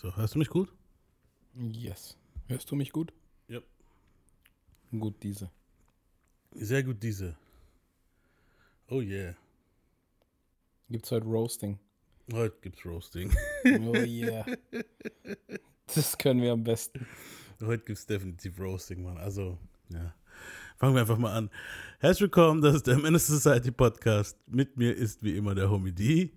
[0.00, 0.72] So, hörst du mich gut?
[1.54, 2.16] Yes.
[2.48, 3.12] Hörst du mich gut?
[3.48, 3.60] Ja.
[4.90, 5.50] Gut, diese.
[6.52, 7.36] Sehr gut, diese.
[8.88, 9.36] Oh yeah.
[10.88, 11.78] Gibt's heute Roasting?
[12.32, 13.30] Heute gibt's Roasting.
[13.66, 14.46] Oh yeah.
[15.94, 17.06] Das können wir am besten.
[17.60, 19.18] Heute gibt's definitiv Roasting, Mann.
[19.18, 19.58] Also,
[19.90, 20.14] ja.
[20.78, 21.50] Fangen wir einfach mal an.
[21.98, 24.38] Herzlich willkommen, das ist der Menace Society Podcast.
[24.46, 26.32] Mit mir ist wie immer der Homie D.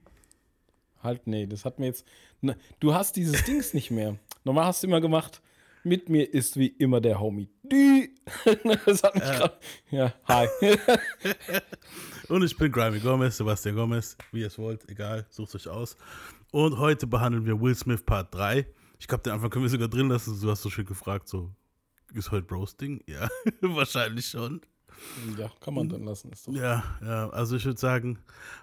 [1.04, 2.06] Halt, nee, das hat mir jetzt.
[2.42, 4.18] Na, du hast dieses Dings nicht mehr.
[4.44, 5.42] Normal hast du immer gemacht.
[5.86, 8.10] Mit mir ist wie immer der Homie D.
[8.86, 9.38] Das hat mich Ja.
[9.38, 10.48] grad, Ja, hi.
[12.30, 15.98] Und ich bin Grimy Gomez, Sebastian Gomez, wie ihr es wollt, egal, sucht euch aus.
[16.52, 18.66] Und heute behandeln wir Will Smith Part 3.
[19.00, 20.40] Ich glaube, den Anfang können wir sogar drin lassen.
[20.40, 21.52] Du hast so schön gefragt, so,
[22.14, 23.04] ist heute Roasting?
[23.08, 23.28] Ja,
[23.62, 24.62] wahrscheinlich schon.
[25.38, 26.32] Ja, kann man dann lassen.
[26.32, 26.54] Ist doch.
[26.54, 28.20] Ja, ja, also ich würde sagen,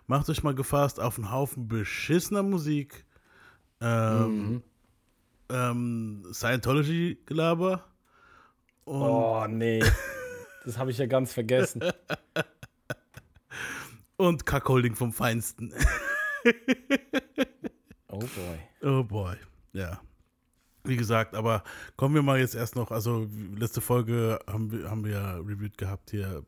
[0.07, 3.05] macht euch mal gefasst auf einen Haufen beschissener Musik,
[3.81, 4.63] ähm, Mhm.
[5.51, 7.85] ähm, Scientology-Gelaber
[8.87, 9.81] Oh, nee.
[10.65, 11.83] Das habe ich ja ganz vergessen.
[14.17, 15.73] und Kackholding vom Feinsten.
[18.13, 18.59] Oh boy.
[18.83, 19.37] Oh boy,
[19.73, 20.01] ja.
[20.91, 21.63] Wie gesagt, aber
[21.97, 25.79] kommen wir mal jetzt erst noch, also letzte Folge haben wir, haben wir ja reviewed
[25.79, 26.45] gehabt hier,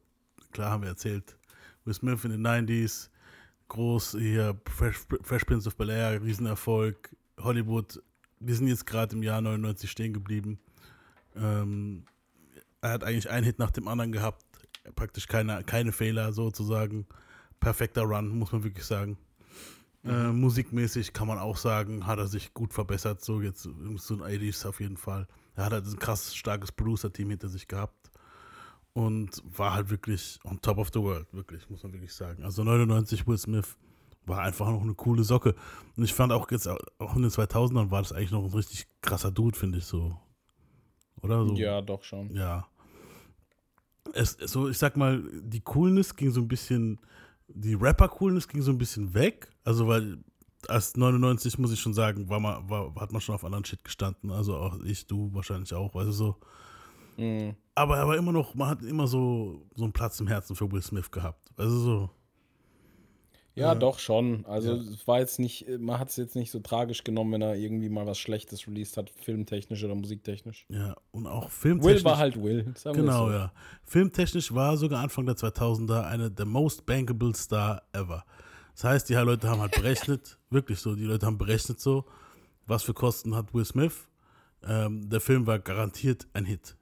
[0.51, 1.37] klar haben wir erzählt,
[1.85, 3.09] Will Smith in den 90s,
[3.69, 8.03] groß hier, Fresh, Fresh Prince of Bel-Air, Riesenerfolg, Hollywood,
[8.41, 10.59] wir sind jetzt gerade im Jahr 99 stehen geblieben.
[11.37, 12.05] Ähm,
[12.81, 14.45] er hat eigentlich einen Hit nach dem anderen gehabt,
[14.97, 17.07] praktisch keine, keine Fehler sozusagen,
[17.61, 19.19] perfekter Run, muss man wirklich sagen.
[20.05, 23.99] Äh, musikmäßig kann man auch sagen, hat er sich gut verbessert, so jetzt so ein
[23.99, 25.29] 80s auf jeden Fall.
[25.55, 28.11] Er hat halt ein krass starkes Producer-Team hinter sich gehabt
[28.95, 32.43] und war halt wirklich on top of the world, wirklich, muss man wirklich sagen.
[32.43, 33.77] Also 99 Will Smith
[34.27, 35.55] war einfach noch eine coole Socke.
[35.97, 38.87] Und ich fand auch jetzt, auch in den 2000ern war das eigentlich noch ein richtig
[39.01, 40.17] krasser Dude, finde ich so.
[41.23, 41.55] Oder so?
[41.55, 42.35] Ja, doch schon.
[42.35, 42.67] Ja.
[44.15, 47.01] Es, so, ich sag mal, die Coolness ging so ein bisschen,
[47.55, 49.49] die Rapper-Coolness ging so ein bisschen weg.
[49.65, 50.19] Also, weil
[50.69, 53.85] als 99, muss ich schon sagen, war man, war, hat man schon auf anderen Shit
[53.85, 54.31] gestanden.
[54.31, 56.37] Also auch ich, du wahrscheinlich auch, weißt du so.
[57.17, 57.55] Mhm.
[57.75, 60.71] Aber er war immer noch, man hat immer so, so einen Platz im Herzen für
[60.71, 61.51] Will Smith gehabt.
[61.57, 62.11] Also so.
[63.55, 63.75] Ja, Ja.
[63.75, 64.47] doch schon.
[64.47, 64.83] Also Ja.
[64.93, 67.91] es war jetzt nicht, man hat es jetzt nicht so tragisch genommen, wenn er irgendwie
[67.91, 70.65] mal was Schlechtes released hat, filmtechnisch oder musiktechnisch.
[70.71, 71.99] Ja, und auch filmtechnisch.
[71.99, 72.73] Will war halt Will.
[72.85, 73.33] Genau, so.
[73.33, 73.53] ja.
[73.85, 78.25] Filmtechnisch war sogar Anfang der 2000er eine der most bankable Star ever.
[78.75, 82.07] Das heißt, die Leute haben halt berechnet, wirklich so, die Leute haben berechnet so,
[82.67, 84.09] was für Kosten hat Will Smith.
[84.65, 86.77] Ähm, der Film war garantiert ein Hit.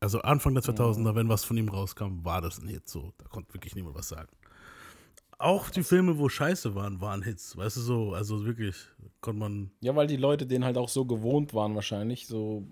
[0.00, 3.12] Also Anfang der 2000er, wenn was von ihm rauskam, war das ein Hit so.
[3.18, 4.30] Da konnte wirklich niemand was sagen.
[5.40, 7.56] Auch die Filme, wo scheiße waren, waren Hits.
[7.56, 8.76] Weißt du so, also wirklich,
[9.22, 12.26] konnte man Ja, weil die Leute den halt auch so gewohnt waren wahrscheinlich.
[12.26, 12.62] So,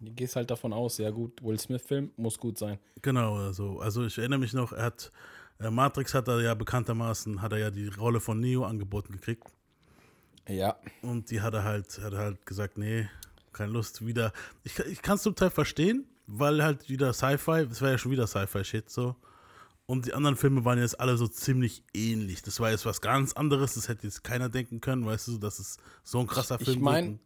[0.00, 2.80] du gehst halt davon aus, ja gut, Will Smith-Film muss gut sein.
[3.02, 5.12] Genau, also, also ich erinnere mich noch, er hat,
[5.60, 9.44] äh, Matrix hat er ja bekanntermaßen, hat er ja die Rolle von Neo angeboten gekriegt.
[10.48, 10.74] Ja.
[11.02, 13.08] Und die hat er halt, hat er halt gesagt, nee,
[13.52, 14.32] keine Lust, wieder.
[14.64, 18.10] Ich, ich kann es zum Teil verstehen, weil halt wieder Sci-Fi, es war ja schon
[18.10, 19.14] wieder Sci-Fi-Shit so.
[19.90, 22.42] Und die anderen Filme waren jetzt alle so ziemlich ähnlich.
[22.42, 25.58] Das war jetzt was ganz anderes, das hätte jetzt keiner denken können, weißt du, dass
[25.58, 27.20] es so ein krasser Ich Film mein- wird.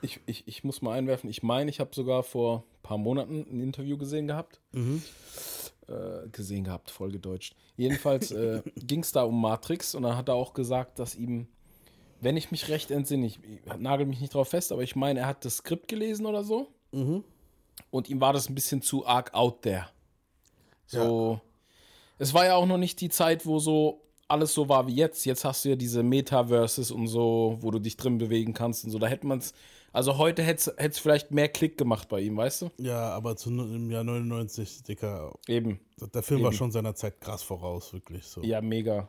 [0.00, 3.40] Ich, ich, ich muss mal einwerfen, ich meine, ich habe sogar vor ein paar Monaten
[3.50, 4.60] ein Interview gesehen gehabt.
[4.72, 5.02] Mhm.
[5.88, 7.54] Äh, gesehen gehabt, voll gedeutscht.
[7.76, 11.46] Jedenfalls äh, ging es da um Matrix und dann hat er auch gesagt, dass ihm,
[12.22, 15.20] wenn ich mich recht entsinne, ich, ich nagel mich nicht drauf fest, aber ich meine,
[15.20, 17.22] er hat das Skript gelesen oder so Mhm.
[17.90, 19.88] und ihm war das ein bisschen zu arg out there.
[20.86, 21.40] So,
[22.18, 25.24] es war ja auch noch nicht die Zeit, wo so alles so war wie jetzt.
[25.24, 28.90] Jetzt hast du ja diese Metaverses und so, wo du dich drin bewegen kannst und
[28.90, 28.98] so.
[28.98, 29.54] Da hätte man es,
[29.92, 32.70] also heute hätte es vielleicht mehr Klick gemacht bei ihm, weißt du?
[32.78, 35.80] Ja, aber zu, im Jahr 99, Dicker, Eben.
[36.14, 36.58] der Film war Eben.
[36.58, 38.42] schon seiner Zeit krass voraus, wirklich so.
[38.42, 39.08] Ja, mega.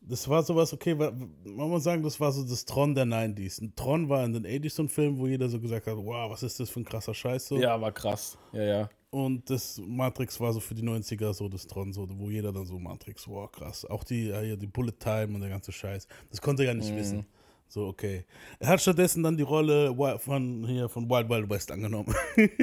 [0.00, 3.60] Das war sowas, okay, man muss sagen, das war so das Tron der 90s.
[3.60, 6.30] Ein Tron war in den 80s so ein Film, wo jeder so gesagt hat, wow,
[6.30, 7.56] was ist das für ein krasser Scheiß so.
[7.56, 8.38] Ja, war krass.
[8.52, 8.90] Ja, ja.
[9.10, 12.66] Und das Matrix war so für die 90er so das Tron, so, wo jeder dann
[12.66, 13.84] so Matrix, wow, krass.
[13.86, 16.06] Auch die, ja, hier, die Bullet Time und der ganze Scheiß.
[16.30, 17.24] Das konnte er ja nicht wissen.
[17.68, 18.24] So, okay.
[18.58, 22.14] Er hat stattdessen dann die Rolle von, hier, von Wild Wild West angenommen.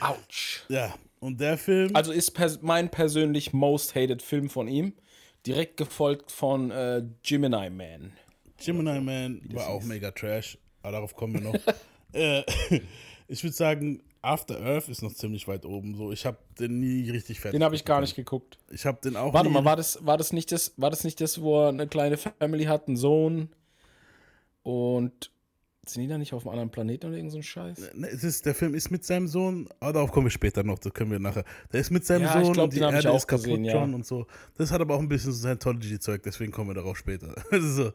[0.00, 0.64] Autsch.
[0.68, 4.94] ja, und der Film, Also ist pers mein persönlich most hated Film von ihm.
[5.46, 8.12] Direkt gefolgt von äh, Gemini Man.
[8.58, 11.54] Gemini Man war auch mega trash, aber darauf kommen wir noch.
[12.12, 12.42] äh,
[13.32, 15.96] ich würde sagen, After Earth ist noch ziemlich weit oben.
[15.96, 17.58] So, ich habe den nie richtig fertig.
[17.58, 18.58] Den habe ich gar nicht geguckt.
[18.70, 21.20] Ich habe den auch Warte mal, war das, war das nicht das, war das nicht
[21.20, 23.48] das, wo er eine kleine Family hat, einen Sohn?
[24.62, 25.32] Und
[25.84, 27.94] sind die da nicht auf einem anderen Planeten oder irgend so ein Scheiß?
[27.94, 30.78] Ne, es ist, der Film ist mit seinem Sohn, aber darauf kommen wir später noch,
[30.78, 31.44] das können wir nachher.
[31.72, 33.72] Der ist mit seinem Ja, Sohn glaub, und die Erde auch ist kaputt gesehen, ja.
[33.72, 34.26] schon und so.
[34.56, 37.34] Das hat aber auch ein bisschen so Scientology-Zeug, deswegen kommen wir darauf später.
[37.60, 37.92] So.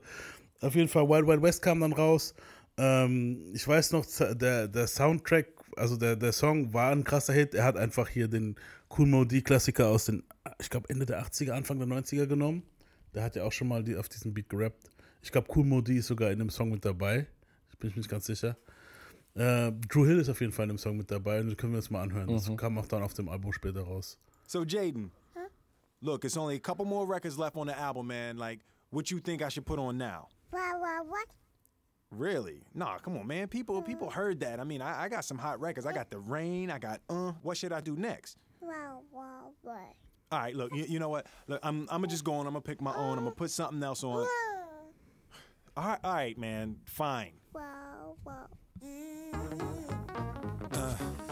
[0.59, 2.33] Auf jeden Fall, Wild Wild West kam dann raus.
[2.77, 7.55] Ähm, ich weiß noch, der, der Soundtrack, also der, der Song war ein krasser Hit.
[7.55, 8.55] Er hat einfach hier den
[8.95, 10.23] Cool Modi-Klassiker aus den,
[10.59, 12.63] ich glaube, Ende der 80er, Anfang der 90er genommen.
[13.13, 14.89] Der hat ja auch schon mal die, auf diesen Beat gerappt.
[15.21, 17.27] Ich glaube, Cool Modi ist sogar in dem Song mit dabei.
[17.69, 18.57] Ich bin mir nicht ganz sicher.
[19.33, 21.73] Äh, Drew Hill ist auf jeden Fall in dem Song mit dabei und das können
[21.73, 22.27] wir uns mal anhören.
[22.27, 24.17] Das kam auch dann auf dem Album später raus.
[24.47, 25.11] So Jaden,
[26.01, 28.37] look, it's only a couple more records left on the album, man.
[28.37, 30.27] Like, what you think I should put on now?
[30.49, 31.27] What, what, what?
[32.11, 32.61] Really?
[32.73, 33.47] Nah, come on, man.
[33.47, 34.13] People, people mm.
[34.13, 34.59] heard that.
[34.59, 35.85] I mean, I, I got some hot records.
[35.85, 36.71] I got the rain.
[36.71, 37.33] I got uh.
[37.41, 38.37] What should I do next?
[38.59, 39.95] What, what, what?
[40.31, 40.73] All right, look.
[40.73, 41.27] You, you know what?
[41.47, 42.47] Look, I'm, I'm gonna just go on.
[42.47, 43.17] I'm gonna pick my own.
[43.17, 44.27] I'm gonna put something else on.
[45.75, 46.77] All right, all right, man.
[46.85, 47.33] Fine.
[47.53, 48.47] Wow, wow.
[48.81, 48.85] Uh.
[50.73, 51.27] Mm-hmm.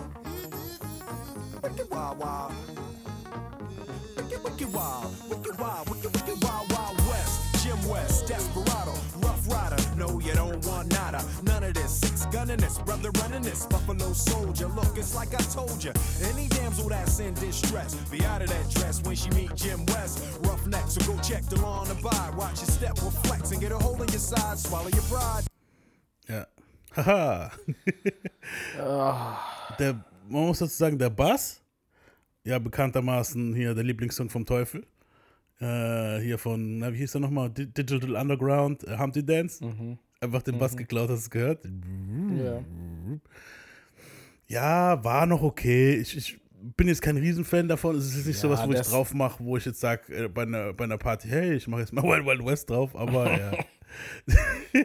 [1.62, 2.54] Wicked wild, wild.
[4.18, 5.25] Wicked, wicked wild.
[12.36, 13.66] Gunning this, brother running this.
[13.66, 14.68] Buffalo soldier.
[14.68, 15.94] Look, it's like I told you.
[16.30, 20.20] Any damsel that's in distress, be out of that dress when she meet Jim West.
[20.44, 22.30] Rough neck, so go check the law on the by.
[22.36, 24.58] Watch your step, will flex and get a hole in your side.
[24.60, 25.46] Swallow your pride.
[26.28, 26.46] Ja.
[26.96, 27.52] Haha.
[29.80, 29.94] der,
[30.30, 31.62] man muss dazu sagen, der Bass,
[32.44, 34.86] ja, bekanntermaßen hier der Lieblingssong vom Teufel.
[35.62, 37.50] Äh, hier von, na, wie hieß der nochmal?
[37.50, 39.64] Di- Digital Underground, äh, Humpty Dance.
[40.26, 41.66] Einfach den Bass geklaut, hast du gehört?
[42.38, 42.62] Ja.
[44.48, 45.96] Ja, war noch okay.
[45.96, 46.40] Ich, ich
[46.78, 47.96] bin jetzt kein Riesenfan davon.
[47.96, 50.28] Es ist jetzt nicht Ja, sowas, wo ich drauf mache, wo ich jetzt sage, äh,
[50.28, 53.32] bei, einer, bei einer Party, hey, ich mache jetzt mal Wild Wild West drauf, aber
[53.40, 53.52] ja.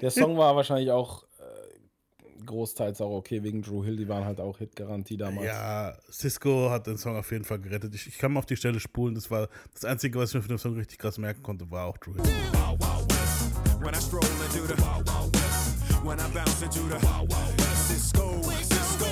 [0.01, 3.97] Der Song war wahrscheinlich auch äh, großteils auch okay wegen Drew Hill.
[3.97, 5.47] Die waren halt auch Hit-Garantie damals.
[5.47, 7.95] Ja, Cisco hat den Song auf jeden Fall gerettet.
[7.95, 9.15] Ich, ich kann mal auf die Stelle spulen.
[9.15, 11.87] Das war das Einzige, was ich mir von dem Song richtig krass merken konnte, war
[11.87, 12.23] auch Drew Hill.
[12.25, 13.20] Wild Wild West.
[13.83, 16.05] When I stroll into the Wild Wild West.
[16.05, 17.89] When I bounce into the Wild Wild West.
[17.89, 19.07] Cisco, Cisco.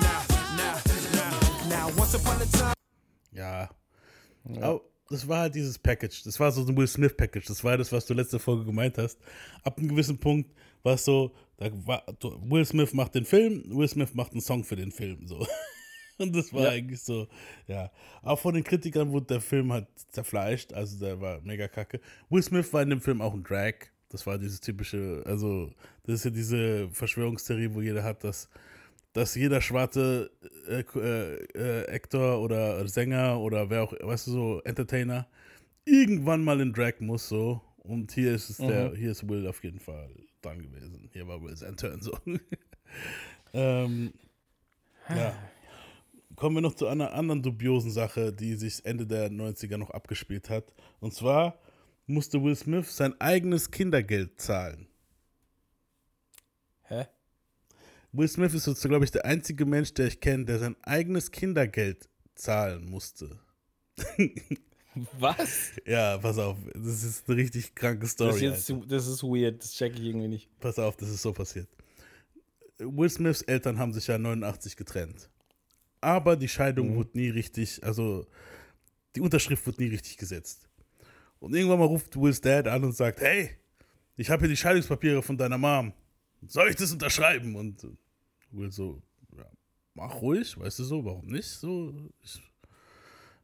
[0.00, 0.22] Now,
[0.56, 0.80] now,
[1.14, 2.74] now, now, once upon a time.
[3.32, 3.68] Ja.
[4.60, 6.24] Aber das war halt dieses Package.
[6.24, 7.46] Das war so ein Will Smith Package.
[7.46, 9.20] Das war das, was du letzte Folge gemeint hast.
[9.62, 10.52] Ab einem gewissen Punkt
[10.82, 12.02] war es so, da war,
[12.42, 15.28] Will Smith macht den Film, Will Smith macht einen Song für den Film.
[15.28, 15.46] So.
[16.18, 16.70] Und das war Ja.
[16.70, 17.26] eigentlich so,
[17.66, 17.90] ja.
[18.22, 20.72] Auch von den Kritikern wurde der Film halt zerfleischt.
[20.72, 22.00] Also der war mega kacke.
[22.30, 23.74] Will Smith war in dem Film auch ein Drag.
[24.10, 25.70] Das war dieses typische, also
[26.04, 28.48] das ist ja diese Verschwörungstheorie, wo jeder hat, dass
[29.12, 30.30] dass jeder schwarze
[30.68, 35.28] äh, äh, äh, Actor oder Sänger oder wer auch, weißt du, so Entertainer
[35.84, 37.60] irgendwann mal in Drag muss so.
[37.78, 40.10] Und hier ist es der, hier ist Will auf jeden Fall
[40.42, 41.08] dran gewesen.
[41.12, 42.18] Hier war Will sein Turn so.
[43.52, 44.12] ähm,
[45.08, 45.34] ja.
[46.36, 50.50] Kommen wir noch zu einer anderen dubiosen Sache, die sich Ende der 90er noch abgespielt
[50.50, 50.72] hat.
[51.00, 51.58] Und zwar
[52.06, 54.88] musste Will Smith sein eigenes Kindergeld zahlen.
[56.82, 57.06] Hä?
[58.12, 61.30] Will Smith ist so, glaube ich, der einzige Mensch, der ich kenne, der sein eigenes
[61.30, 63.38] Kindergeld zahlen musste.
[65.18, 65.72] Was?
[65.84, 68.30] Ja, pass auf, das ist eine richtig kranke Story.
[68.30, 69.60] Das ist, jetzt, das ist weird.
[69.60, 70.48] Das check ich irgendwie nicht.
[70.60, 71.68] Pass auf, das ist so passiert.
[72.78, 75.28] Will Smiths Eltern haben sich ja 89 getrennt.
[76.04, 78.26] Aber die Scheidung wurde nie richtig, also
[79.16, 80.68] die Unterschrift wurde nie richtig gesetzt.
[81.38, 83.50] Und irgendwann mal ruft Wills Dad an und sagt, hey,
[84.16, 85.94] ich habe hier die Scheidungspapiere von deiner Mom.
[86.46, 87.56] Soll ich das unterschreiben?
[87.56, 87.86] Und
[88.50, 89.02] Will so,
[89.34, 89.46] ja,
[89.94, 91.48] mach ruhig, weißt du so, warum nicht?
[91.48, 92.36] So, ich,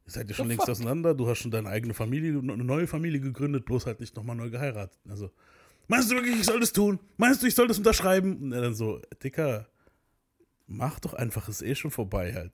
[0.06, 3.20] ihr seid ja schon längst auseinander, du hast schon deine eigene Familie, eine neue Familie
[3.20, 5.00] gegründet, bloß halt nicht nochmal neu geheiratet.
[5.08, 5.30] Also,
[5.88, 7.00] meinst du wirklich, ich soll das tun?
[7.16, 8.36] Meinst du, ich soll das unterschreiben?
[8.36, 9.66] Und er dann so, Dicker,
[10.70, 12.52] mach doch einfach, ist eh schon vorbei halt.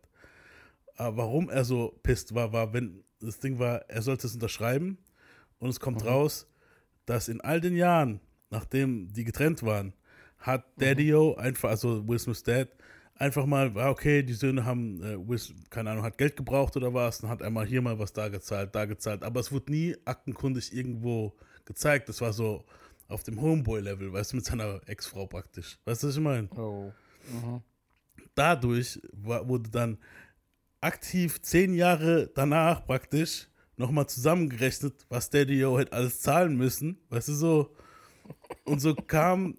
[0.96, 4.98] Aber warum er so pisst war, war, wenn das Ding war, er sollte es unterschreiben
[5.58, 6.48] und es kommt raus,
[7.04, 8.20] dass in all den Jahren,
[8.50, 9.92] nachdem die getrennt waren,
[10.38, 12.68] hat Daddy-O einfach, also Will Smith's Dad,
[13.14, 16.92] einfach mal, war okay, die Söhne haben, äh, Will, keine Ahnung, hat Geld gebraucht oder
[16.94, 19.72] was, dann hat er mal hier mal was da gezahlt, da gezahlt, aber es wurde
[19.72, 22.08] nie aktenkundig irgendwo gezeigt.
[22.08, 22.64] Das war so
[23.08, 25.78] auf dem Homeboy-Level, weißt du, mit seiner Ex-Frau praktisch.
[25.84, 26.48] Weißt du, was ich meine?
[26.56, 26.92] Oh.
[28.36, 29.98] Dadurch wurde dann
[30.80, 36.98] aktiv zehn Jahre danach praktisch nochmal zusammengerechnet, was Daddy-O hätte alles zahlen müssen.
[37.10, 37.76] Weißt du, so.
[38.64, 39.56] Und so kam,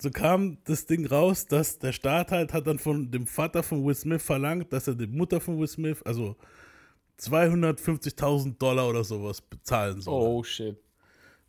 [0.00, 3.84] so kam das Ding raus, dass der Staat halt hat dann von dem Vater von
[3.84, 6.36] Will Smith verlangt, dass er die Mutter von Will Smith, also
[7.20, 10.22] 250.000 Dollar oder sowas bezahlen soll.
[10.22, 10.76] Oh shit.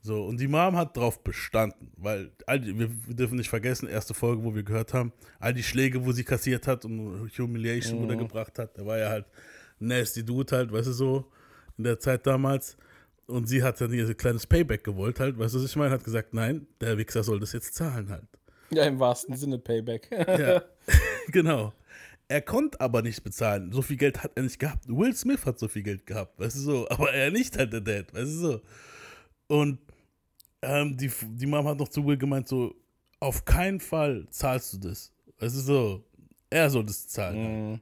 [0.01, 4.13] So, und die Mom hat darauf bestanden, weil all die, wir, dürfen nicht vergessen, erste
[4.13, 8.09] Folge, wo wir gehört haben, all die Schläge, wo sie kassiert hat und Humiliation, wo
[8.09, 9.25] er gebracht hat, der war ja halt
[9.79, 11.31] nasty Dude halt, weißt du so,
[11.77, 12.77] in der Zeit damals.
[13.25, 16.03] Und sie hat dann ihr kleines Payback gewollt halt, weißt du, was ich meine, hat
[16.03, 18.27] gesagt, nein, der Wichser soll das jetzt zahlen halt.
[18.69, 20.09] Ja, im wahrsten Sinne Payback.
[20.11, 20.63] Ja,
[21.31, 21.73] genau.
[22.29, 23.71] Er konnte aber nicht bezahlen.
[23.71, 24.87] So viel Geld hat er nicht gehabt.
[24.87, 26.89] Will Smith hat so viel Geld gehabt, weißt du so.
[26.89, 28.61] Aber er nicht halt der Dad, weißt du so.
[29.47, 29.79] Und
[30.61, 32.73] ähm, die, die Mom hat noch zu Will gemeint, so,
[33.19, 35.11] auf keinen Fall zahlst du das.
[35.39, 36.03] Weißt du so.
[36.49, 37.81] Er soll das zahlen.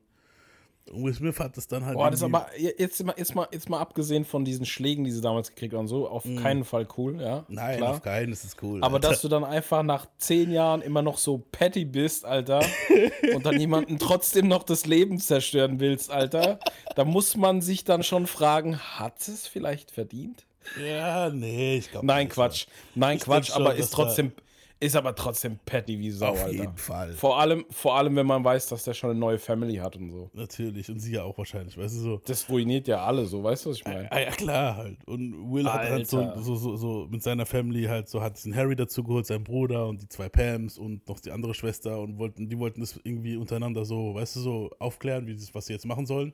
[0.92, 1.96] Und Will Smith hat das dann halt.
[1.96, 2.00] Mhm.
[2.00, 5.12] Boah, das ist aber jetzt mal, jetzt, mal, jetzt mal abgesehen von diesen Schlägen, die
[5.12, 7.40] sie damals gekriegt haben, und so, auf keinen Fall cool, ja.
[7.48, 7.56] Mhm.
[7.56, 7.92] Nein, klar.
[7.92, 8.84] auf keinen, ist cool.
[8.84, 9.10] Aber Alter.
[9.10, 12.64] dass du dann einfach nach zehn Jahren immer noch so petty bist, Alter,
[13.34, 16.60] und dann jemanden trotzdem noch das Leben zerstören willst, Alter,
[16.96, 20.46] da muss man sich dann schon fragen, hat es vielleicht verdient?
[20.84, 22.06] Ja, nee, ich glaube.
[22.06, 22.66] Nein, Quatsch.
[22.96, 24.32] Nein, Ich Quatsch, schon, aber ist trotzdem,
[24.80, 26.52] ist aber trotzdem petty wie Sau, Auf Alter.
[26.52, 27.14] jeden Fall.
[27.14, 30.12] Vor allem, vor allem, wenn man weiß, dass der schon eine neue Family hat und
[30.12, 30.30] so.
[30.34, 30.90] Natürlich.
[30.90, 32.22] Und sie ja auch wahrscheinlich, weißt du so.
[32.26, 34.12] Das ruiniert ja alle so, weißt du, was ich meine?
[34.12, 34.98] Ah, ja, klar halt.
[35.08, 36.42] Und Will hat halt so, Alter.
[36.42, 39.88] so, so, so mit seiner Family halt so, hat den Harry dazu geholt, sein Bruder
[39.88, 43.38] und die zwei Pams und noch die andere Schwester und wollten, die wollten das irgendwie
[43.38, 46.34] untereinander so, weißt du, so aufklären, wie das, was sie jetzt machen sollen.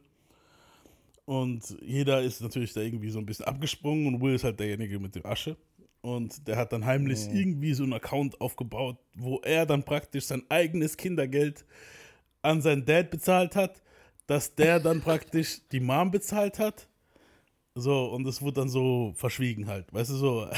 [1.32, 5.00] Und jeder ist natürlich da irgendwie so ein bisschen abgesprungen und Will ist halt derjenige
[5.00, 5.56] mit dem Asche.
[6.02, 10.44] Und der hat dann heimlich irgendwie so einen Account aufgebaut, wo er dann praktisch sein
[10.50, 11.64] eigenes Kindergeld
[12.42, 13.82] an seinen Dad bezahlt hat,
[14.28, 16.90] dass der dann praktisch die Mom bezahlt hat.
[17.76, 19.86] So, und es wurde dann so verschwiegen halt.
[19.94, 20.50] Weißt du, so,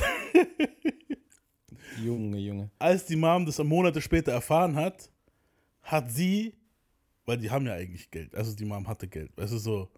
[2.04, 2.72] Junge, Junge.
[2.80, 5.08] als die Mom das Monate später erfahren hat,
[5.84, 6.56] hat sie,
[7.28, 9.92] weil die haben ja eigentlich Geld, also die Mom hatte Geld, weißt du, so,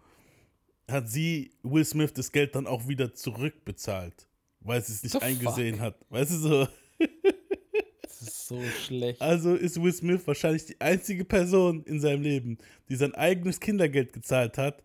[0.90, 4.28] hat sie Will Smith das Geld dann auch wieder zurückbezahlt,
[4.60, 5.96] weil sie es nicht The eingesehen hat.
[6.10, 6.68] Weißt du, so,
[8.02, 9.20] Das ist so schlecht.
[9.20, 14.12] also ist Will Smith wahrscheinlich die einzige Person in seinem Leben, die sein eigenes Kindergeld
[14.12, 14.82] gezahlt hat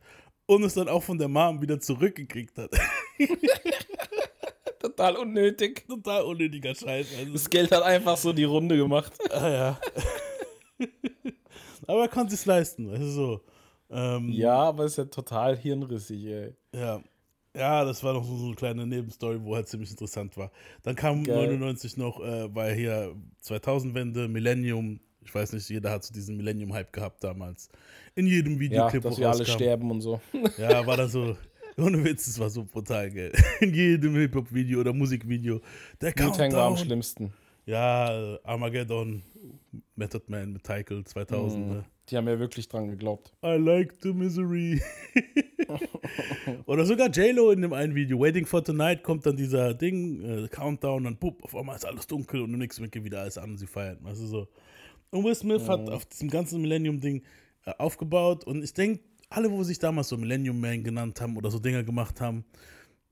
[0.48, 2.72] und es dann auch von der Mom wieder zurückgekriegt hat.
[4.80, 5.86] Total unnötig.
[5.88, 7.08] Total unnötiger Scheiß.
[7.20, 9.14] Also, Das Geld hat einfach so die Runde gemacht.
[9.30, 9.80] Ah, ja.
[11.88, 13.42] Aber er konnte es leisten, weißt du so.
[13.92, 16.54] Ähm, Ja, aber ist ja total hirnrissig, ey.
[16.76, 17.02] ja.
[17.54, 20.52] Ja, das war noch so, eine kleine Nebenstory, wo halt ziemlich interessant war.
[20.84, 21.48] Dann kam Geil.
[21.48, 25.02] 99 noch, äh, war hier 2000-Wende, Millennium.
[25.26, 27.68] Ich weiß nicht, jeder hat so diesen Millennium-Hype gehabt damals.
[28.16, 30.22] In jedem Ja, Videoclip, dass wo wir alle sterben und so.
[30.58, 31.36] Ja, war dann so,
[31.78, 33.34] ohne Witz, das war so brutal, gell.
[33.60, 35.60] In jedem Hip-Hop-Video oder Musikvideo.
[36.00, 36.78] Der Wu-Tang war am Countdown.
[36.78, 37.34] schlimmsten.
[37.66, 39.24] Ja, Armageddon,
[39.98, 41.68] Method Man mit Tykel 2000.
[41.68, 41.74] Mhm.
[41.74, 41.86] Ne?
[42.12, 43.32] Die haben ja wirklich dran geglaubt.
[43.42, 44.82] I like the misery.
[46.66, 48.20] Oder sogar J-Lo in dem einen Video.
[48.20, 52.08] Waiting for Tonight kommt dann dieser Ding, äh, Countdown, dann pup, auf einmal ist alles
[52.08, 53.98] dunkel und Moment geht wieder alles an und sie feiern.
[54.02, 54.48] Weißt du so.
[55.12, 57.24] Und Will Smith hat auf diesem ganzen Millennium-Ding
[57.66, 61.50] äh, aufgebaut und ich denke, alle, wo sich damals so Millennium Man genannt haben oder
[61.50, 62.44] so Dinger gemacht haben,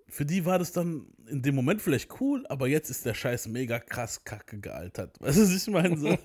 [0.10, 3.48] für die war das dann in dem Moment vielleicht cool, aber jetzt ist der Scheiß
[3.48, 5.22] mega krass kacke gealtert.
[5.22, 5.98] Weißt du, was ich meine?
[5.98, 6.10] So.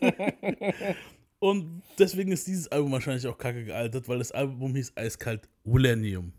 [1.45, 6.33] Und deswegen ist dieses Album wahrscheinlich auch kacke gealtert, weil das Album hieß eiskalt Millennium.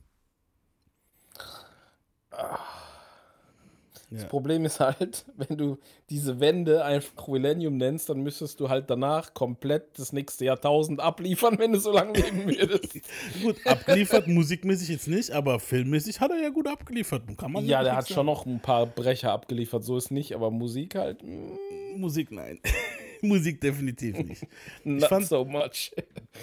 [4.09, 5.77] Das Problem ist halt, wenn du
[6.09, 11.59] diese Wende einfach Millennium nennst, dann müsstest du halt danach komplett das nächste Jahrtausend abliefern,
[11.59, 13.01] wenn du so lange leben würdest.
[13.43, 17.21] Gut, abgeliefert, musikmäßig jetzt nicht, aber filmmäßig hat er ja gut abgeliefert.
[17.37, 18.15] Kann man ja, der hat sagen.
[18.15, 22.59] schon noch ein paar Brecher abgeliefert, so ist nicht, aber Musik halt, mm, Musik, nein.
[23.27, 24.45] Musik definitiv nicht.
[24.83, 25.91] not fand- so much.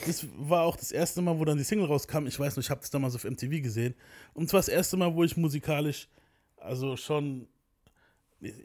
[0.07, 2.27] Das war auch das erste Mal, wo dann die Single rauskam.
[2.27, 3.95] Ich weiß nicht, ich habe das damals auf MTV gesehen.
[4.35, 6.09] Und zwar das erste Mal, wo ich musikalisch,
[6.57, 7.49] also schon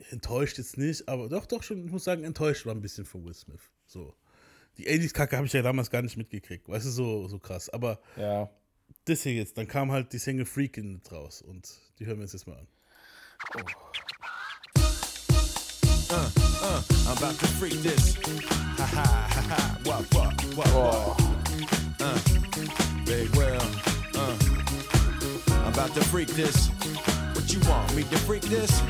[0.09, 3.24] enttäuscht jetzt nicht, aber doch, doch schon, ich muss sagen, enttäuscht war ein bisschen von
[3.25, 3.62] Will Smith.
[3.86, 4.15] So.
[4.77, 6.67] Die 80s-Kacke habe ich ja damals gar nicht mitgekriegt.
[6.67, 7.69] Weißt du, so, so krass.
[7.69, 8.50] Aber Ja.
[9.05, 11.69] das hier jetzt, dann kam halt die Single Freakin' raus und
[12.00, 12.67] die hören wir uns jetzt mal an.
[17.07, 18.15] I'm about to freak this.
[18.77, 19.77] Ha ha ha ha.
[19.84, 21.22] What what what what?
[22.00, 22.19] Uh,
[23.05, 23.62] big well.
[24.15, 24.38] Uh,
[25.65, 26.67] I'm about to freak this.
[27.34, 28.81] What you want me to freak this?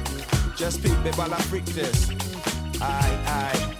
[0.56, 2.10] Just peep it while I freak this.
[2.82, 3.76] I I.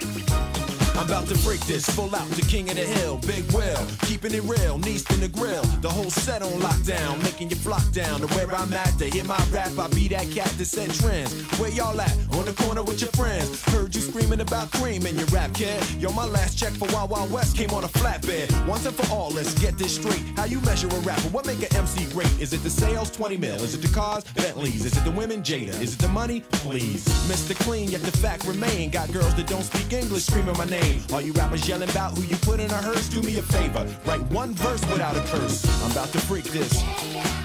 [0.98, 4.34] I'm about to break this, full out to King of the Hill, Big Will, keeping
[4.34, 8.20] it real, Neast in the grill, the whole set on lockdown, making you flock down
[8.22, 9.78] to where I'm at to hear my rap.
[9.78, 11.32] I be that cat that set trends.
[11.60, 12.12] Where y'all at?
[12.34, 13.62] On the corner with your friends.
[13.66, 15.84] Heard you screaming about cream in your rap kid.
[16.00, 18.50] Yo, my last check for Wild Wild West came on a flatbed.
[18.68, 20.24] Once and for all, let's get this straight.
[20.36, 21.30] How you measure a rapper?
[21.30, 22.42] What make an MC great?
[22.42, 23.12] Is it the sales?
[23.12, 23.56] 20 mil.
[23.62, 24.24] Is it the cars?
[24.34, 24.84] Bentleys.
[24.84, 25.44] Is it the women?
[25.44, 25.80] Jada.
[25.80, 26.42] Is it the money?
[26.52, 27.06] Please.
[27.30, 27.56] Mr.
[27.60, 28.90] Clean, yet the fact remain.
[28.90, 30.87] Got girls that don't speak English screaming my name.
[31.14, 33.86] All you rappers yelling about who you put in a hearse, do me a favor.
[34.06, 35.66] Write one verse without a curse.
[35.84, 36.82] I'm about to freak this.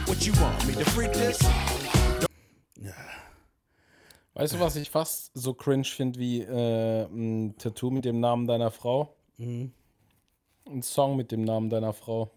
[0.06, 1.38] What you want me to freak this?
[4.34, 8.46] Weißt du, was ich fast so cringe finde wie äh, ein Tattoo mit dem Namen
[8.46, 9.14] deiner Frau?
[9.36, 9.72] Mhm.
[10.66, 12.30] Ein Song mit dem Namen deiner Frau.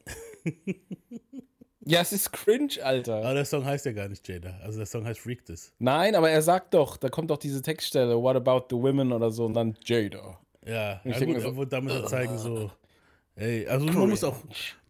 [1.85, 3.17] ja, es ist cringe, Alter.
[3.17, 4.59] Aber der Song heißt ja gar nicht Jada.
[4.61, 5.71] Also der Song heißt Freak This.
[5.79, 9.31] Nein, aber er sagt doch, da kommt doch diese Textstelle, What about the women oder
[9.31, 10.37] so und dann Jada.
[10.65, 12.71] Ja, Ich ja gut, so, er wollte damit ja zeigen, so,
[13.35, 14.35] ey, also man muss auch,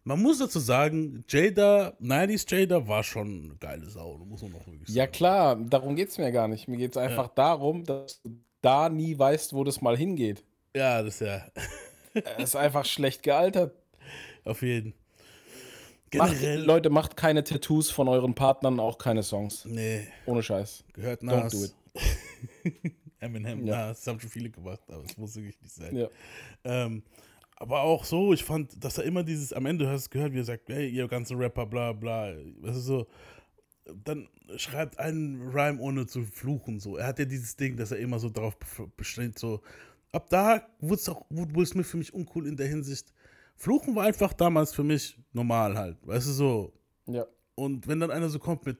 [0.04, 4.66] man muss dazu sagen, Jada, 90s Jada war schon eine geile Sau, muss man auch
[4.66, 4.96] wirklich sagen.
[4.98, 6.66] Ja klar, darum geht es mir gar nicht.
[6.68, 8.30] Mir geht es einfach darum, dass du
[8.62, 10.42] da nie weißt, wo das mal hingeht.
[10.74, 11.46] Ja, das ist ja,
[12.14, 13.74] Es ist einfach schlecht gealtert.
[14.44, 14.94] auf jeden.
[16.14, 19.64] Macht, Generell, Leute, macht keine Tattoos von euren Partnern, auch keine Songs.
[19.66, 20.84] nee, Ohne Scheiß.
[20.94, 21.52] gehört Don't Nas.
[21.52, 21.74] do it.
[23.20, 23.88] Eminem, Ja.
[23.88, 25.96] Das haben schon viele gemacht, aber es muss wirklich nicht sein.
[25.96, 26.08] Ja.
[26.64, 27.02] Ähm,
[27.56, 30.40] aber auch so, ich fand, dass er immer dieses, am Ende hast du gehört, wie
[30.40, 32.32] er sagt, hey, ihr ganze Rapper, bla bla.
[32.62, 33.06] Das ist so,
[34.04, 36.80] dann schreibt einen Rhyme ohne zu fluchen.
[36.80, 36.96] So.
[36.96, 39.62] Er hat ja dieses Ding, dass er immer so darauf be- besteht, so.
[40.12, 43.12] Ab da wurde es auch, wurde Will Smith für mich uncool in der Hinsicht.
[43.56, 45.96] Fluchen war einfach damals für mich normal halt.
[46.06, 46.72] Weißt du so.
[47.06, 47.26] Ja.
[47.54, 48.78] Und wenn dann einer so kommt mit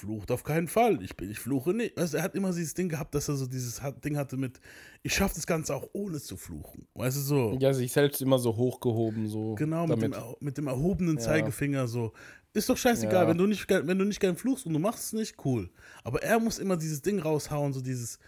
[0.00, 1.98] Flucht auf keinen Fall, ich bin, ich fluche nicht.
[1.98, 4.60] Also er hat immer dieses Ding gehabt, dass er so dieses Ding hatte mit,
[5.02, 6.86] ich schaffe das Ganze auch ohne zu fluchen.
[6.94, 7.56] Weißt du so?
[7.60, 9.54] Ja, sich selbst immer so hochgehoben, so.
[9.56, 11.22] Genau, mit dem, mit dem erhobenen Ja.
[11.22, 12.12] Zeigefinger so.
[12.54, 13.28] Ist doch scheißegal, Ja.
[13.28, 15.70] wenn du nicht gern- wenn du nicht gern fluchst und du machst es nicht, cool.
[16.02, 18.18] Aber er muss immer dieses Ding raushauen, so dieses,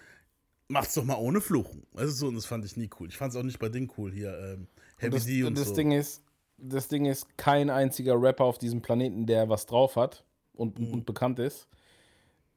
[0.68, 1.82] mach's doch mal ohne Fluchen.
[1.92, 3.08] Weißt du so, und das fand ich nie cool.
[3.08, 5.68] Ich fand es auch nicht bei Ding cool hier, ähm, Heavy das, D und das
[5.68, 5.74] so.
[5.74, 6.22] Ding ist,
[6.58, 10.24] das Ding ist, kein einziger Rapper auf diesem Planeten, der was drauf hat
[10.54, 10.92] und, Mhm.
[10.92, 11.68] und bekannt ist,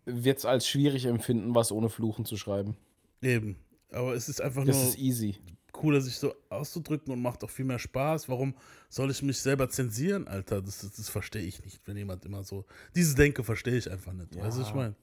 [0.06, 2.76] wird es als schwierig empfinden, was ohne Fluchen zu schreiben.
[3.22, 3.58] Eben.
[3.92, 5.38] Aber es ist einfach Das nur ist easy.
[5.72, 8.30] cooler, sich so auszudrücken und macht auch viel mehr Spaß.
[8.30, 8.56] Warum
[8.90, 10.62] soll ich mich selber zensieren, Alter?
[10.62, 12.66] Das, das, das verstehe ich nicht, wenn jemand immer so.
[12.96, 14.36] Diese Denke verstehe ich einfach nicht.
[14.36, 14.96] Weißt du, was ich meine?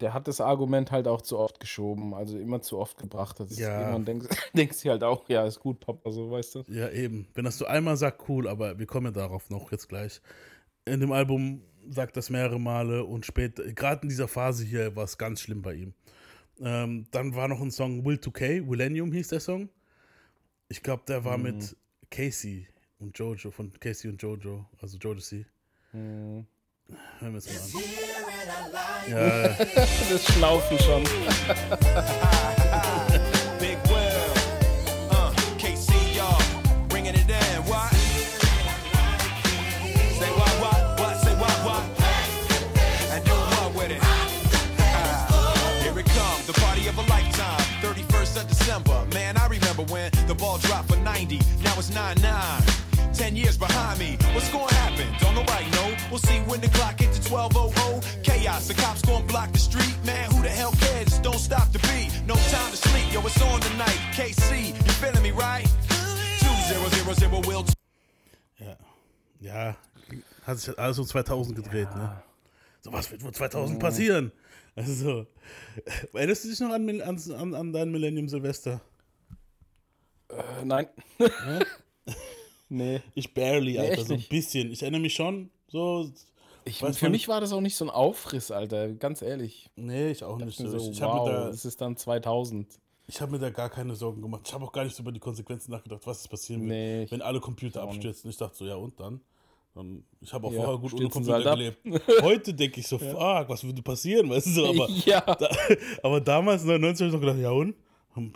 [0.00, 3.40] Der hat das Argument halt auch zu oft geschoben, also immer zu oft gebracht.
[3.40, 3.80] Das Ja.
[3.80, 6.64] Irgendwann denkst, denkst du halt auch, ja, ist gut, Papa, so, weißt du?
[6.68, 7.26] Ja, eben.
[7.34, 10.20] Wenn das du einmal sagt, cool, aber wir kommen ja darauf noch jetzt gleich.
[10.84, 15.04] In dem Album sagt das mehrere Male und später, gerade in dieser Phase hier war
[15.04, 15.94] es ganz schlimm bei ihm.
[16.60, 19.68] Ähm, dann war noch ein Song Will 2K, Millennium hieß der Song.
[20.68, 21.76] Ich glaube, der war mit
[22.10, 22.66] Casey
[22.98, 25.46] und Jojo, von Casey und Jojo, also Jojo C.
[25.92, 26.46] Hören
[27.20, 29.10] wir es mal an.
[29.10, 29.48] Ja,
[30.10, 31.04] Das Schlaufen schon.
[50.56, 51.38] ball dropped for 90.
[51.62, 52.62] Now it's 9 9.
[53.14, 54.18] 10 years behind me.
[54.34, 55.06] What's gonna happen?
[55.20, 55.94] Don't nobody know.
[56.10, 58.22] We'll see when the clock hits the 1200.
[58.22, 59.96] Chaos, the cops gonna block the street.
[60.04, 61.18] Man, who the hell cares?
[61.20, 62.10] Don't stop the beat.
[62.26, 63.12] No time to sleep.
[63.12, 64.00] Yo, it's on tonight.
[64.12, 65.66] KC, you feeling me, right?
[66.40, 67.64] 2000 will
[68.58, 68.76] ja.
[69.40, 69.76] Ja,
[70.42, 72.22] hat sich alles um 2000 gedreht, ne?
[72.80, 74.32] So was wird wohl 2000 passieren?
[74.74, 75.26] Also so.
[76.12, 78.80] Erinnerst du dich noch an, an, an dein Millennium Silvester?
[80.28, 80.86] Äh, nein.
[82.68, 83.00] nee.
[83.14, 84.70] Ich barely, Nee, Alter, so ein bisschen.
[84.70, 86.10] Ich erinnere mich schon, so.
[86.64, 89.70] Ich, Weiß für man- mich war das auch nicht so ein Aufriss, Alter, ganz ehrlich.
[89.76, 90.78] Nee, ich auch nicht Ich so.
[90.78, 92.66] so, ich wow, habe da- das ist dann 2000.
[93.06, 94.42] ich hab mir da gar keine Sorgen gemacht.
[94.46, 97.02] Ich habe auch gar nicht so über die Konsequenzen nachgedacht, was ist passieren wird, Nee,
[97.04, 98.28] ich- wenn alle Computer abstürzen.
[98.30, 99.20] Ich dachte so, ja und dann?
[99.76, 101.44] dann ich habe auch Ja, vorher gut ohne Computer halt
[101.84, 102.02] gelebt.
[102.22, 104.88] Heute denke ich so, fuck, was würde passieren, weißt du so, aber...
[105.04, 105.20] ja.
[105.20, 105.48] Da,
[106.02, 107.76] aber damals, 99, habe ich noch gedacht, ja und?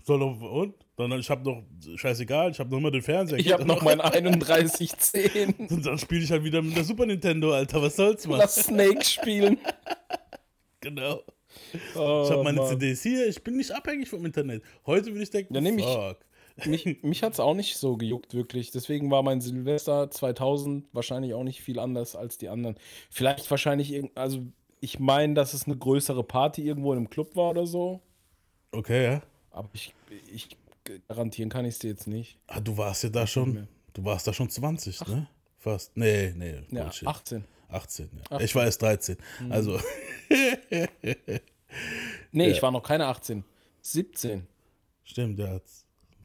[0.04, 0.74] Soll doch, und?
[1.08, 1.62] Dann, ich habe noch,
[1.96, 3.38] scheißegal, ich habe noch immer den Fernseher.
[3.38, 5.54] Ich habe noch mein 3110.
[5.70, 8.38] Und dann spiele ich halt wieder mit der Super Nintendo, Alter, was soll's, Mann?
[8.38, 9.58] Lass Snake spielen.
[10.80, 11.20] Genau.
[11.94, 12.68] Oh, Ich habe meine Mann.
[12.68, 14.62] CDs hier, ich bin nicht abhängig vom Internet.
[14.86, 16.18] Heute würde ich denken, Ja, fuck.
[16.66, 18.70] Mich, mich hat es auch nicht so gejuckt, wirklich.
[18.70, 22.76] Deswegen war mein Silvester 2000 wahrscheinlich auch nicht viel anders als die anderen.
[23.10, 24.40] Vielleicht wahrscheinlich, irgend- also
[24.80, 28.00] ich meine, dass es eine größere Party irgendwo in einem Club war oder so.
[28.72, 29.22] Okay, ja.
[29.50, 29.92] Aber ich,
[30.32, 30.48] ich
[31.08, 32.38] garantieren kann ich es dir jetzt nicht.
[32.46, 35.26] Ah, du warst ja da schon, du warst da schon 20, ne?
[35.58, 35.96] Fast.
[35.96, 37.06] Nee, nee, Ja, Bullshit.
[37.08, 37.44] 18.
[37.68, 38.40] 18, ja.
[38.40, 39.16] Ich war erst 13.
[39.50, 39.78] Also,
[42.32, 43.44] Nee, ich war noch keine 18.
[43.82, 44.46] 17.
[45.04, 45.60] stimmt, ja.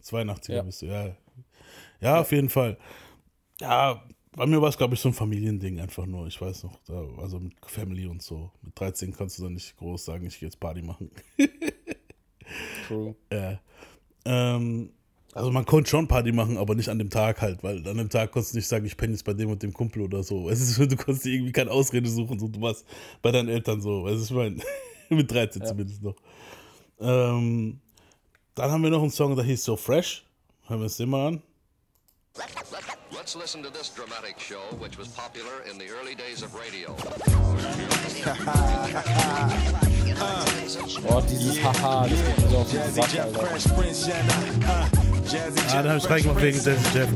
[0.04, 0.62] 82er Ja.
[0.64, 1.16] bist du, ja.
[2.00, 2.78] Ja, auf jeden Fall.
[3.60, 6.28] Ja, bei mir war es, glaube ich, so ein Familiending einfach nur.
[6.28, 8.52] Ich weiß noch, da, also mit Family und so.
[8.62, 11.10] Mit 13 kannst du dann nicht groß sagen, ich gehe jetzt Party machen.
[12.88, 13.16] True.
[13.32, 13.60] Ja.
[14.26, 14.90] Ähm,
[15.34, 18.10] also man konnte schon Party machen, aber nicht an dem Tag halt, weil an dem
[18.10, 20.50] Tag konntest du nicht sagen, ich penne jetzt bei dem und dem Kumpel oder so.
[20.50, 22.86] Es ist, du konntest dir irgendwie keine Ausrede suchen, so du warst
[23.22, 24.08] bei deinen Eltern so.
[24.08, 24.58] Du, ich meine,
[25.10, 26.16] mit 13 zumindest noch.
[27.00, 27.80] Ähm,
[28.56, 30.26] dann haben wir noch einen Song, der hieß So Fresh.
[30.68, 31.42] Hören wir uns den mal an.
[33.12, 36.96] Let's listen to this dramatic show, which was popular in the early days of radio.
[41.08, 43.48] Oh, dieses Haha, das geht mir so auf den Sack, Alter.
[43.48, 44.90] Fresh Prince, ja, na,
[45.32, 47.10] Jazzy Ah, da habe ich Jeff, reingemacht wegen Fresh Jazzy Jeff.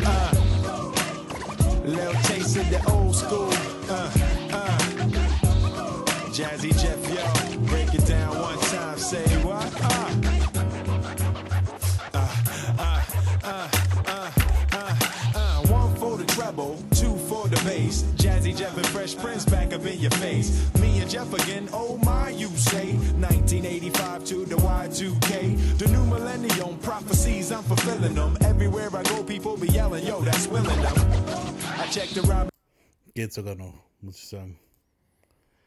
[1.86, 3.50] Little taste of the old school.
[3.90, 4.10] Uh,
[4.54, 4.78] uh.
[6.32, 7.24] Jazzy Jeff, yo,
[7.68, 8.98] break it down one time.
[8.98, 9.24] Say
[18.50, 20.50] Jazzy Jeff and Fresh Prince back up in your face.
[20.82, 22.94] Me and Jeff again, oh my, you say.
[23.20, 25.78] 1985 to the Y2K.
[25.78, 28.38] The new millennium prophecies, I'm fulfilling them.
[28.42, 30.96] Everywhere I go, people be yelling, yo, that's willing them.
[31.78, 32.50] I checked the Robin.
[33.16, 34.58] Geht sogar noch, muss ich sagen.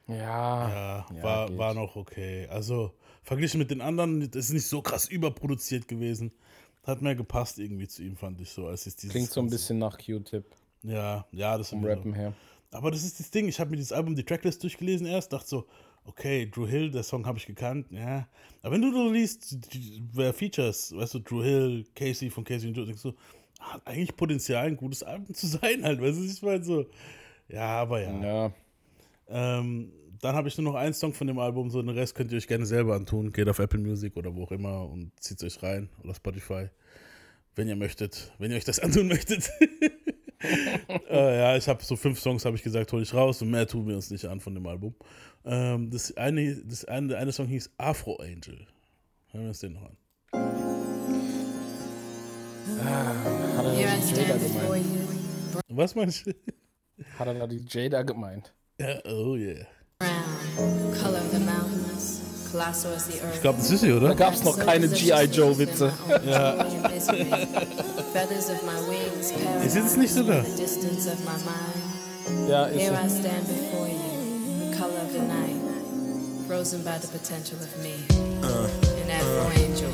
[0.09, 0.17] Ja.
[0.69, 1.59] Ja, war, geht.
[1.59, 2.49] war noch okay.
[2.49, 2.93] Also,
[3.23, 6.33] verglichen mit den anderen, das ist nicht so krass überproduziert gewesen.
[6.85, 9.49] Hat mehr gepasst irgendwie zu ihm, fand ich so, als es dieses Klingt so ein
[9.49, 10.45] bisschen nach Q-Tip
[10.83, 11.85] Ja, ja, das vom.
[11.85, 12.33] Rappen her.
[12.73, 15.49] Aber das ist das Ding, ich habe mir dieses Album, die Tracklist durchgelesen erst, dachte
[15.49, 15.67] so,
[16.05, 18.27] okay, Drew Hill, der Song habe ich gekannt, ja.
[18.63, 19.59] Aber wenn du so liest,
[20.13, 23.13] wer Features, weißt du, Drew Hill, Casey von Casey und Joe, denkst du,
[23.61, 26.87] hat eigentlich Potenzial, ein gutes Album zu sein, halt, weißt du, ich meine so,
[27.49, 28.23] ja, aber ja.
[28.23, 28.53] Ja.
[29.29, 32.31] Ähm, dann habe ich nur noch einen Song von dem Album, so den Rest könnt
[32.31, 33.33] ihr euch gerne selber antun.
[33.33, 36.69] Geht auf Apple Music oder wo auch immer und zieht euch rein oder Spotify,
[37.57, 39.51] wenn ihr möchtet, wenn ihr euch das antun möchtet.
[41.11, 43.67] äh, ja, ich habe so fünf Songs, habe ich gesagt, hole ich raus und mehr
[43.67, 44.95] tun wir uns nicht an von dem Album.
[45.45, 48.67] Ähm, das eine, das eine, der eine Song hieß Afro Angel.
[49.33, 49.97] Hören wir uns den noch an.
[53.57, 54.87] Hat er Here da I die Jada stand before gemeint?
[54.87, 56.33] you, Was meinst du?
[57.19, 58.53] Hat er da die Jada gemeint?
[58.81, 59.67] ja, oh yeah.
[59.99, 62.22] brown, color of the mountains,
[63.35, 64.15] Ich glaube, das ist sie, Da oder?
[64.15, 65.25] gab es noch keine G.I.
[65.25, 65.93] Joe-Witze.
[68.13, 70.45] Feathers of my wings pass Ist es nicht sogar?
[72.49, 73.33] Ja, ist Here so.
[76.47, 77.95] frozen by the potential of me,
[78.43, 79.89] an Afro angel.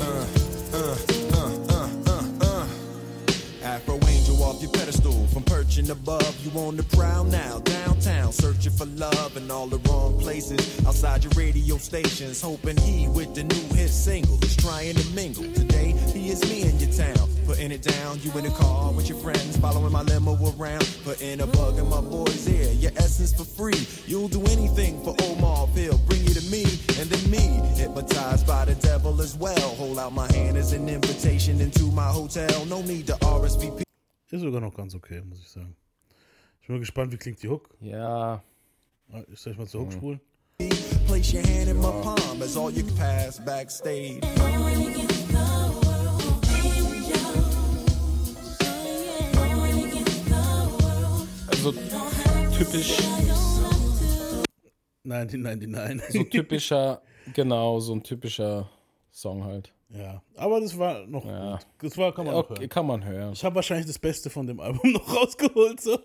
[3.63, 4.08] Afro angel
[4.49, 9.37] off your pedestal, from perching above, you on the prowl now, downtown, searching for love
[9.37, 13.89] in all the wrong places, outside your radio stations, hoping he with the new hit
[13.89, 15.43] single is trying to mingle.
[15.53, 19.07] Today, he is me in your town, putting it down, you in the car with
[19.07, 23.33] your friends, following my limo around, putting a bug in my boy's ear, your essence
[23.33, 26.63] for free, you'll do anything for Omar, he'll bring you to me,
[26.99, 27.45] and then me,
[27.77, 32.07] hypnotized by the devil as well, hold out my hand as an invitation into my
[32.07, 33.83] hotel, no need to RSVP.
[34.31, 35.75] Ist sogar noch ganz okay, muss ich sagen.
[36.61, 37.69] Ich bin mal gespannt, wie klingt die Hook.
[37.81, 38.43] Ja.
[39.11, 40.21] Ah, Soll ich mal zur Hook spulen?
[41.07, 44.21] Place your hand in my palm as all you pass backstage.
[51.47, 51.73] Also
[52.57, 52.97] typisch,
[55.03, 56.13] 1999.
[56.13, 57.01] so typischer,
[57.33, 58.69] genau, so ein typischer
[59.11, 59.73] Song halt.
[59.91, 61.53] Ja, aber das war noch Ja.
[61.57, 61.65] gut.
[61.81, 62.69] Das war, kann man Okay, hören.
[62.69, 63.33] kann man hören.
[63.33, 65.81] Ich habe wahrscheinlich das Beste von dem Album noch rausgeholt.
[65.81, 65.97] So.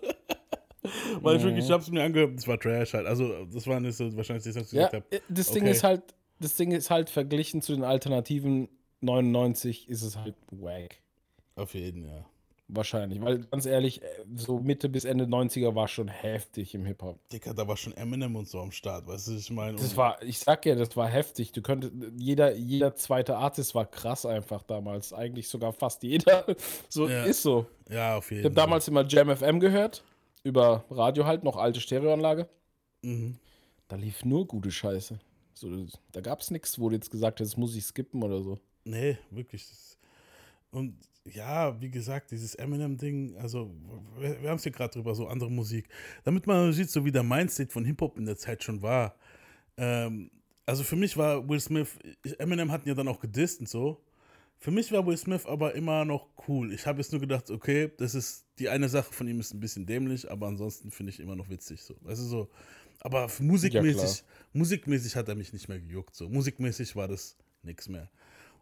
[1.21, 3.05] Weil ich wirklich, ich habe es mir angehört, das war Trash halt.
[3.07, 5.21] Also, das war nicht so wahrscheinlich das, was ich Ja, gesagt habe.
[5.29, 5.71] das Ding Okay.
[5.71, 6.01] ist halt,
[6.39, 8.69] das Ding ist halt verglichen zu den Alternativen
[9.01, 10.97] 99 ist es halt wack.
[11.55, 12.25] Auf jeden, ja.
[12.67, 17.19] Wahrscheinlich, weil ganz ehrlich, äh, so Mitte bis Ende 90er war schon heftig im Hip-Hop.
[17.29, 19.77] Dicker, da war schon Eminem und so am Start, weißt du, ich meine.
[19.77, 21.51] Das war, ich sag ja, das war heftig.
[21.51, 25.13] Du könntest, jeder, jeder zweite Artist war krass einfach damals.
[25.13, 26.43] Eigentlich sogar fast jeder.
[26.89, 27.23] So Ja.
[27.25, 27.67] ist so.
[27.87, 30.03] Ja, auf jeden Ich habe damals immer Jam FM gehört.
[30.43, 32.47] Über Radio halt, noch alte Stereoanlage.
[33.03, 33.37] Mhm.
[33.87, 35.19] Da lief nur gute Scheiße.
[35.53, 38.41] So, da gab es nichts, wo du jetzt gesagt hast, das muss ich skippen oder
[38.41, 38.59] so.
[38.85, 39.67] Nee, wirklich.
[40.71, 40.97] Und
[41.31, 43.71] ja, wie gesagt, dieses Eminem-Ding, also
[44.19, 45.87] wir, wir haben es hier gerade drüber, so andere Musik.
[46.23, 49.15] Damit man sieht, so wie der Mindset von Hip-Hop in der Zeit schon war.
[49.77, 50.29] Ähm,
[50.65, 51.97] also für mich war Will Smith,
[52.37, 54.01] Eminem hat ihn ja dann auch gedisst und so.
[54.57, 56.71] Für mich war Will Smith aber immer noch cool.
[56.71, 59.59] Ich habe jetzt nur gedacht, okay, das ist die eine Sache von ihm ist ein
[59.59, 61.95] bisschen dämlich, aber ansonsten finde ich immer noch witzig so.
[62.01, 62.49] Weißt du so.
[63.01, 66.15] Aber musikmäßig, musikmäßig hat er mich nicht mehr gejuckt.
[66.15, 68.09] So musikmäßig war das nichts mehr.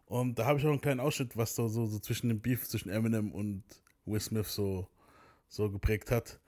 [0.06, 2.68] Und da habe ich auch einen kleinen Ausschnitt, was so, so, so zwischen dem Beef
[2.68, 3.64] zwischen Eminem und
[4.04, 4.86] Will Smith so,
[5.48, 6.38] so geprägt hat.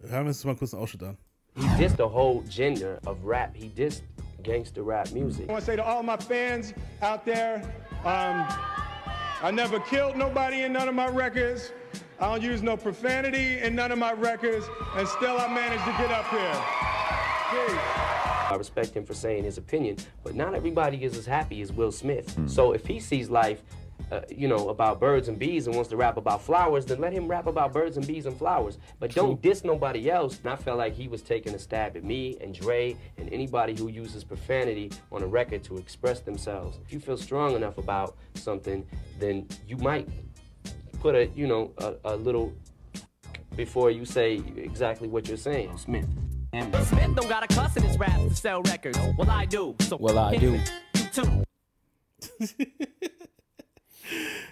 [0.00, 1.18] Hören wir uns mal kurz einen Ausschnitt an.
[1.56, 3.54] He dissed the whole gender of rap.
[3.56, 4.04] He dissed
[4.42, 5.48] gangster rap music.
[5.48, 7.62] I want to say to all my fans out there,
[8.04, 8.46] um,
[9.42, 11.72] I never killed nobody in none of my records.
[12.20, 15.92] I don't use no profanity in none of my records, and still I managed to
[15.92, 16.54] get up here.
[17.50, 18.09] Peace.
[18.50, 21.92] I respect him for saying his opinion, but not everybody is as happy as Will
[21.92, 22.36] Smith.
[22.46, 23.62] So if he sees life,
[24.10, 27.12] uh, you know, about birds and bees and wants to rap about flowers, then let
[27.12, 28.78] him rap about birds and bees and flowers.
[28.98, 30.40] But don't diss nobody else.
[30.40, 33.76] And I felt like he was taking a stab at me and Dre and anybody
[33.76, 36.78] who uses profanity on a record to express themselves.
[36.84, 38.84] If you feel strong enough about something,
[39.20, 40.08] then you might
[40.98, 42.52] put a, you know, a, a little
[43.54, 45.76] before you say exactly what you're saying.
[45.76, 46.08] Smith.
[46.52, 48.98] Smith don't got a cuss in his rap to sell records.
[49.16, 49.74] Well, I do.
[49.82, 50.58] So Well, I do.
[51.12, 51.44] too.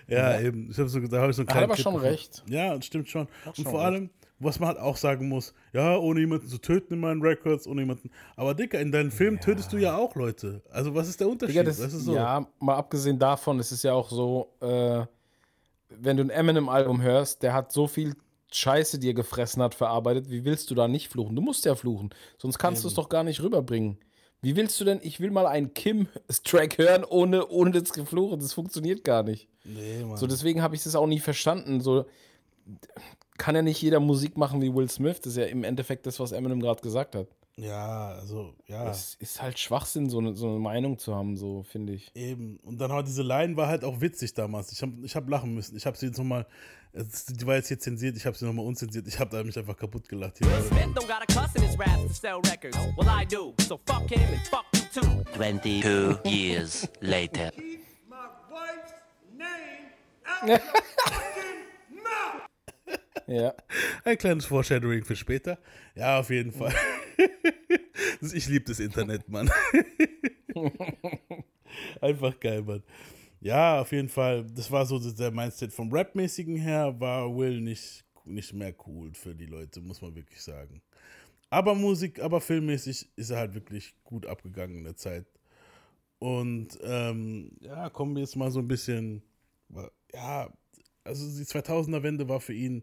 [0.06, 0.70] Ja, eben.
[0.70, 2.08] Ich hab so, da habe ich so einen Er hat kleinen aber Clip schon gefunden.
[2.14, 2.42] recht.
[2.48, 3.26] Ja, das stimmt schon.
[3.44, 3.84] Und schon vor recht.
[3.86, 7.66] allem, was man halt auch sagen muss, ja, ohne jemanden zu töten in meinen Records,
[7.66, 8.08] ohne jemanden.
[8.36, 10.62] Aber Dicker, in deinen Filmen tötest du ja auch Leute.
[10.70, 11.56] Also was ist der Unterschied?
[11.56, 12.14] Digga, das, Weißt du so?
[12.14, 15.04] Ja, mal abgesehen davon, es ist ja auch so, äh,
[15.90, 18.14] wenn du ein Eminem-Album hörst, der hat so viel
[18.50, 20.30] Scheiße, die er gefressen hat, verarbeitet.
[20.30, 21.36] Wie willst du da nicht fluchen?
[21.36, 23.98] Du musst ja fluchen, sonst kannst du es doch gar nicht rüberbringen.
[24.40, 28.52] Wie willst du denn, ich will mal einen Kim-Track hören, ohne, ohne das Gefluche, das
[28.52, 29.48] funktioniert gar nicht.
[29.64, 30.16] Nee, Mann.
[30.16, 31.80] So, deswegen habe ich das auch nie verstanden.
[31.80, 32.06] So,
[33.36, 35.20] kann ja nicht jeder Musik machen wie Will Smith.
[35.20, 37.26] Das ist ja im Endeffekt das, was Eminem gerade gesagt hat.
[37.58, 38.88] Ja, also, ja.
[38.88, 42.14] Es ist halt Schwachsinn, so eine, so eine Meinung zu haben, so finde ich.
[42.14, 42.58] Eben.
[42.58, 44.70] Und dann halt diese Line war halt auch witzig damals.
[44.70, 45.76] Ich habe ich hab lachen müssen.
[45.76, 46.46] Ich habe sie jetzt nochmal,
[46.94, 49.08] die war jetzt hier zensiert, ich habe sie nochmal unzensiert.
[49.08, 50.38] Ich habe da mich einfach kaputt gelacht.
[50.38, 50.46] Hier.
[50.46, 52.78] Smith don't got a cuss in his rap to sell records.
[52.96, 53.52] Well, I do.
[53.66, 55.24] So fuck him and fuck you too.
[55.34, 57.50] 22 years later.
[57.56, 58.92] Keep my wife's
[59.36, 60.60] name out.
[63.28, 63.54] Ja.
[64.04, 65.58] Ein kleines Foreshadowing für später.
[65.94, 66.74] Ja, auf jeden Fall.
[68.32, 69.50] ich liebe das Internet, Mann.
[72.00, 72.82] Einfach geil, Mann.
[73.40, 74.46] Ja, auf jeden Fall.
[74.54, 75.74] Das war so der Mindset.
[75.74, 80.40] Vom Rap-mäßigen her war Will nicht, nicht mehr cool für die Leute, muss man wirklich
[80.40, 80.80] sagen.
[81.50, 85.26] Aber Musik, aber filmmäßig ist er halt wirklich gut abgegangen in der Zeit.
[86.18, 89.22] Und ähm, ja, kommen wir jetzt mal so ein bisschen,
[90.14, 90.50] ja,
[91.04, 92.82] also die 2000er-Wende war für ihn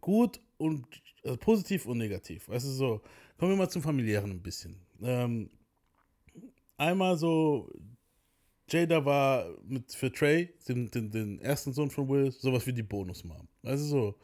[0.00, 0.86] gut und
[1.24, 2.48] also positiv und negativ.
[2.48, 3.02] Weißt du so,
[3.38, 4.76] kommen wir mal zum familiären ein bisschen.
[5.02, 5.50] Ähm,
[6.76, 7.70] einmal so,
[8.68, 12.82] Jada war mit für Trey, den, den, den ersten Sohn von Will, sowas wie die
[12.82, 13.48] Bonusmom.
[13.62, 14.18] Weißt du so.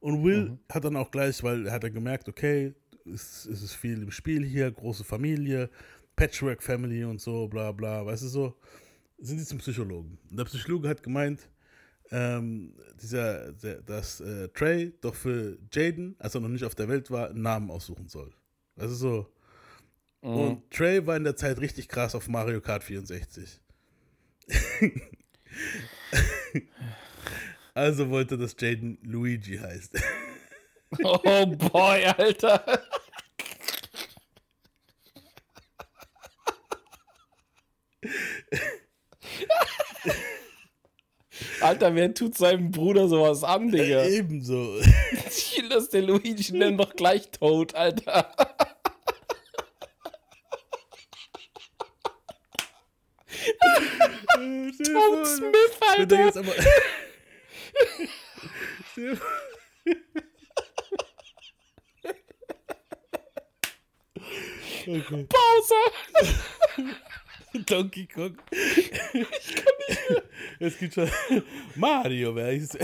[0.00, 3.74] Und Will hat dann auch gleich, weil er hat dann gemerkt, okay, es, es ist
[3.74, 5.68] viel im Spiel hier, große Familie,
[6.16, 8.54] Patchwork Family und so, bla bla, weißt du so,
[9.18, 10.18] sind die zum Psychologen.
[10.30, 11.48] Und der Psychologe hat gemeint,
[12.10, 16.88] ähm, dieser, der, dass äh, Trey doch für Jaden, als er noch nicht auf der
[16.88, 18.32] Welt war, einen Namen aussuchen soll.
[18.76, 19.32] Also so.
[20.22, 23.60] Und Trey war in der Zeit richtig krass auf Mario Kart 64.
[27.74, 29.98] also wollte, dass Jaden Luigi heißt.
[31.02, 32.82] Oh boy, Alter.
[41.70, 44.04] Alter, wer tut seinem Bruder sowas an, Digga?
[44.04, 44.80] Ebenso.
[45.32, 48.32] Ich will, dass der Luigi nennt doch gleich tot, Alter.
[54.82, 56.24] Toad Smith, Alter.
[56.24, 56.52] jetzt aber.
[58.92, 59.20] Stell
[67.54, 67.80] dir vor- okay.
[67.80, 67.82] Bowser.
[67.82, 68.36] Donkey Kong.
[70.58, 71.08] Es gibt schon.
[71.76, 72.68] Mario wäre ich.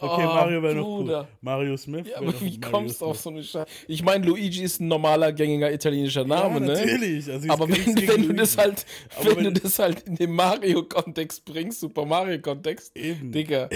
[0.00, 1.26] Okay, Oh, Mario wäre noch cool.
[1.40, 2.06] Mario Smith.
[2.10, 3.64] Ja, aber wie kommst du auf so eine Scheiße?
[3.86, 6.66] Ich meine, Luigi ist ein normaler, gängiger italienischer Name, Ja, ne?
[6.66, 7.30] natürlich.
[7.30, 8.84] Also, Aber wenn, wenn du das halt,
[9.16, 13.32] Aber wenn, du das halt in den Mario-Kontext bringst, Super Mario-Kontext, Eben.
[13.32, 13.70] Digga.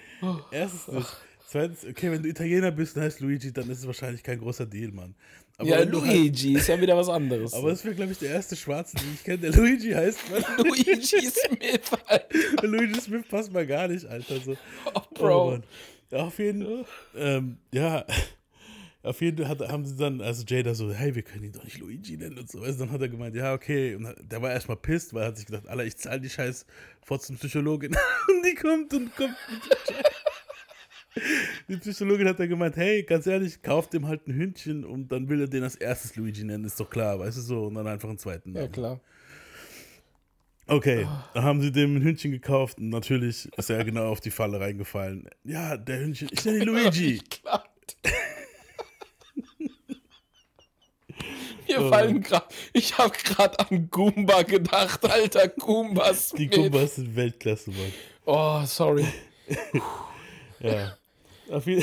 [0.52, 1.16] Erstens.
[1.48, 4.66] Zweitens, okay, wenn du Italiener bist und heißt Luigi, dann ist es wahrscheinlich kein großer
[4.66, 5.14] Deal, Mann.
[5.62, 7.54] Aber ja, halt- Luigi ist ja wieder was anderes.
[7.54, 10.18] aber das wäre, glaube ich, der erste Schwarze, den ich kenne, der Luigi heißt.
[10.30, 10.44] Mann.
[10.66, 10.96] Luigi
[11.30, 12.66] Smith, Alter.
[12.66, 14.40] Luigi Smith passt mal gar nicht, Alter.
[14.40, 14.56] So.
[14.94, 15.60] Oh, Bro.
[16.10, 16.84] Ja, auf jeden Fall.
[17.16, 18.04] Ähm, ja.
[19.04, 21.64] Auf jeden Fall hat, haben sie dann, also Jada so, hey, wir können ihn doch
[21.64, 22.60] nicht Luigi nennen und so.
[22.60, 23.96] Also dann hat er gemeint, ja, okay.
[23.96, 26.66] Und der war erstmal pisst, weil er hat sich gedacht, Alter, ich zahle die scheiß
[27.04, 27.96] Psychologin.
[28.28, 29.62] und die kommt und kommt mit
[31.68, 35.28] Die Psychologin hat dann gemeint, hey, ganz ehrlich, kauft dem halt ein Hündchen und dann
[35.28, 37.86] will er den als erstes Luigi nennen, ist doch klar, weißt du so, und dann
[37.86, 38.54] einfach einen zweiten.
[38.56, 39.00] Ja, klar.
[40.66, 44.30] Okay, da haben sie dem ein Hündchen gekauft und natürlich ist er genau auf die
[44.30, 45.28] Falle reingefallen.
[45.44, 47.18] Ja, der Hündchen, ich nenne ihn Luigi.
[47.18, 47.64] Klar.
[51.68, 57.70] Mir fallen gerade, ich habe gerade an Goomba gedacht, alter Goomba Die Goombas sind Weltklasse,
[57.70, 57.92] Mann.
[58.24, 59.06] Oh, sorry.
[60.62, 60.96] Ja.
[61.52, 61.82] Auf, je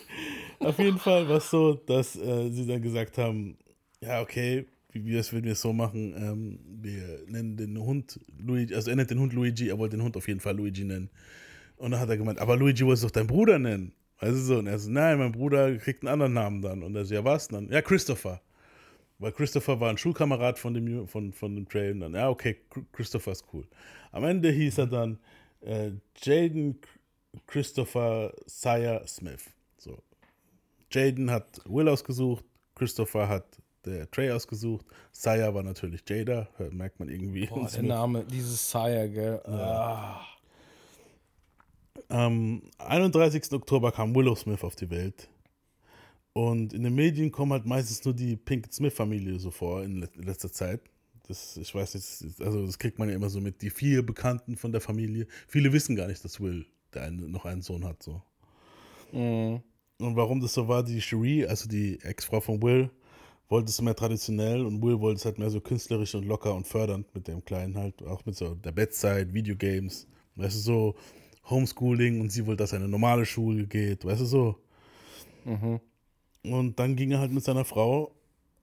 [0.60, 3.58] auf jeden Fall war es so, dass äh, sie dann gesagt haben,
[4.00, 8.90] ja, okay, wie es würden wir so machen, ähm, wir nennen den Hund Luigi, also
[8.90, 11.10] er nennt den Hund Luigi, er wollte den Hund auf jeden Fall Luigi nennen.
[11.76, 13.92] Und dann hat er gemeint, aber Luigi wolltest doch deinen Bruder nennen.
[14.20, 14.58] Weißt so?
[14.58, 16.82] Und er so, nein, mein Bruder kriegt einen anderen Namen dann.
[16.82, 17.68] Und er so, ja, was dann?
[17.70, 18.40] Ja, Christopher.
[19.18, 21.92] Weil Christopher war ein Schulkamerad von dem, von, von dem Trail.
[21.92, 22.58] Und dann, ja, okay,
[22.92, 23.66] Christopher ist cool.
[24.12, 25.18] Am Ende hieß er dann
[25.62, 25.90] äh,
[26.22, 26.78] Jaden
[27.46, 29.50] Christopher Sire Smith.
[29.78, 30.02] So.
[30.90, 33.44] Jaden hat Will ausgesucht, Christopher hat
[33.84, 37.46] der Trey ausgesucht, Sire war natürlich Jada, merkt man irgendwie.
[37.46, 39.40] Boah, der Name, dieses Sire, gell?
[39.46, 39.52] Ja.
[39.52, 40.26] Ah.
[42.08, 43.52] Am 31.
[43.52, 45.28] Oktober kam Willow Smith auf die Welt.
[46.32, 50.52] Und in den Medien kommen halt meistens nur die Pinkett Smith-Familie so vor in letzter
[50.52, 50.80] Zeit.
[51.28, 53.62] Das, ich weiß nicht, also das kriegt man ja immer so mit.
[53.62, 55.26] Die vier Bekannten von der Familie.
[55.46, 58.02] Viele wissen gar nicht, dass Will der eine, noch einen Sohn hat.
[58.02, 58.22] So.
[59.12, 59.62] Mhm.
[59.98, 62.90] Und warum das so war, die Cherie, also die Ex-Frau von Will,
[63.48, 66.66] wollte es mehr traditionell und Will wollte es halt mehr so künstlerisch und locker und
[66.66, 68.02] fördernd mit dem Kleinen halt.
[68.02, 70.06] Auch mit so der Bedside, Videogames.
[70.36, 70.94] Weißt du, so
[71.48, 74.04] Homeschooling und sie wollte, dass er in eine normale Schule geht.
[74.04, 74.56] Weißt du, so.
[75.44, 75.80] Mhm.
[76.44, 78.14] Und dann ging er halt mit seiner Frau,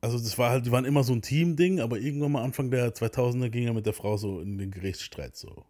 [0.02, 2.94] also das war halt, die waren immer so ein Team-Ding, aber irgendwann mal Anfang der
[2.94, 5.66] 2000er ging er mit der Frau so in den Gerichtsstreit so.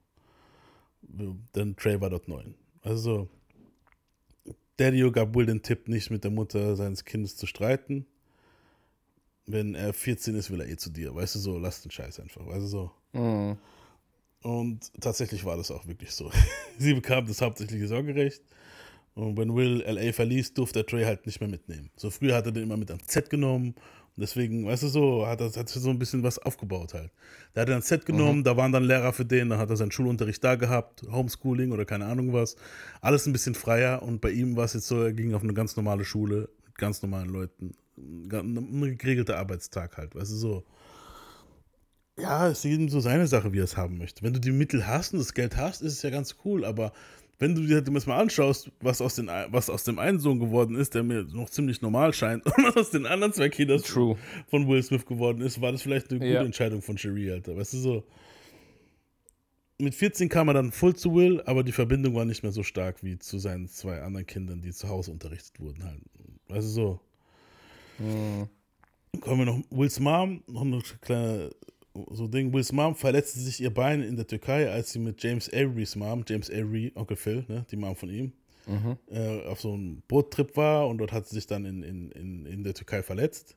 [1.02, 2.56] Denn Trey war dort neun.
[2.82, 3.30] Also
[4.78, 8.06] Daddy gab Will den Tipp, nicht mit der Mutter seines Kindes zu streiten.
[9.46, 11.16] Wenn er 14 ist, will er eh zu dir.
[11.16, 12.46] Weißt du so, lass den Scheiß einfach.
[12.46, 12.92] Weißt du so.
[13.14, 13.58] Mhm.
[14.44, 16.32] Und tatsächlich war das auch wirklich so.
[16.78, 18.42] Sie bekam das hauptsächliche Sorgerecht.
[19.16, 21.90] Und wenn Will LA verließ, durfte er Trey halt nicht mehr mitnehmen.
[21.96, 23.74] So früher hat er den immer mit ans Z genommen.
[24.20, 27.12] Deswegen, weißt du so, hat er hat so ein bisschen was aufgebaut halt.
[27.54, 28.44] Da hat er ein Z genommen, mhm.
[28.44, 31.86] da waren dann Lehrer für den, dann hat er seinen Schulunterricht da gehabt, Homeschooling oder
[31.86, 32.56] keine Ahnung was.
[33.00, 35.54] Alles ein bisschen freier und bei ihm war es jetzt so, er ging auf eine
[35.54, 37.76] ganz normale Schule mit ganz normalen Leuten.
[37.96, 40.64] Ein geregelter Arbeitstag halt, weißt du so.
[42.20, 44.24] Ja, es ist jedem so seine Sache, wie er es haben möchte.
[44.24, 46.92] Wenn du die Mittel hast und das Geld hast, ist es ja ganz cool, aber
[47.40, 50.76] wenn du dir das mal anschaust, was aus, den, was aus dem einen Sohn geworden
[50.76, 54.18] ist, der mir noch ziemlich normal scheint, und was aus den anderen zwei Kindern True.
[54.48, 56.44] von Will Smith geworden ist, war das vielleicht eine gute Ja.
[56.44, 57.56] Entscheidung von Cherie, Alter.
[57.56, 58.04] Weißt du so?
[59.80, 62.64] Mit 14 kam er dann voll zu Will, aber die Verbindung war nicht mehr so
[62.64, 65.84] stark wie zu seinen zwei anderen Kindern, die zu Hause unterrichtet wurden.
[65.84, 66.02] Halt.
[66.48, 67.00] Weißt du so?
[69.20, 71.52] Kommen wir noch, Wills Mom, noch eine kleine
[72.12, 72.54] so Ding.
[72.54, 76.24] Wills Mom verletzte sich ihr Bein in der Türkei, als sie mit James Averys Mom,
[76.28, 78.34] James Avery, Onkel Phil, ne, die Mom von ihm,
[79.10, 82.46] äh, auf so einem Boottrip war und dort hat sie sich dann in, in, in,
[82.46, 83.56] in der Türkei verletzt.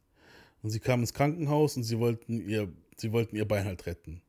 [0.62, 4.20] Und sie kam ins Krankenhaus und sie wollten ihr, sie wollten ihr Bein halt retten.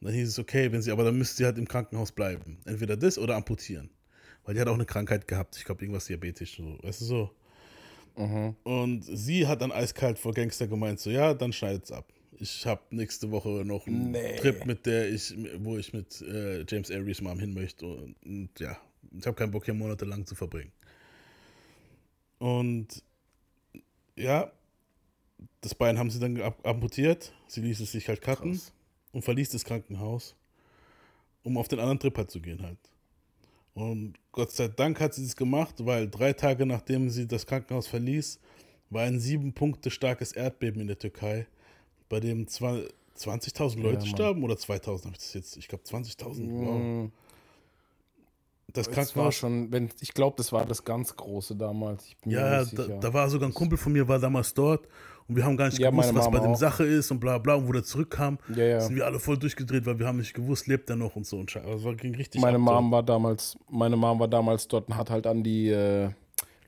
[0.00, 2.58] Und dann hieß es, okay, wenn sie, aber dann müsste sie halt im Krankenhaus bleiben.
[2.66, 3.88] Entweder das oder amputieren.
[4.44, 5.56] Weil die hat auch eine Krankheit gehabt.
[5.56, 6.56] Ich glaube, irgendwas diabetisch.
[6.56, 6.78] So.
[6.82, 7.30] Weißt du so?
[8.64, 12.11] Und sie hat dann eiskalt vor Gangster gemeint, so, ja, dann schneidet's ab.
[12.38, 14.36] Ich habe nächste Woche noch einen Nee.
[14.36, 17.86] Trip, mit der ich, wo ich mit äh, James Averys Mom hin möchte.
[17.86, 18.76] Und, und ja,
[19.18, 20.72] ich habe keinen Bock, hier monatelang zu verbringen.
[22.38, 23.02] Und
[24.16, 24.50] ja,
[25.60, 27.32] das Bein haben sie dann ab amputiert.
[27.46, 28.72] Sie ließ es sich halt cutten Krass.
[29.12, 30.34] und verließ das Krankenhaus,
[31.44, 32.78] um auf den anderen Trip halt zu gehen halt.
[33.74, 37.86] Und Gott sei Dank hat sie es gemacht, weil drei Tage nachdem sie das Krankenhaus
[37.86, 38.38] verließ,
[38.90, 41.46] war ein sieben Punkte starkes Erdbeben in der Türkei,
[42.12, 44.06] bei dem zwei- 20.000 Leute Mann.
[44.06, 46.46] starben oder 2.000 habe ich das jetzt, ich glaube 20.000.
[46.50, 47.10] Wow.
[48.72, 52.06] Das Das war Krankenhaus schon, wenn, ich glaube, das war das ganz große damals.
[52.24, 54.88] Ja, da, da war sogar ein Kumpel von mir, war damals dort
[55.28, 56.56] und wir haben gar nicht Ja, gewusst, was bei dem auch.
[56.56, 57.54] Sache ist und bla bla.
[57.54, 58.80] Und wo der zurückkam, Ja, ja.
[58.80, 61.38] sind wir alle voll durchgedreht, weil wir haben nicht gewusst, lebt er noch und so.
[61.38, 61.66] Und Scheiße.
[61.66, 62.90] also, es ging richtig meine ab, Mom so.
[62.92, 66.10] war damals, meine Mom war damals dort und hat halt an die äh,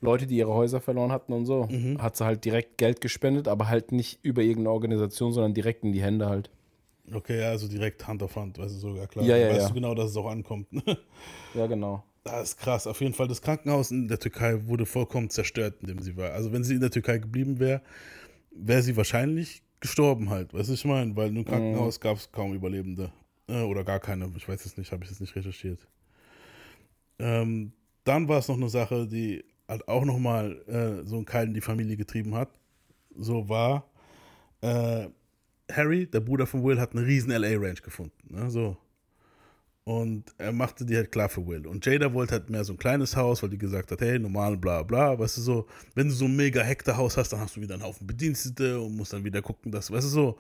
[0.04, 2.00] Leute, die ihre Häuser verloren hatten und so, Mhm.
[2.00, 5.92] hat sie halt direkt Geld gespendet, aber halt nicht über irgendeine Organisation, sondern direkt in
[5.92, 6.50] die Hände halt.
[7.12, 9.24] Okay, also direkt Hand auf Hand, weißt du sogar, klar.
[9.26, 9.68] Ja, ja, weißt ja.
[9.68, 10.68] du genau, dass es auch ankommt.
[11.54, 12.02] Ja, genau.
[12.24, 12.86] Das ist krass.
[12.86, 16.32] Auf jeden Fall, das Krankenhaus in der Türkei wurde vollkommen zerstört, in dem sie war.
[16.32, 17.82] Also, wenn sie in der Türkei geblieben wäre,
[18.50, 20.54] wäre sie wahrscheinlich gestorben halt.
[20.54, 21.14] Weißt du, ich meine?
[21.14, 23.12] Weil im Krankenhaus gab es kaum Überlebende.
[23.46, 24.30] Äh, oder gar keine.
[24.38, 25.86] Ich weiß es nicht, habe ich jetzt nicht recherchiert.
[27.18, 27.72] Ähm,
[28.04, 31.54] dann war es noch eine Sache, die halt auch nochmal äh, so einen Keil in
[31.54, 32.50] die Familie getrieben hat.
[33.16, 33.88] So war
[34.60, 35.08] äh,
[35.70, 38.34] Harry, der Bruder von Will, hat eine riesen LA-Ranch gefunden.
[38.34, 38.50] Ne?
[38.50, 38.76] So.
[39.84, 41.66] Und er machte die halt klar für Will.
[41.66, 44.56] Und Jada wollte halt mehr so ein kleines Haus, weil die gesagt hat, hey, normal,
[44.56, 45.18] bla bla.
[45.18, 47.82] Weißt du so, wenn du so ein mega Hektar-Haus hast, dann hast du wieder einen
[47.82, 50.38] Haufen Bedienstete und musst dann wieder gucken, dass, weißt du so.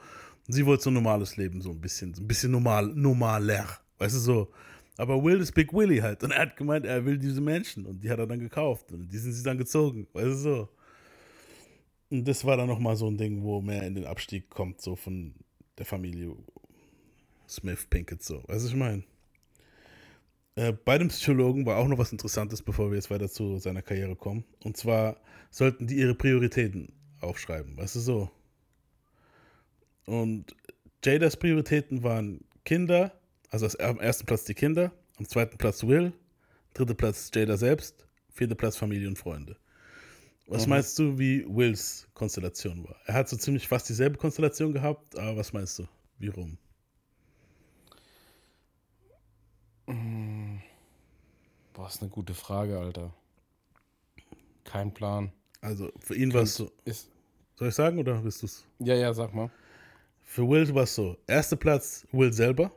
[0.48, 3.66] Sie wollte so ein normales Leben, so ein bisschen, so ein bisschen normal, normaler.
[3.98, 4.48] Weißt du so.
[4.96, 6.22] Aber Will ist Big Willy halt.
[6.22, 7.84] Und er hat gemeint, er will diese Menschen.
[7.86, 8.92] Und die hat er dann gekauft.
[8.92, 10.06] Und die sind sie dann gezogen.
[10.12, 10.68] Weißt du so.
[12.10, 14.94] Und das war dann nochmal so ein Ding, wo mehr in den Abstieg kommt, so
[14.94, 15.34] von
[15.78, 16.36] der Familie
[17.48, 18.42] Smith Pinkett, so.
[18.46, 19.02] Weißt du, ich meine?
[20.56, 23.82] Äh, bei dem Psychologen war auch noch was Interessantes, bevor wir jetzt weiter zu seiner
[23.82, 24.44] Karriere kommen.
[24.62, 25.16] Und zwar
[25.50, 28.30] sollten die ihre Prioritäten aufschreiben, weißt du so.
[30.06, 30.54] Und
[31.04, 33.12] Jadas Prioritäten waren Kinder,
[33.54, 36.12] also am ersten Platz die Kinder, am zweiten Platz Will,
[36.72, 39.56] dritter Platz Jada selbst, vierter Platz Familie und Freunde.
[40.48, 40.70] Was Mhm.
[40.70, 42.96] meinst du, wie Wills Konstellation war?
[43.06, 45.86] Er hat so ziemlich fast dieselbe Konstellation gehabt, aber was meinst du?
[46.18, 46.58] Wie rum?
[51.72, 53.14] Boah, ist eine gute Frage, Alter.
[54.64, 55.32] Kein Plan.
[55.60, 56.72] Also für ihn war es so.
[56.84, 57.08] Ist,
[57.56, 58.64] Soll ich sagen oder willst du es?
[58.80, 59.48] ja, ja, sag mal.
[60.22, 62.72] Für Will war es so: erster Platz Will selber,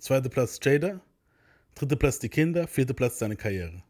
[0.00, 1.00] zweiter Platz Jada,
[1.74, 3.82] dritter Platz die Kinder, vierter Platz seine Karriere.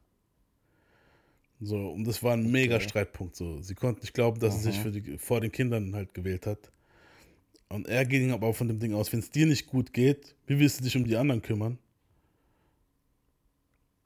[1.61, 3.37] So, und das war ein mega Streitpunkt.
[3.37, 3.61] So.
[3.61, 6.73] Sie konnten nicht glauben, dass er sich für die, vor den Kindern halt gewählt hat.
[7.69, 10.35] Und er ging aber auch von dem Ding aus, wenn es dir nicht gut geht,
[10.47, 11.79] wie willst du dich um die anderen kümmern?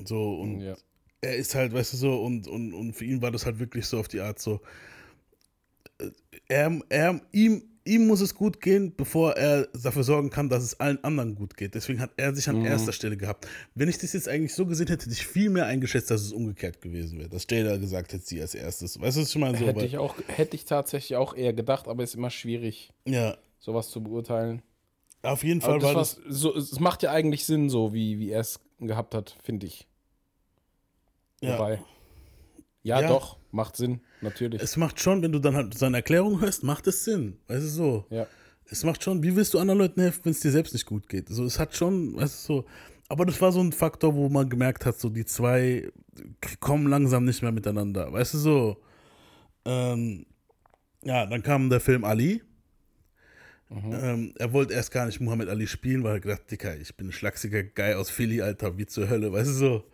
[0.05, 0.77] So, und Ja.
[1.21, 3.87] er ist halt, weißt du, so, und, und, und für ihn war das halt wirklich
[3.87, 4.61] so auf die Art so,
[5.99, 6.11] äh,
[6.49, 10.80] er, er, ihm, ihm muss es gut gehen, bevor er dafür sorgen kann, dass es
[10.80, 11.74] allen anderen gut geht.
[11.74, 12.66] Deswegen hat er sich an Mhm.
[12.66, 13.47] erster Stelle gehabt.
[13.74, 16.32] Wenn ich das jetzt eigentlich so gesehen hätte, hätte ich viel mehr eingeschätzt, dass es
[16.32, 17.28] umgekehrt gewesen wäre.
[17.28, 18.99] Dass Jada gesagt hätte, sie als erstes.
[19.01, 19.59] Weißt du, was ich meine?
[19.59, 23.37] So, hätte ich auch, hätte ich tatsächlich auch eher gedacht, aber ist immer schwierig, ja,
[23.59, 24.62] sowas zu beurteilen.
[25.22, 26.20] auf jeden Fall war das.
[26.28, 29.87] so, es macht ja eigentlich Sinn, so wie, wie er es gehabt hat, finde ich.
[31.41, 31.55] Ja.
[31.59, 31.82] Wobei.
[32.82, 33.09] Ja, Ja.
[33.09, 34.61] doch, macht Sinn, natürlich.
[34.61, 37.37] Es macht schon, wenn du dann halt seine Erklärung hörst, macht es Sinn.
[37.47, 38.07] Weißt du so?
[38.11, 38.27] ja.
[38.66, 41.09] Es macht schon, wie willst du anderen Leuten helfen, wenn es dir selbst nicht gut
[41.09, 41.29] geht?
[41.29, 42.64] So, es hat schon, weißt du, so.
[43.09, 45.91] Aber das war so ein Faktor, wo man gemerkt hat, so die zwei
[46.61, 48.11] kommen langsam nicht mehr miteinander.
[48.11, 48.77] Weißt du so?
[49.66, 50.25] Ähm,
[51.05, 52.43] ja, dann kam der Film Ali.
[53.70, 57.09] Ähm, er wollte erst gar nicht Muhammad Ali spielen, weil er gedacht, Dicker, ich bin
[57.09, 59.85] ein schlachsiger Guy aus Philly, Alter, wie zur Hölle, weißt du so?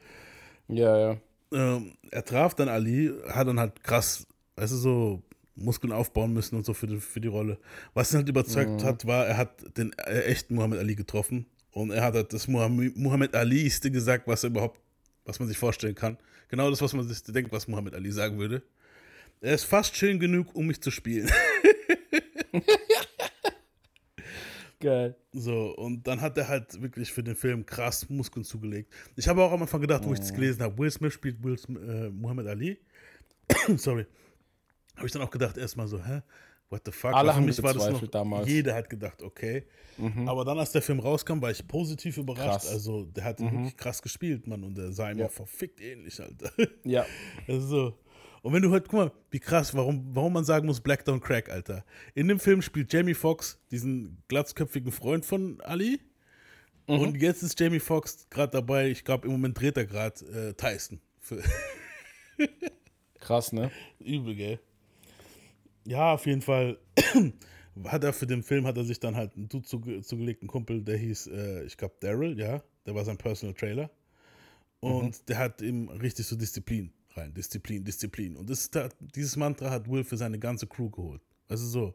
[0.69, 1.17] Ja, ja.
[1.53, 4.27] Ähm, er traf dann Ali, hat dann halt krass,
[4.57, 5.23] weißt du, so
[5.55, 7.59] Muskeln aufbauen müssen und so für die, für die Rolle.
[7.95, 11.91] Was ihn halt überzeugt hat, war, er hat den äh, echten Muhammad Ali getroffen und
[11.91, 14.81] er hat halt das Muhammad, Muhammad Aliiste gesagt, was er überhaupt,
[15.25, 16.19] was man sich vorstellen kann.
[16.49, 18.63] Genau das, was man sich denkt, was Muhammad Ali sagen würde.
[19.41, 21.31] Er ist fast schön genug, um mich zu spielen.
[24.81, 25.15] Geil.
[25.33, 28.93] So, und dann hat er halt wirklich für den Film krass Muskeln zugelegt.
[29.17, 31.59] Ich habe auch am Anfang gedacht, wo ich das gelesen habe, Will Smith spielt Will
[31.59, 32.79] Smith, äh, Muhammad Ali.
[33.77, 34.07] Sorry.
[34.97, 36.23] Habe ich dann auch gedacht, erstmal so, hä?
[36.71, 37.13] What the fuck?
[37.15, 38.49] Alle haben mich war das noch, damals.
[38.49, 39.65] Jeder hat gedacht, okay.
[40.25, 42.63] Aber dann, als der Film rauskam, war ich positiv überrascht.
[42.63, 42.69] Krass.
[42.69, 44.63] Also, der hat wirklich krass gespielt, Mann.
[44.63, 45.29] Und der sah ihm Ja.
[45.29, 46.51] verfickt ähnlich, Alter.
[46.85, 47.05] Ja.
[47.49, 47.99] Also,
[48.43, 51.21] und wenn du halt, guck mal, wie krass, warum, warum man sagen muss, Black Don't
[51.21, 51.85] Crack, Alter.
[52.15, 56.01] In dem Film spielt Jamie Foxx diesen glatzköpfigen Freund von Ali.
[56.87, 60.55] Und jetzt ist Jamie Foxx gerade dabei, ich glaube, im Moment dreht er gerade äh,
[60.55, 61.01] Tyson.
[63.21, 63.71] Krass, ne?
[64.01, 64.61] Übel, gell?
[65.85, 66.79] Ja, auf jeden Fall
[67.85, 70.49] hat er für den Film, hat er sich dann halt einen Dude zuge zugelegt, einen
[70.49, 73.91] Kumpel, der hieß, äh, ich glaube, Daryl, ja, der war sein Personal Trailer.
[74.81, 78.37] Und der hat ihm richtig so Disziplin rein, Disziplin, Disziplin.
[78.37, 81.21] Und das, da- dieses Mantra hat Will für seine ganze Crew geholt.
[81.49, 81.95] Also so,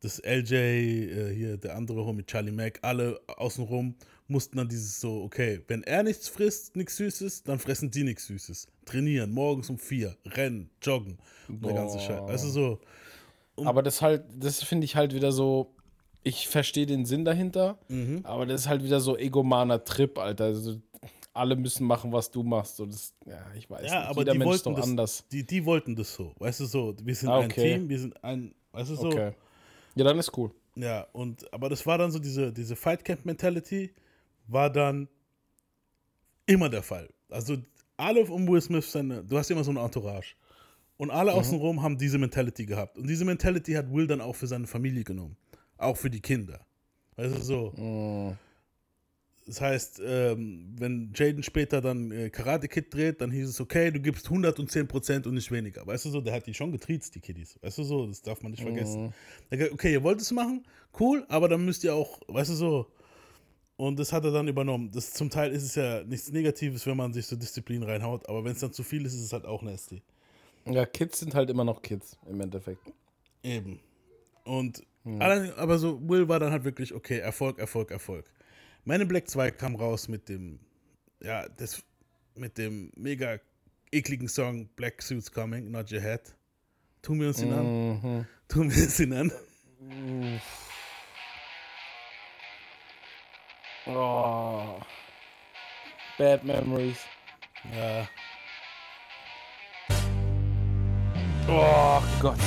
[0.00, 3.94] das LJ, äh, hier der andere Homie, Charlie Mack, alle außenrum
[4.28, 8.26] mussten dann dieses so, okay, wenn er nichts frisst, nichts Süßes, dann fressen die nichts
[8.26, 8.66] Süßes.
[8.84, 11.98] Trainieren, morgens um vier, rennen, joggen, und der ganze.
[12.00, 12.22] Scheiß.
[12.28, 12.80] Also so,
[13.64, 15.74] Aber das halt, das finde ich halt wieder so,
[16.22, 18.20] ich verstehe den Sinn dahinter, Mhm.
[18.24, 20.44] aber das ist halt wieder so egomaner Trip, Alter.
[20.44, 20.80] Also,
[21.34, 22.76] alle müssen machen, was du machst.
[22.76, 24.08] So, das, ja, ich weiß ja, nicht.
[24.10, 25.24] aber Jeder die Mensch ist wollten doch das, anders.
[25.30, 27.74] Die, die wollten das so, weißt du so, wir sind Ah, ein okay.
[27.76, 29.32] Team, wir sind ein, weißt du so, Okay.
[29.96, 30.50] Ja, dann ist cool.
[30.76, 33.92] Ja, und aber das war dann so, diese, diese Fight Camp Mentality
[34.48, 35.08] war dann
[36.46, 37.08] immer der Fall.
[37.30, 37.56] Also
[37.96, 40.34] alle um Will Smith, seine, du hast immer so eine Entourage.
[40.96, 41.38] Und alle Mhm.
[41.38, 42.98] außenrum haben diese Mentality gehabt.
[42.98, 45.36] Und diese Mentality hat Will dann auch für seine Familie genommen.
[45.76, 46.60] Auch für die Kinder.
[47.16, 47.72] Weißt du, so.
[47.76, 48.36] Mhm.
[49.46, 53.90] Das heißt, ähm, wenn Jaden später dann äh, Karate Kid dreht, dann hieß es, okay,
[53.90, 55.86] du gibst 110% und nicht weniger.
[55.86, 57.58] Weißt du so, der hat die schon getriezt, die Kiddies.
[57.60, 59.12] Weißt du so, das darf man nicht vergessen.
[59.50, 60.64] Der hat gesagt, Okay, ihr wollt es machen,
[60.98, 62.86] cool, aber dann müsst ihr auch, weißt du so.
[63.76, 64.90] Und das hat er dann übernommen.
[64.92, 68.44] Das, zum Teil ist es ja nichts Negatives, wenn man sich so Disziplin reinhaut, aber
[68.44, 70.00] wenn es dann zu viel ist, ist es halt auch nasty.
[70.64, 72.92] Ja, Kids sind halt immer noch Kids im Endeffekt.
[73.42, 73.80] Eben.
[74.44, 78.24] Und allein, aber so, Will war dann halt wirklich, okay, Erfolg, Erfolg, Erfolg.
[78.86, 80.60] Man in Black 2 kam raus mit dem,
[81.20, 81.82] ja, das,
[82.34, 83.38] mit dem mega
[83.90, 86.34] ekligen Song Black Suits Coming, Not Your Head.
[87.00, 88.26] Tun wir uns ihn an.
[88.48, 89.32] Tun wir uns ihn an.
[93.86, 94.80] Oh.
[96.18, 96.98] Bad Memories.
[97.74, 98.06] Ja.
[101.48, 102.38] Oh Gott.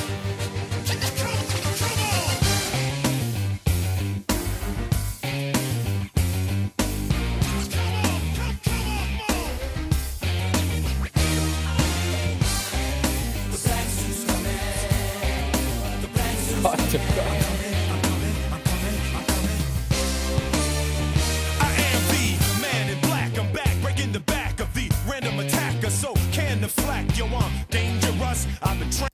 [28.61, 29.11] I've been trained.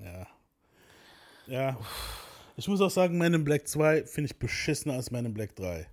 [0.00, 0.26] Ja.
[1.46, 1.76] Ja.
[2.56, 5.54] Ich muss auch sagen, Man in Black 2 finde ich beschissener als Man in Black
[5.56, 5.86] 3.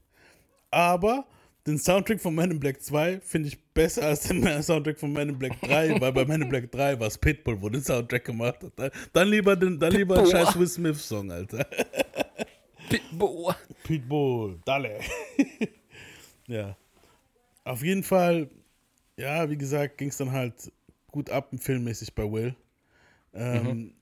[0.72, 1.26] Aber
[1.68, 5.30] den Soundtrack von Man in Black 2 finde ich besser als den Soundtrack von Man
[5.30, 8.26] in Black 3, weil bei Man in Black 3 war es Pitbull, wo den Soundtrack
[8.26, 8.92] gemacht hat.
[9.14, 10.46] Dann- lieber den, dann lieber einen Pitbull.
[10.46, 11.66] scheiß Will Smith Song, Alter.
[12.90, 13.56] Pitbull.
[13.84, 15.00] Pitbull, Dalle.
[16.48, 16.76] ja.
[17.64, 18.50] Auf jeden Fall,
[19.18, 20.72] ja, wie gesagt, ging es dann halt
[21.12, 22.56] gut ab, filmmäßig bei Will.
[23.34, 23.94] Ähm,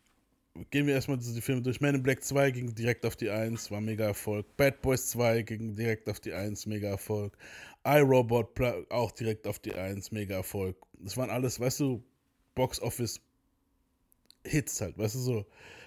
[0.70, 1.82] Gehen wir erstmal die Filme durch.
[1.82, 4.46] Man in Black 2 ging direkt auf die 1, war mega Erfolg.
[4.58, 7.38] Bad Boys 2 ging direkt auf die 1, mega Erfolg.
[7.86, 10.78] iRobot auch direkt auf die 1, mega Erfolg.
[11.00, 12.04] Das waren alles, weißt du,
[12.56, 13.22] Box Office
[14.44, 15.46] Hits halt, weißt du so.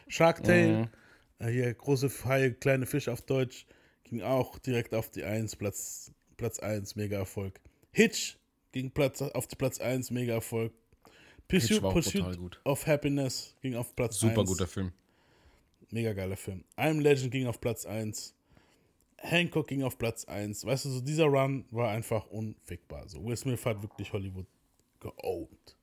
[0.09, 0.91] Shark Tale,
[1.39, 3.67] äh, hier große Haie, kleine Fische auf Deutsch,
[4.05, 7.61] ging auch direkt auf die 1, Platz, Platz 1, mega Erfolg.
[7.93, 8.37] Hitch
[8.73, 10.73] ging Platz, auf die Platz 1, mega Erfolg.
[11.51, 12.61] Pursuit, Pursuit total gut.
[12.65, 14.49] of Happiness ging auf Platz Super 1.
[14.51, 14.93] guter Film.
[15.91, 16.65] Mega geiler Film.
[16.77, 18.35] I'm Legend ging auf Platz 1.
[19.19, 20.65] Hancock ging auf Platz 1.
[20.65, 23.09] Weißt du, so dieser Run war einfach unfickbar.
[23.09, 24.47] So, Will Smith hat wirklich Hollywood
[25.01, 25.77] geowned.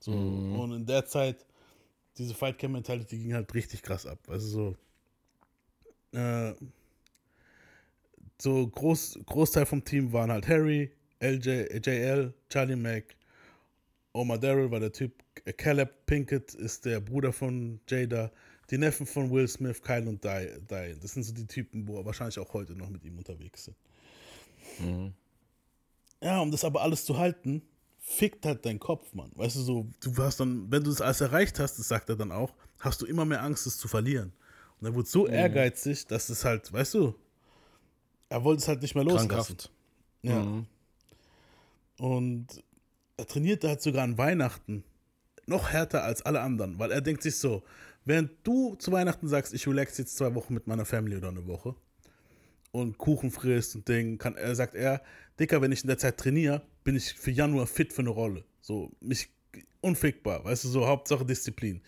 [0.00, 1.46] So, und in der Zeit,
[2.18, 4.18] diese Fight Camp Mentality ging halt richtig krass ab.
[4.26, 4.48] Weißt du,
[6.12, 6.18] so.
[6.18, 6.54] Äh,
[8.38, 13.16] so groß, Großteil vom Team waren halt Harry, LJ, JL, Charlie Mack,
[14.14, 15.12] Omar Darrell war der Typ,
[15.56, 18.30] Caleb Pinkett ist der Bruder von Jada,
[18.70, 20.96] die Neffen von Will Smith, Kyle und Diane.
[21.02, 25.12] Das sind so die Typen, wo wahrscheinlich auch heute noch mit ihm unterwegs sind.
[26.22, 27.62] Ja, um das aber alles zu halten,
[27.98, 29.32] fickt halt dein Kopf, Mann.
[29.34, 32.16] Weißt du, so, du hast dann, wenn du das alles erreicht hast, das sagt er
[32.16, 34.32] dann auch, hast du immer mehr Angst, es zu verlieren.
[34.80, 37.14] Und er wurde so ehrgeizig, dass es halt, weißt du,
[38.28, 39.28] er wollte es halt nicht mehr loslassen.
[39.28, 39.72] Krankhaft.
[40.22, 40.64] Ja.
[41.98, 42.46] Und
[43.16, 44.84] er trainierte halt sogar an Weihnachten
[45.46, 47.62] noch härter als alle anderen, weil er denkt sich so,
[48.04, 51.46] während du zu Weihnachten sagst, ich relax jetzt zwei Wochen mit meiner Family oder eine
[51.46, 51.74] Woche
[52.72, 55.02] und Kuchen frisst und Ding, kann er sagt er,
[55.38, 58.44] Dicker, wenn ich in der Zeit trainiere, bin ich für Januar fit für eine Rolle.
[58.60, 59.28] So, mich
[59.80, 61.82] unfickbar, weißt du, so Hauptsache Disziplin.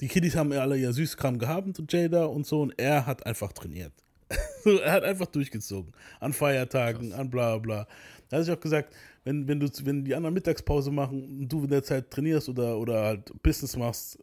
[0.00, 3.26] Die Kiddies haben ja alle ihr Süßkram gehabt und Jada und so und er hat
[3.26, 3.92] einfach trainiert.
[4.64, 5.92] Er hat einfach durchgezogen.
[6.20, 7.86] An Feiertagen, an bla bla.
[8.28, 11.64] Da hat sich auch gesagt, wenn, wenn, du, wenn die anderen Mittagspause machen und du
[11.64, 14.18] in der Zeit trainierst oder, oder halt Business machst,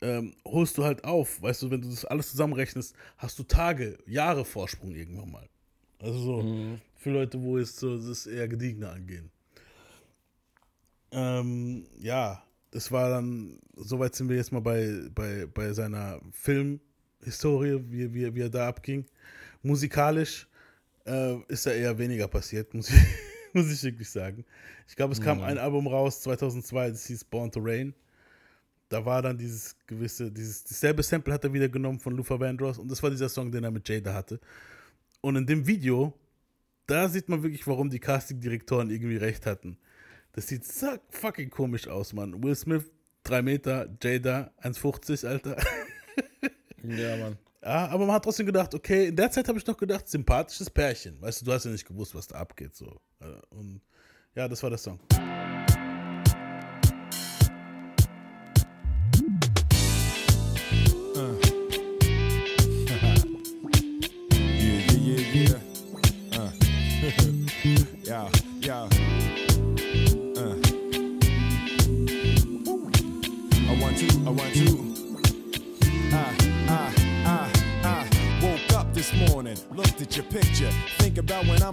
[0.00, 1.42] ähm, holst du halt auf.
[1.42, 5.48] Weißt du, wenn du das alles zusammenrechnest, hast du Tage, Jahre Vorsprung irgendwann mal.
[6.00, 9.30] Also so, für Leute, wo es so das eher gediegener angehen.
[11.10, 17.82] Ähm, ja, das war dann, soweit sind wir jetzt mal bei, bei, bei seiner Filmhistorie,
[17.88, 19.06] wie, wie, wie er da abging.
[19.62, 20.46] Musikalisch
[21.06, 23.00] äh, ist da eher weniger passiert, muss ich,
[23.52, 24.44] muss ich wirklich sagen.
[24.88, 27.94] Ich glaube, es kam ein Album raus 2002, das hieß Born to Rain.
[28.88, 32.78] Da war dann dieses gewisse, dieses dasselbe Sample hat er wieder genommen von Luther Vandross
[32.78, 34.40] und das war dieser Song, den er mit Jada hatte.
[35.20, 36.14] Und in dem Video,
[36.86, 39.76] da sieht man wirklich, warum die Casting-Direktoren irgendwie recht hatten.
[40.32, 42.42] Das sieht so fucking komisch aus, Mann.
[42.42, 42.84] Will Smith,
[43.24, 45.56] 3 Meter, Jada, 1,50, Alter.
[46.84, 47.36] Ja, Mann.
[47.62, 50.70] Ja, aber man hat trotzdem gedacht, okay, in der Zeit habe ich noch gedacht, sympathisches
[50.70, 51.20] Pärchen.
[51.20, 52.74] Weißt du, du hast ja nicht gewusst, was da abgeht.
[52.76, 53.00] So.
[53.50, 53.80] Und
[54.34, 55.00] Ja, das war der Song.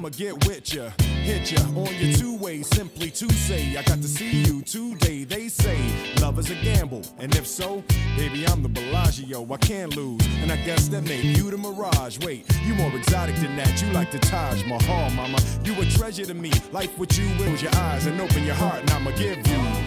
[0.06, 0.92] I'ma get with ya.
[1.24, 5.24] Hit ya on your two way, simply to say, I got to see you today.
[5.24, 5.80] They say
[6.22, 7.84] love is a gamble, and if so,
[8.16, 9.52] baby, I'm the Bellagio.
[9.52, 12.20] I can't lose, and I guess that make you the Mirage.
[12.24, 13.82] Wait, you more exotic than that.
[13.82, 15.40] You like the Taj Mahal, mama.
[15.64, 16.52] You a treasure to me.
[16.72, 19.85] Life with you, close your eyes and open your heart, and I'ma give you.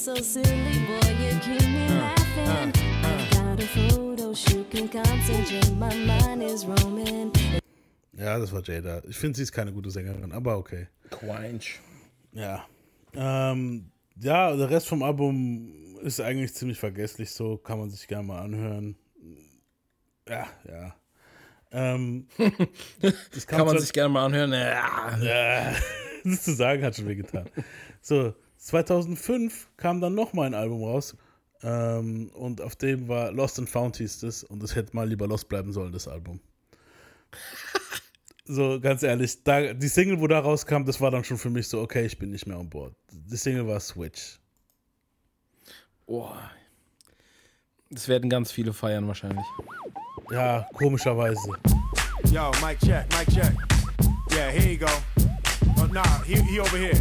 [0.00, 2.72] So silly, boy, you keep me laughing.
[3.04, 7.32] I've got a photo shoot, can concentrate, my mind is roaming.
[8.16, 9.02] Ja, das war Jada.
[9.08, 10.88] Ich finde, sie ist keine gute Sängerin, aber okay.
[11.10, 11.80] Quench.
[12.32, 12.66] Ja.
[13.14, 18.26] Ähm, ja, der Rest vom Album ist eigentlich ziemlich vergesslich, so kann man sich gerne
[18.26, 18.96] mal anhören.
[20.28, 20.94] Ja, ja.
[21.72, 22.26] Ähm,
[23.00, 24.52] das Kann man zwar- sich gerne mal anhören.
[24.52, 25.18] Ja.
[25.20, 25.74] Ja,
[26.24, 27.48] das zu sagen hat schon wehgetan.
[28.00, 31.16] So, 2005 kam dann nochmal ein Album raus.
[31.62, 34.44] Ähm, und auf dem war Lost and Found hieß das.
[34.44, 36.40] Und es hätte mal lieber Lost bleiben sollen, das Album.
[38.52, 41.68] So, ganz ehrlich, da, die Single, wo da rauskam, das war dann schon für mich
[41.68, 42.96] so, okay, ich bin nicht mehr an Bord.
[43.12, 44.40] Die Single war Switch.
[46.06, 46.32] Oh.
[47.90, 49.46] Das werden ganz viele feiern wahrscheinlich.
[50.32, 51.48] Ja, komischerweise.
[52.32, 53.52] Yo, mic check, mic check.
[54.32, 54.90] Yeah, here you go.
[55.76, 57.00] Oh, nah, he, he over here.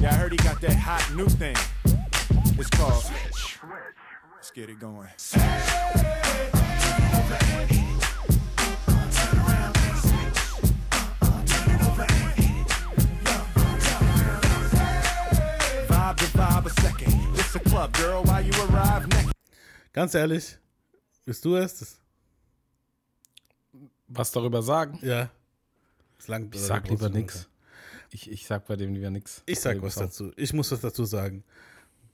[0.00, 1.54] Yeah, I heard he got that hot new thing.
[2.58, 3.04] It's called.
[4.34, 5.08] Let's get it going.
[15.86, 17.12] Vibe to vibe a second.
[17.34, 18.22] It's a club, girl.
[18.24, 19.32] Why you arrive next?
[19.92, 20.56] Ganz ehrlich,
[21.26, 21.98] bist du es?
[24.08, 24.98] Was darüber sagen?
[25.02, 25.28] Ja.
[26.18, 27.49] Ich sag lieber nix.
[28.12, 29.42] Ich, ich sag bei dem lieber nix.
[29.46, 30.32] Ich sag was dazu.
[30.36, 31.44] Ich muss was dazu sagen.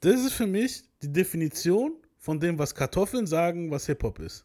[0.00, 4.44] Das ist für mich die Definition von dem, was Kartoffeln sagen, was Hip-Hop ist.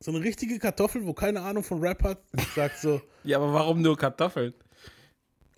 [0.00, 2.22] So eine richtige Kartoffel, wo keine Ahnung von Rap hat,
[2.54, 4.54] sagt so, Ja, aber warum nur Kartoffeln?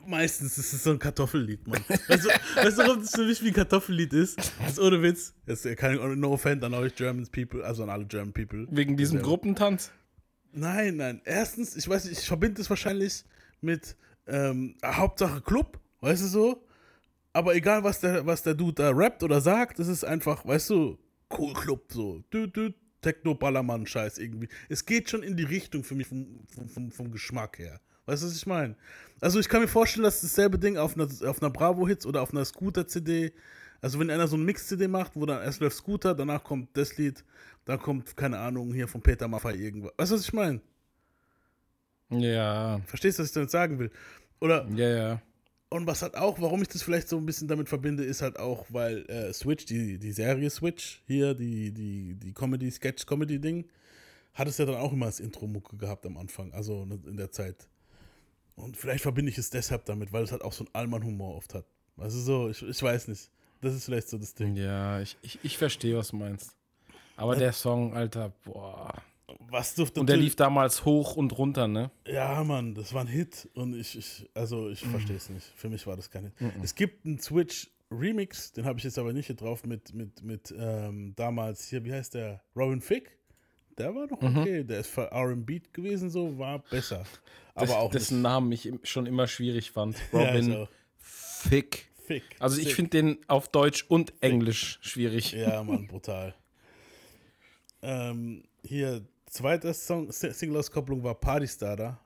[0.09, 1.85] meistens ist es so ein Kartoffellied, Mann.
[1.89, 4.39] Weißt du, weißt du, warum das für mich wie ein Kartoffellied ist?
[4.39, 5.35] Das ist ohne Witz.
[5.47, 8.67] Das ist keine, no offense an euch German people, also an alle German people.
[8.71, 9.23] Wegen diesem.
[9.23, 9.93] Gruppentanz?
[10.53, 11.21] Nein, nein.
[11.25, 13.25] Erstens, ich weiß nicht, ich verbinde es wahrscheinlich
[13.61, 13.97] mit
[14.29, 16.65] ähm, Hauptsache Club, weißt du so?
[17.33, 20.71] Aber egal, was der, was der Dude da rappt oder sagt, es ist einfach, weißt
[20.71, 20.99] du,
[21.37, 22.23] cool Club, so.
[22.31, 24.49] Du, du, Techno-Ballermann-Scheiß irgendwie.
[24.69, 27.81] Es geht schon in die Richtung für mich vom, vom, vom, vom Geschmack her.
[28.07, 28.75] Weißt du, was ich meine?
[29.21, 32.33] Also, ich kann mir vorstellen, dass dasselbe Ding auf einer, auf einer Bravo-Hits oder auf
[32.33, 33.33] einer Scooter-CD,
[33.81, 36.97] also wenn einer so ein Mix-CD macht, wo dann erst läuft Scooter, danach kommt das
[36.97, 37.25] Lied,
[37.65, 39.93] dann kommt, keine Ahnung, hier von Peter Maffay irgendwas.
[39.97, 40.61] Weißt du, was ich meine?
[42.11, 42.81] Ja.
[42.87, 43.91] Verstehst du, was ich damit sagen will?
[44.41, 45.23] Oder, Ja, ja.
[45.71, 48.39] und was halt auch, warum ich das vielleicht so ein bisschen damit verbinde, ist halt
[48.39, 53.67] auch, weil äh, Switch, die, die Serie Switch, hier, die, die, die Comedy, Sketch-Comedy-Ding,
[54.35, 57.31] hat es ja dann auch immer als Intro-Mucke gehabt am Anfang, also ne, in der
[57.33, 57.69] Zeit.
[58.55, 61.55] Und vielleicht verbinde ich es deshalb damit, weil es halt auch so einen Allmann-Humor oft
[61.55, 61.65] hat.
[61.97, 63.31] Also so, ich, ich weiß nicht.
[63.61, 64.57] Das ist vielleicht so das Ding.
[64.57, 66.55] Ja, ich, ich, ich verstehe, was du meinst.
[67.17, 68.95] Aber der Song, Alter, boah.
[69.51, 71.91] Was dürfte Und der lief damals hoch und runter, ne?
[72.07, 75.47] Ja, Mann, das war ein Hit und ich, ich also ich verstehe es nicht.
[75.57, 76.41] Für mich war das kein Hit.
[76.41, 76.53] Mhm.
[76.63, 80.23] Es gibt einen Switch Remix, den habe ich jetzt aber nicht hier drauf mit, mit,
[80.23, 82.43] mit ähm, damals hier, wie heißt der?
[82.55, 83.17] Robin Fick?
[83.79, 84.37] Der war doch Mhm.
[84.39, 84.65] okay.
[84.65, 87.05] Der ist für RB gewesen, so war besser.
[87.55, 88.23] Aber Das, auch dessen nicht.
[88.23, 89.97] Namen ich schon immer schwierig fand.
[90.13, 90.69] Ja, Robin auch.
[90.99, 91.87] Fick.
[92.07, 92.25] Fick.
[92.39, 95.33] Also ich finde den auf Deutsch und Englisch schwierig.
[95.33, 96.35] Ja, Mann, brutal.
[97.83, 101.99] ähm, hier, zweiter Song, Si- Single-Auskopplung war Party Starter.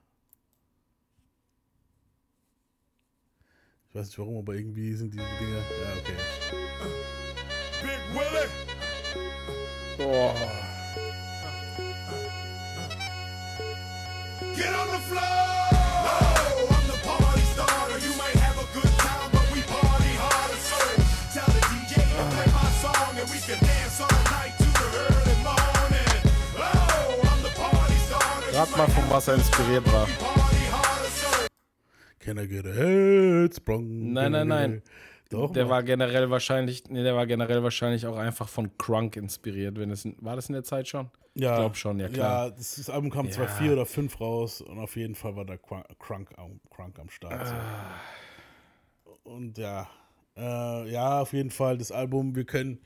[3.89, 5.57] Ich weiß nicht warum, aber irgendwie sind diese Dinge.
[5.59, 6.17] Ja, okay.
[7.83, 8.49] Big Willie.
[9.99, 10.35] Boah.
[14.57, 15.62] Get on the floor.
[28.63, 30.07] Rat mal, von was er inspiriert war.
[32.21, 34.13] Can I get a head sprung?
[34.13, 34.83] Nein, nein, nein.
[35.31, 35.71] Doch, Der Mann.
[35.71, 39.77] war generell wahrscheinlich, nee, der war generell wahrscheinlich auch einfach von Crunk inspiriert.
[39.81, 41.11] Wenn es, war das in der Zeit schon?
[41.35, 42.45] Ja, Ich glaube schon, ja klar.
[42.47, 43.33] Ja, das, das Album kam Ja.
[43.33, 47.01] zwar vier oder fünf raus und auf jeden Fall war da Crunk, Crunk, am, Crunk
[47.01, 47.45] am Start.
[47.49, 47.55] So.
[47.55, 49.11] Ah.
[49.25, 49.89] Und ja,
[50.37, 52.79] äh, ja, auf jeden Fall das Album, wir können,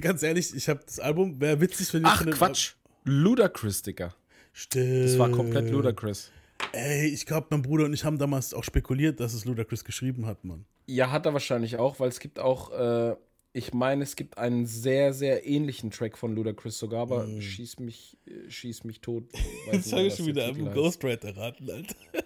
[0.00, 2.72] ganz ehrlich, ich habe das Album, wäre witzig, wenn wir Ach, Quatsch.
[3.04, 4.12] Ludacris, Digga.
[4.54, 5.04] Stimmt.
[5.04, 6.30] Das war komplett Ludacris.
[6.72, 10.24] Ey, ich glaube, mein Bruder und ich haben damals auch spekuliert, dass es Ludacris geschrieben
[10.26, 10.64] hat, Mann.
[10.86, 13.16] Ja, hat er wahrscheinlich auch, weil es gibt auch, äh,
[13.52, 18.16] ich meine, es gibt einen sehr, sehr ähnlichen Track von Ludacris sogar, aber schieß mich,
[18.26, 19.24] äh, schieß mich tot.
[19.66, 20.74] Weiß Jetzt habe ich schon der wieder heißt.
[20.74, 21.94] Ghostwriter raten, Alter.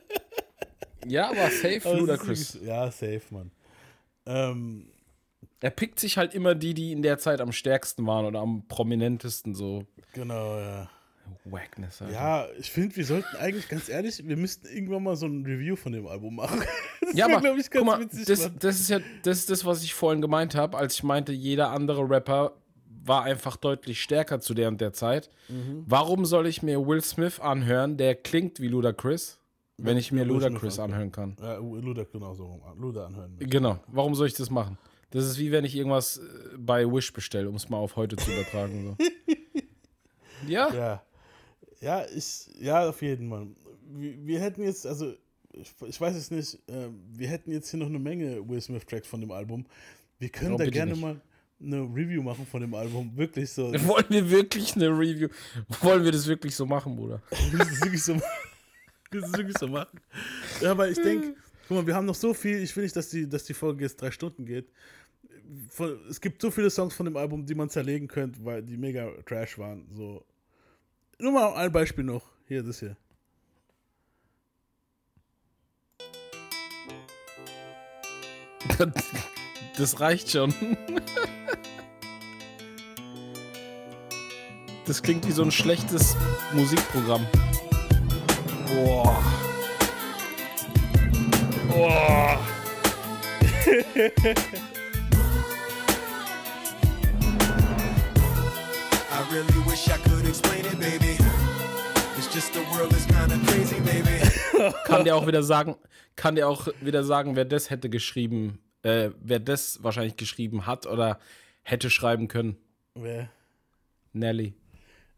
[1.06, 2.58] Ja, aber safe Aber Ludacris.
[2.62, 3.50] Ja, safe, Mann.
[4.26, 4.90] Ähm,
[5.60, 8.68] Er pickt sich halt immer die, die in der Zeit am stärksten waren oder am
[8.68, 9.86] prominentesten so.
[10.12, 10.90] genau, ja.
[11.44, 12.14] Wackness, Alter.
[12.14, 15.76] Ja, ich finde, wir sollten eigentlich, ganz ehrlich, wir müssten irgendwann mal so ein Review
[15.76, 16.62] von dem Album machen.
[17.00, 19.94] Das Ja, aber ich, guck mal, das, das ist ja das, ist das, was ich
[19.94, 22.52] vorhin gemeint habe, als ich meinte, jeder andere Rapper
[22.84, 25.30] war einfach deutlich stärker zu der und der Zeit.
[25.48, 25.84] Mhm.
[25.86, 29.38] Warum soll ich mir Will Smith anhören, der klingt wie Ludacris,
[29.78, 31.10] wenn ich mir Ludacris anhören.
[31.10, 31.36] kann?
[31.40, 32.60] Ja, Luda, genau so.
[32.76, 33.32] Luda anhören.
[33.32, 33.46] möchte.
[33.46, 33.78] Genau.
[33.86, 34.76] Warum soll ich das machen?
[35.10, 36.22] Das ist wie wenn ich irgendwas äh,
[36.58, 38.96] bei Wish bestelle, um es mal auf heute zu übertragen.
[38.98, 39.04] So.
[40.46, 40.74] ja?
[40.74, 41.02] Ja.
[41.80, 43.46] Ja, ich, ja, auf jeden Fall.
[43.90, 45.14] Wir, wir hätten jetzt, also,
[45.52, 49.08] ich, ich weiß es nicht, äh, wir hätten jetzt hier noch eine Menge Will Smith-Tracks
[49.08, 49.64] von dem Album.
[50.18, 51.00] Wir können Oh, da gerne nicht.
[51.00, 51.20] mal
[51.60, 53.10] eine Review machen von dem Album.
[53.16, 53.72] Wirklich so.
[53.86, 55.28] Wollen wir wirklich eine Review?
[55.80, 57.22] Wollen wir das wirklich so machen, Bruder?
[57.52, 58.24] Du es wirklich so machen?
[59.10, 59.98] Du es wirklich so machen?
[60.60, 61.34] Ja, aber ich denke,
[61.66, 62.62] guck mal, wir haben noch so viel.
[62.62, 64.68] Ich will nicht, dass die, dass die Folge jetzt drei Stunden geht.
[66.10, 69.10] Es gibt so viele Songs von dem Album, die man zerlegen könnte, weil die mega
[69.24, 69.86] trash waren.
[69.94, 70.22] So.
[71.20, 72.22] Nur mal ein Beispiel noch.
[72.46, 72.96] Hier, das hier.
[79.76, 80.52] Das reicht schon.
[84.86, 86.16] Das klingt wie so ein schlechtes
[86.52, 87.24] Musikprogramm.
[88.66, 89.22] Boah.
[91.68, 92.40] Boah.
[104.84, 105.76] Kann der auch wieder sagen,
[106.16, 110.86] kann der auch wieder sagen, wer das hätte geschrieben, äh, wer das wahrscheinlich geschrieben hat
[110.86, 111.18] oder
[111.62, 112.56] hätte schreiben können?
[112.94, 113.30] Wer?
[114.12, 114.54] Nelly.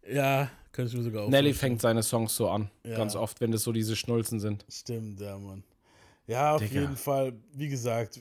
[0.06, 1.70] Ja, kann ich mir sogar auch Nelly vorstellen.
[1.70, 2.70] fängt seine Songs so an.
[2.84, 2.96] Ja.
[2.96, 4.64] Ganz oft, wenn das so diese Schnulzen sind.
[4.68, 5.64] Stimmt, ja, Mann.
[6.26, 6.80] Ja, auf Digga.
[6.82, 7.32] jeden Fall.
[7.54, 8.20] Wie gesagt,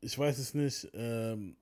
[0.00, 0.88] ich weiß es nicht.
[0.94, 1.56] Ähm,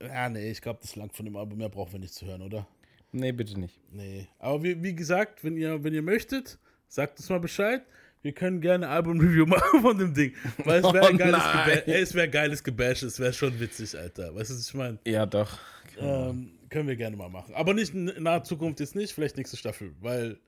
[0.00, 1.58] ja, nee, ich glaube, das langt von dem Album.
[1.58, 2.66] Mehr brauchen wir nicht zu hören, oder?
[3.12, 3.78] Nee, bitte nicht.
[3.92, 4.26] Nee.
[4.38, 6.58] Aber wie, wie gesagt, wenn ihr, wenn ihr möchtet,
[6.88, 7.82] sagt uns mal Bescheid.
[8.22, 10.32] Wir können gerne Album-Review machen von dem Ding.
[10.64, 11.42] Weil es wäre Oh ein geiles.
[11.86, 13.02] Ey, es wäre geiles Gebash.
[13.02, 14.34] Es wäre schon witzig, Alter.
[14.34, 14.98] Weißt du, was ich meine?
[15.06, 15.58] Ja, doch.
[15.98, 17.54] Ähm, können wir gerne mal machen.
[17.54, 19.12] Aber nicht in in naher Zukunft jetzt nicht.
[19.12, 19.92] Vielleicht nächste Staffel.
[20.00, 20.38] Weil.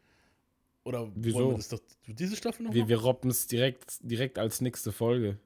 [0.85, 1.39] Oder Wieso?
[1.39, 2.89] wollen wir das doch diese Staffel noch Wir, machen?
[2.91, 5.39] wir robben es direkt, direkt als nächste Folge.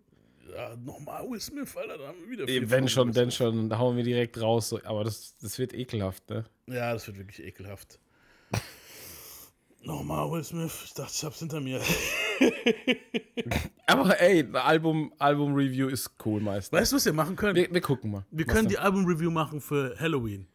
[0.55, 1.99] Ja, nochmal Will Smith, Alter.
[1.99, 4.68] Da haben wir wieder vier Wenn schon, denn schon, da hauen wir direkt raus.
[4.68, 4.80] So.
[4.84, 6.44] Aber das, das wird ekelhaft, ne?
[6.66, 7.99] Ja, das wird wirklich ekelhaft.
[9.82, 10.72] Nochmal Will Smith.
[10.84, 11.80] Ich dachte, ich hab's hinter mir.
[13.86, 16.78] Aber ey, ein Album, Album-Review ist cool meistens.
[16.78, 17.55] Weißt du, was wir machen können?
[17.57, 18.24] Wir, wir gucken mal.
[18.30, 18.68] Wir können denn?
[18.68, 20.46] die Album-Review machen für Halloween.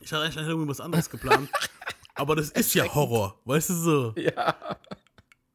[0.00, 1.48] Ich hatte eigentlich an Halloween was anderes geplant.
[2.14, 3.38] aber das ist ja Horror.
[3.44, 4.14] Weißt du so?
[4.16, 4.56] Ja.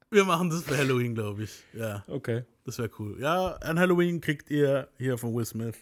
[0.09, 1.63] Wir machen das für Halloween, glaube ich.
[1.73, 2.43] Ja, Okay.
[2.65, 3.19] das wäre cool.
[3.19, 5.75] Ja, an Halloween kriegt ihr hier von Will Smith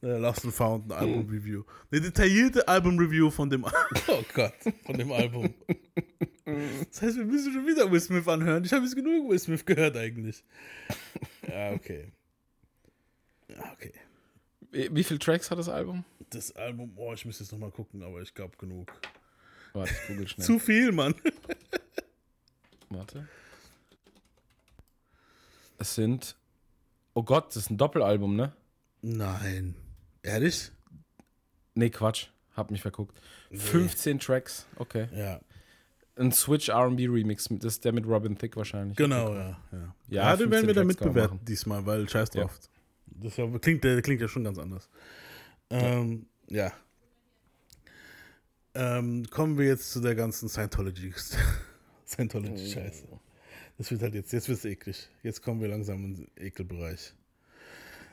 [0.00, 1.64] äh, Lost and Found ein Album-Review.
[1.90, 3.64] Eine detaillierte Album-Review von dem
[4.08, 4.54] Oh Gott,
[4.84, 5.54] von dem Album.
[6.90, 8.64] Das heißt, wir müssen schon wieder Will Smith anhören.
[8.64, 10.42] Ich habe jetzt genug Will Smith gehört eigentlich.
[11.46, 12.10] Ja, okay.
[13.48, 13.92] Ja, okay.
[14.70, 16.04] Wie, wie viele Tracks hat das Album?
[16.30, 18.90] Das Album, oh, ich müsste jetzt nochmal gucken, aber ich glaube genug.
[19.74, 20.46] Warte, ich google schnell.
[20.46, 21.14] Zu viel, Mann.
[22.90, 23.26] Warte.
[25.78, 26.36] Es sind.
[27.14, 28.52] Oh Gott, das ist ein Doppelalbum, ne?
[29.02, 29.74] Nein.
[30.22, 30.70] Ehrlich?
[31.74, 32.26] Nee, Quatsch.
[32.54, 33.20] Hab mich verguckt.
[33.52, 35.08] 15 Tracks, okay.
[35.14, 35.40] Ja.
[36.16, 38.96] Ein Switch RB Remix, das ist der mit Robin Thicke wahrscheinlich.
[38.96, 39.56] Genau, ja.
[39.70, 42.42] Ja, Ja, ja den werden 15 wir man mitbewerten diesmal, weil scheiß Ja.
[42.42, 42.58] drauf.
[43.06, 44.88] Das ja, klingt, der klingt ja schon ganz anders.
[45.70, 46.72] Ähm, ja.
[48.74, 51.14] Ähm, kommen wir jetzt zu der ganzen Scientology.
[53.78, 55.08] Das wird halt jetzt, jetzt wird es eklig.
[55.22, 57.14] Jetzt kommen wir langsam in den Ekelbereich.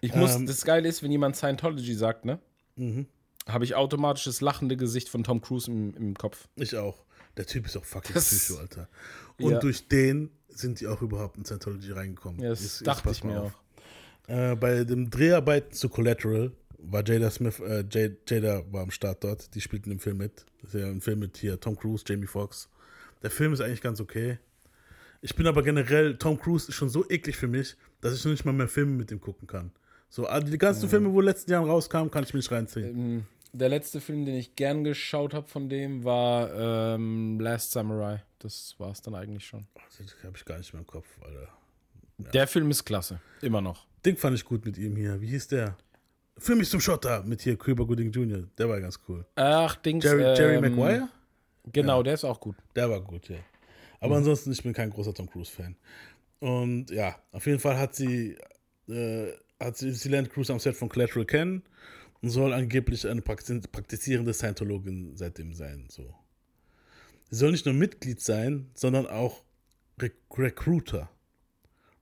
[0.02, 2.40] Ich muss, Ähm, das Geile ist, wenn jemand Scientology sagt, ne?
[2.76, 3.08] Mhm.
[3.48, 6.48] Habe ich automatisch das lachende Gesicht von Tom Cruise im, im Kopf.
[6.56, 7.04] Ich auch.
[7.38, 8.88] Der Typ ist auch fucking Das- Psycho, Alter.
[9.40, 9.60] Und Ja.
[9.60, 12.42] durch den sind die auch überhaupt in Scientology reingekommen.
[12.42, 13.54] Ja, das Jetzt- dachte ich mir auf.
[14.28, 19.24] Äh, bei den Dreharbeiten zu Collateral war Jada Smith, äh, Jada, Jada war am Start
[19.24, 19.54] dort.
[19.56, 20.46] Die spielten im Film mit.
[20.62, 22.70] Das ist ja ein Film mit hier Tom Cruise, Jamie Foxx.
[23.24, 24.38] Der Film ist eigentlich ganz okay.
[25.26, 28.32] Ich bin aber generell, Tom Cruise ist schon so eklig für mich, dass ich noch
[28.32, 29.72] nicht mal mehr Filme mit ihm gucken kann.
[30.08, 32.86] So, die ganzen Filme, wo in den letzten Jahren rauskamen, kann ich mir nicht reinziehen.
[32.86, 38.22] Ähm, Der letzte Film, den ich gern geschaut habe von dem, war ähm, Last Samurai.
[38.38, 39.66] Das war es dann eigentlich schon.
[39.98, 41.48] Das habe ich gar nicht mehr im Kopf, Alter.
[42.32, 43.20] Der Film ist klasse.
[43.42, 43.88] Immer noch.
[44.06, 45.20] Ding fand ich gut mit ihm hier.
[45.20, 45.76] Wie hieß der?
[46.38, 48.44] Für mich zum Schotter mit hier Cuba Gooding Jr.
[48.60, 49.26] Der war ganz cool.
[49.34, 50.04] Ach, Dings.
[50.04, 51.10] Jerry, Jerry ähm, Maguire?
[51.74, 52.04] Genau, Ja.
[52.04, 52.56] der ist auch gut.
[52.76, 53.38] Der war gut, ja.
[54.00, 55.76] Aber ansonsten, ich bin kein großer Tom Cruise-Fan.
[56.40, 58.38] Und ja, auf jeden Fall hat sie,
[58.88, 61.64] äh, hat sie, sie lernt Cruise am Set von Collateral kennen
[62.22, 65.88] und soll angeblich eine praktiz- praktizierende Scientologin seitdem sein.
[65.90, 66.14] So.
[67.30, 69.44] Sie soll nicht nur Mitglied sein, sondern auch
[70.00, 71.10] Re Recruiter.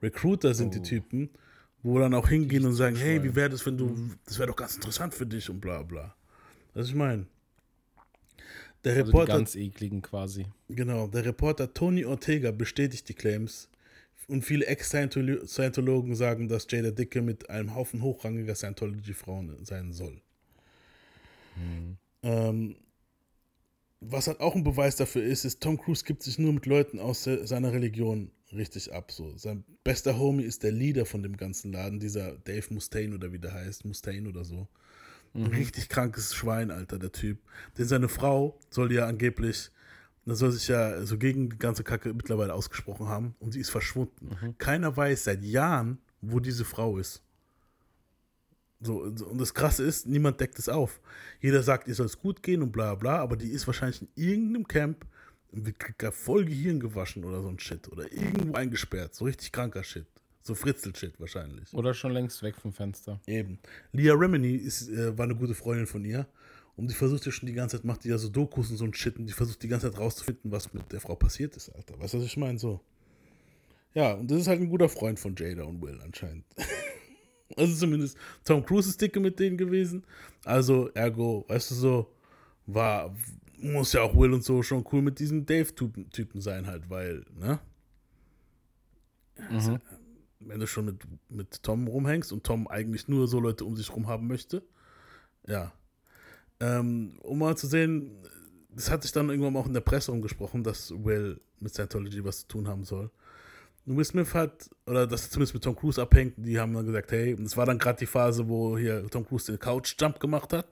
[0.02, 1.30] Recruiter sind die Typen,
[1.82, 4.56] wo dann auch hingehen und sagen, hey, wie wäre das, wenn du, das wäre doch
[4.56, 6.16] ganz interessant für dich und bla bla.
[6.74, 7.28] Was ich meine.
[8.84, 10.46] Der Also Reporter, ganz ekligen quasi.
[10.70, 13.70] Genau, der Reporter Tony Ortega bestätigt die Claims
[14.28, 20.22] und viele Ex-Scientologen sagen, dass Jada Dicke mit einem Haufen hochrangiger Scientology-Frauen sein soll.
[22.24, 22.76] Ähm,
[24.02, 27.00] was halt auch ein Beweis dafür ist, ist, Tom Cruise gibt sich nur mit Leuten
[27.00, 29.12] aus se- seiner Religion richtig ab.
[29.12, 29.38] So.
[29.38, 33.40] Sein bester Homie ist der Leader von dem ganzen Laden, dieser Dave Mustaine oder wie
[33.40, 34.68] der heißt, Mustaine oder so.
[35.36, 37.40] Ein richtig krankes Schwein, Alter, der Typ.
[37.78, 39.72] Denn seine Frau soll ja angeblich,
[40.26, 43.72] da soll sich ja so gegen die ganze Kacke mittlerweile ausgesprochen haben und sie ist
[43.72, 44.56] verschwunden.
[44.58, 47.24] Keiner weiß seit Jahren, wo diese Frau ist.
[48.80, 51.02] So, so, und das Krasse ist, niemand deckt es auf.
[51.40, 54.10] Jeder sagt, ihr soll es gut gehen und bla bla, aber die ist wahrscheinlich in
[54.16, 55.06] irgendeinem Camp
[55.52, 55.78] und wird
[56.14, 57.88] voll Gehirn gewaschen oder so ein Shit.
[57.92, 59.16] Oder irgendwo eingesperrt.
[59.16, 60.06] So richtig kranker Shit.
[60.44, 61.74] So Fritzel-Shit wahrscheinlich.
[61.74, 63.20] Oder schon längst weg vom Fenster.
[63.28, 63.60] Eben.
[63.94, 66.28] Leah Remini ist, äh, war eine gute Freundin von ihr.
[66.76, 68.84] Und die versucht ja schon die ganze Zeit, macht die ja so Dokus und so
[68.84, 69.18] ein Shit.
[69.18, 71.98] Und die versucht die ganze Zeit rauszufinden, was mit der Frau passiert ist, Alter.
[71.98, 72.60] Weißt du, was ich meine?
[72.60, 72.82] So.
[73.94, 76.44] Ja, und das ist halt ein guter Freund von Jada und Will anscheinend.
[77.58, 80.04] also zumindest Tom Cruise ist dicke mit denen gewesen.
[80.44, 82.14] Also, ergo, weißt du so,
[82.66, 83.16] war,
[83.60, 87.24] muss ja auch Will und so schon cool mit diesem Dave-Typen Typen sein halt, weil,
[87.39, 87.60] ne?
[89.50, 89.80] Also,
[90.48, 93.94] wenn du schon mit, mit Tom rumhängst und Tom eigentlich nur so Leute um sich
[93.96, 94.64] rum haben möchte.
[95.48, 95.74] Ja.
[96.60, 98.12] Ähm, um mal zu sehen,
[98.70, 102.41] das hat sich dann irgendwann auch in der Presse umgesprochen, dass Will mit Scientology was
[102.41, 103.12] zu tun haben soll.
[103.86, 107.12] Und Will Smith hat, oder das zumindest mit Tom Cruise abhängt, die haben dann gesagt,
[107.12, 110.54] hey, und es war dann gerade die Phase, wo hier Tom Cruise den Couch-Jump gemacht
[110.54, 110.68] hat.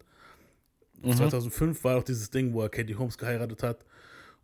[1.03, 3.85] 2005 war auch dieses Ding, wo er Katie Holmes geheiratet hat.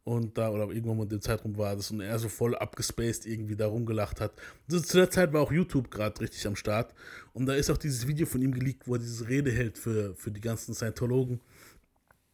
[0.07, 3.57] Und da, oder irgendwann in dem Zeitraum war das und er so voll abgespaced irgendwie
[3.57, 4.31] da rumgelacht hat.
[4.71, 6.93] Also zu der Zeit war auch YouTube gerade richtig am Start.
[7.33, 10.15] Und da ist auch dieses Video von ihm geleakt, wo er diese Rede hält für,
[10.15, 11.41] für die ganzen Scientologen.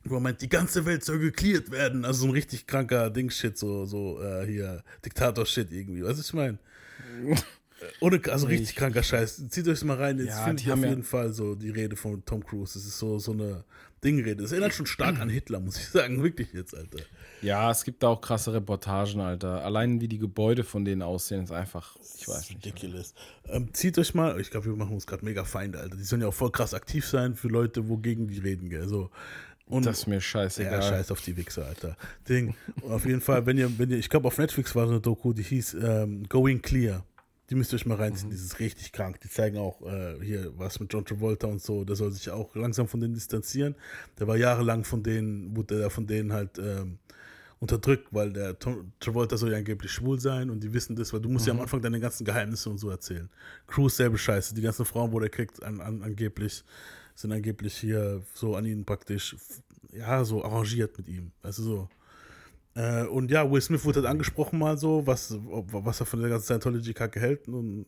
[0.04, 2.06] Wo er meint, die ganze Welt soll geklärt werden.
[2.06, 6.04] Also so ein richtig kranker Ding-Shit, so, so äh, hier, Diktator-Shit irgendwie.
[6.04, 6.60] Was ich meine?
[8.00, 9.48] Ohne, also richtig kranker Scheiß.
[9.50, 11.56] Zieht euch mal rein, jetzt Ja, findet die ihr auf haben ja- jeden Fall so
[11.56, 12.74] die Rede von Tom Cruise.
[12.74, 13.64] Das ist so, so eine
[14.04, 14.42] Dingrede.
[14.44, 16.22] Das erinnert schon stark an Hitler, muss ich sagen.
[16.24, 17.00] Wirklich jetzt, Alter.
[17.42, 19.64] Ja, es gibt da auch krasse Reportagen, Alter.
[19.66, 22.66] Allein wie die Gebäude von denen aussehen, ist einfach, ich weiß nicht.
[22.66, 23.14] Ridiculous.
[23.50, 25.96] Ähm, zieht euch mal, ich glaube, wir machen uns gerade mega Feinde, Alter.
[25.98, 28.88] Die sollen ja auch voll krass aktiv sein für Leute, wogegen die reden, gell.
[28.88, 29.10] So.
[29.66, 30.74] Und, Das ist mir scheißegal.
[30.74, 31.96] Ja, scheiß auf die Wichser, Alter.
[32.28, 32.56] Ding.
[32.88, 35.32] Auf jeden Fall, wenn ihr, wenn ihr, ich glaube, auf Netflix war so eine Doku,
[35.34, 37.06] die hieß ähm, Going Clear.
[37.54, 39.20] Die müsst ihr euch mal reinziehen, die ist richtig krank.
[39.22, 41.86] Die zeigen auch äh, hier was mit John Travolta und so.
[41.86, 43.76] Der soll sich auch langsam von denen distanzieren.
[44.20, 46.98] Der war jahrelang von denen, wurde der von denen halt ähm,
[47.60, 48.58] unterdrückt, weil der
[49.00, 51.60] Travolta soll ja angeblich schwul sein und die wissen das, weil du musst ja am
[51.60, 53.30] Anfang deine ganzen Geheimnisse und so erzählen.
[53.68, 54.56] Cruise selbe Scheiße.
[54.56, 56.64] Die ganzen Frauen, wo der kriegt, an, an, angeblich,
[57.14, 59.36] sind angeblich hier so an ihn praktisch,
[59.92, 61.32] ja, so arrangiert mit ihm.
[61.44, 61.90] Du so.
[62.76, 66.22] Äh, und ja, Will Smith wurde halt angesprochen mal so, was, ob- was er von
[66.22, 67.48] der ganzen Scientology-Kacke hält.
[67.48, 67.86] Und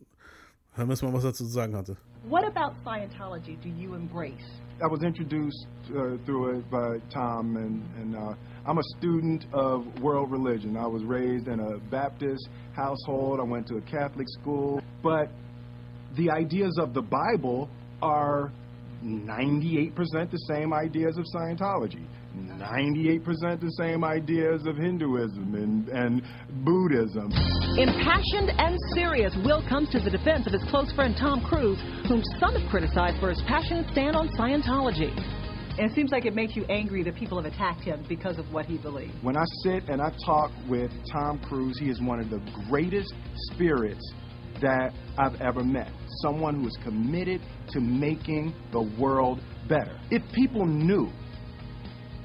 [0.73, 1.97] hören wir jetzt mal, was er zu sagen hatte.
[2.27, 4.33] What about Scientology do you embrace?
[4.81, 8.35] I was introduced uh, through it by Tom, and, and uh,
[8.67, 10.75] I'm a student of world religion.
[10.75, 13.39] I was raised in a Baptist household.
[13.39, 14.81] I went to a Catholic school.
[15.01, 15.29] But
[16.17, 17.69] the ideas of the Bible
[18.01, 18.51] are
[19.03, 19.93] 98%
[20.31, 22.03] the same ideas of Scientology,
[22.59, 26.21] 98% the same ideas of Hinduism and, and
[26.65, 27.31] Buddhism.
[27.77, 32.23] Impassioned and serious, Will comes to the defense of his close friend Tom Cruise, whom
[32.39, 35.11] some have criticized for his passionate stand on Scientology.
[35.77, 38.45] And it seems like it makes you angry that people have attacked him because of
[38.53, 39.13] what he believes.
[39.21, 43.13] When I sit and I talk with Tom Cruise, he is one of the greatest
[43.51, 44.13] spirits
[44.61, 45.91] that I've ever met.
[46.21, 49.99] someone who is committed to making the world better.
[50.11, 51.11] If people knew,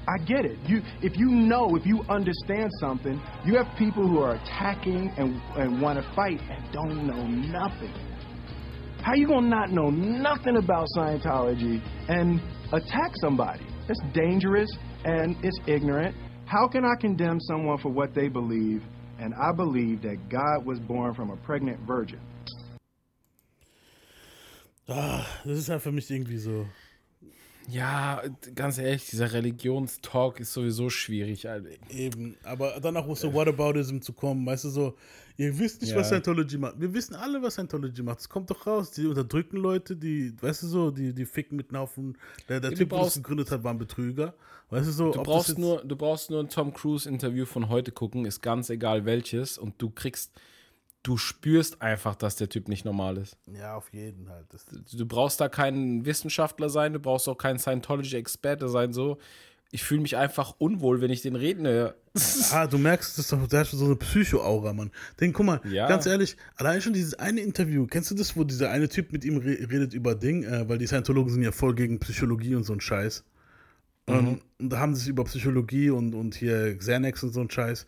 [0.07, 0.57] I get it.
[0.65, 5.39] You, if you know, if you understand something, you have people who are attacking and,
[5.55, 7.93] and want to fight and don't know nothing.
[9.03, 12.39] How you gonna not know nothing about Scientology and
[12.71, 13.65] attack somebody?
[13.89, 14.69] It's dangerous
[15.05, 16.15] and it's ignorant.
[16.45, 18.83] How can I condemn someone for what they believe?
[19.19, 22.19] And I believe that God was born from a pregnant virgin.
[24.87, 26.65] Ah, das ist halt für mich irgendwie so.
[27.71, 28.21] Ja,
[28.55, 31.47] ganz ehrlich, dieser Religionstalk ist sowieso schwierig.
[31.47, 31.69] Alter.
[31.89, 34.97] Eben, aber dann auch so Whataboutism zu kommen, weißt du, so,
[35.37, 35.97] ihr wisst nicht, Ja.
[35.97, 36.79] was Scientology macht.
[36.81, 38.19] Wir wissen alle, was Scientology macht.
[38.19, 41.69] Es kommt doch raus, die unterdrücken Leute, die, weißt du so, die, die ficken mit
[41.69, 42.17] einem Haufen.
[42.49, 44.33] Der, der du Typ, der brauchst- gegründet hat, war ein Betrüger.
[44.69, 48.25] Weißt du so, Du brauchst, nur, du brauchst nur ein Tom Cruise-Interview von heute gucken,
[48.25, 50.31] ist ganz egal welches, und du kriegst,
[51.03, 53.37] du spürst einfach, dass der Typ nicht normal ist.
[53.51, 54.45] Ja, auf jeden halt.
[54.49, 59.17] Das, Du brauchst da kein Wissenschaftler sein, du brauchst auch kein Scientology-Experte sein, so.
[59.73, 61.95] Ich fühle mich einfach unwohl, wenn ich den reden höre.
[62.51, 64.91] Ah, du merkst, das ist doch, der hat so eine Psycho-Aura, Mann.
[65.21, 65.87] Den, guck mal, Ja.
[65.87, 69.23] ganz ehrlich, allein schon dieses eine Interview, kennst du das, wo dieser eine Typ mit
[69.23, 72.63] ihm re redet über Ding, äh, weil die Scientologen sind ja voll gegen Psychologie und
[72.65, 73.23] so ein Scheiß.
[74.07, 77.49] Ähm, und da haben sie sich über Psychologie und, und hier Xanax und so ein
[77.49, 77.85] Scheiß.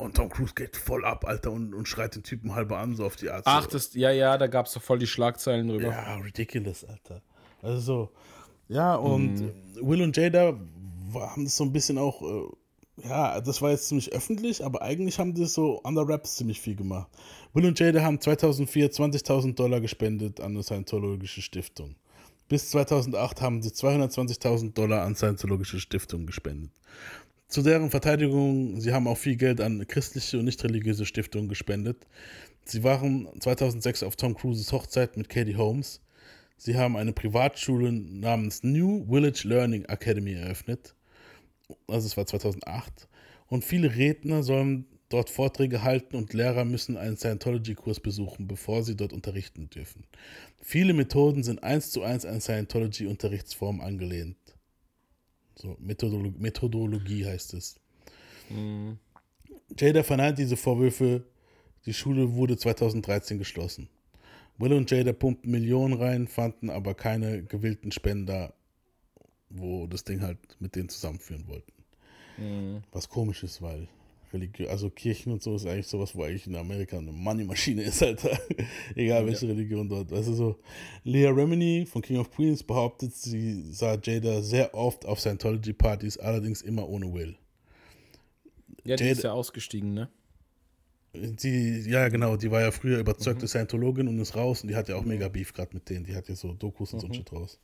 [0.00, 3.04] Und Tom Cruise geht voll ab, Alter, und, und schreit den Typen halber an, so
[3.04, 3.42] auf die Art.
[3.46, 5.88] Ach, das, ja, ja, da gab es doch voll die Schlagzeilen drüber.
[5.88, 7.22] Ja, ridiculous, Alter.
[7.62, 8.10] Also so,
[8.68, 9.52] ja, und Mhm.
[9.82, 10.58] Will und Jada
[11.14, 15.18] haben das so ein bisschen auch, äh, ja, das war jetzt ziemlich öffentlich, aber eigentlich
[15.18, 17.08] haben die so under Raps ziemlich viel gemacht.
[17.52, 21.96] Will und Jada haben 2004 20.000 Dollar gespendet an eine Scientologische Stiftung.
[22.48, 26.72] Bis 2008 haben sie 220.000 Dollar an Scientologische Stiftungen gespendet.
[27.50, 32.06] Zu deren Verteidigung, sie haben auch viel Geld an christliche und nicht religiöse Stiftungen gespendet.
[32.64, 36.00] Sie waren 2006 auf Tom Cruises Hochzeit mit Katie Holmes.
[36.56, 40.94] Sie haben eine Privatschule namens New Village Learning Academy eröffnet.
[41.88, 43.08] Also es war 2008.
[43.48, 48.94] Und viele Redner sollen dort Vorträge halten und Lehrer müssen einen Scientology-Kurs besuchen, bevor sie
[48.94, 50.04] dort unterrichten dürfen.
[50.62, 54.36] Viele Methoden sind eins zu eins an Scientology-Unterrichtsform angelehnt.
[55.60, 57.78] So, Methodolo Methodologie heißt es.
[59.78, 61.24] Jada verneint diese Vorwürfe.
[61.84, 63.88] Die Schule wurde 2013 geschlossen.
[64.58, 68.54] Will und Jada pumpten Millionen rein, fanden aber keine gewillten Spender,
[69.50, 71.72] wo das Ding halt mit denen zusammenführen wollten.
[72.38, 72.82] Mhm.
[72.92, 73.88] Was komisch ist, weil
[74.32, 78.02] Religion, also Kirchen und so ist eigentlich sowas, wo eigentlich in Amerika eine Money-Maschine ist,
[78.02, 78.38] Alter.
[78.94, 80.10] Egal welche Religion dort.
[80.10, 80.56] Weißt du so,
[81.04, 86.62] Leah Remini von King of Queens behauptet, sie sah Jada sehr oft auf Scientology-Partys, allerdings
[86.62, 87.36] immer ohne Will.
[88.84, 90.08] Ja, die Jada- ist ja ausgestiegen, ne?
[91.12, 93.00] Die, ja, genau, die war ja früher Mhm.
[93.00, 96.04] überzeugte Scientologin und ist raus und die hat ja auch mega Beef gerade mit denen.
[96.04, 97.14] Die hat ja so Dokus und so ein Mhm.
[97.14, 97.58] Shit raus.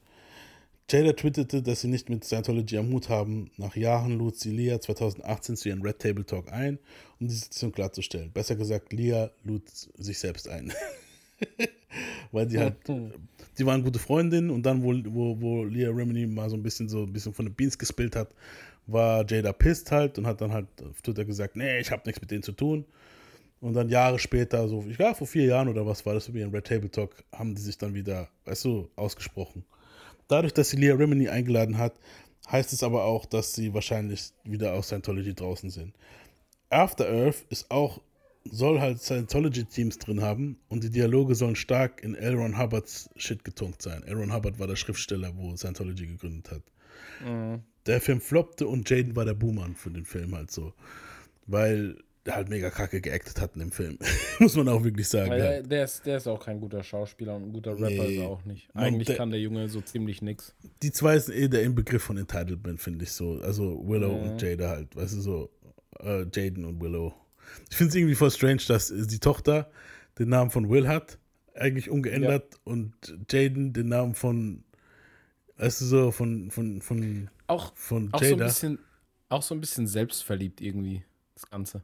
[0.89, 3.51] Jada twitterte, dass sie nicht mit Scientology am Hut haben.
[3.57, 6.78] Nach Jahren lud sie Leah 2018 zu ihrem Red Table Talk ein,
[7.18, 8.30] um die Situation klarzustellen.
[8.30, 10.72] Besser gesagt, Leah lud sich selbst ein.
[12.30, 12.76] Weil die halt,
[13.59, 16.89] die waren gute Freundinnen und dann, wo, wo, wo Leah Remini mal so ein bisschen
[16.89, 18.28] so ein bisschen von den Beans gespillt hat,
[18.87, 22.20] war Jada pissed halt und hat dann halt auf Twitter gesagt, nee, ich habe nichts
[22.20, 22.84] mit denen zu tun.
[23.61, 26.45] Und dann Jahre später, so, ich glaube vor vier Jahren oder was war das, wie
[26.45, 29.64] ein Red Table Talk, haben die sich dann wieder, weißt du, ausgesprochen.
[30.29, 31.95] Dadurch, dass sie Leah Remini eingeladen hat,
[32.51, 35.95] heißt es aber auch, dass sie wahrscheinlich wieder aus Scientology draußen sind.
[36.70, 38.01] After Earth ist auch,
[38.45, 42.35] soll halt Scientology-Teams drin haben und die Dialoge sollen stark in L.
[42.35, 44.03] Ron Hubbards Shit getunkt sein.
[44.05, 44.14] L.
[44.14, 46.62] Ron Hubbard war der Schriftsteller, wo Scientology gegründet hat.
[47.24, 47.62] Mhm.
[47.87, 50.72] Der Film floppte und Jaden war der Boomer für den Film halt so.
[51.47, 51.97] Weil
[52.29, 53.99] halt mega kacke geactet hat in dem Film.
[54.41, 55.31] Muss man auch wirklich sagen.
[55.31, 55.45] Weil ja.
[55.51, 58.14] der, der, ist, der ist auch kein guter Schauspieler und ein guter Rapper Nee.
[58.16, 58.68] ist er auch nicht.
[58.74, 60.55] Eigentlich der- kann der Junge so ziemlich nix.
[60.83, 63.41] Die zwei sind eh der Inbegriff von Entitlement, finde ich so.
[63.43, 64.31] Also Willow Mhm.
[64.31, 64.95] und Jada halt.
[64.97, 65.51] Weißt du so,
[66.01, 67.14] äh, Jaden und Willow.
[67.70, 69.70] Ich finde es irgendwie voll strange, dass die Tochter
[70.18, 71.18] den Namen von Will hat,
[71.55, 72.93] eigentlich ungeändert, und
[73.31, 74.64] Jaden den Namen von,
[75.59, 78.45] weißt du so, von, von, von, Auch, von auch, so ein Jada.
[78.47, 78.79] bisschen,
[79.29, 81.03] auch so ein bisschen selbstverliebt irgendwie,
[81.35, 81.83] das Ganze.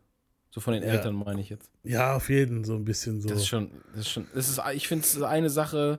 [0.55, 0.90] So von den Ja.
[0.90, 1.70] Eltern meine ich jetzt.
[1.82, 3.28] ja, auf jeden, so ein bisschen so.
[3.30, 5.98] Das ist schon, das ist schon, das ist, ich finde es eine Sache,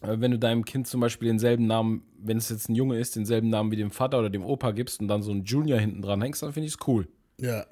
[0.00, 3.16] äh, wenn du deinem Kind zum Beispiel denselben Namen, wenn es jetzt ein Junge ist,
[3.16, 6.02] denselben Namen wie dem Vater oder dem Opa gibst und dann so einen Junior hinten
[6.02, 7.08] dran hängst, dann finde ich es cool.
[7.38, 7.66] Ja.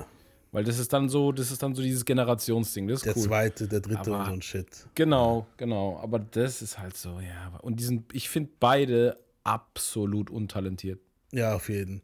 [0.53, 2.89] Weil das ist dann so, das ist dann so dieses Generationsding.
[2.89, 3.23] Das ist Der cool.
[3.23, 4.67] zweite, der dritte Aber- und so ein Shit.
[4.97, 6.01] Genau, genau.
[6.03, 7.57] Aber das ist halt so, ja.
[7.63, 10.99] Und die sind, ich finde beide absolut untalentiert.
[11.33, 12.03] Ja, auf jeden.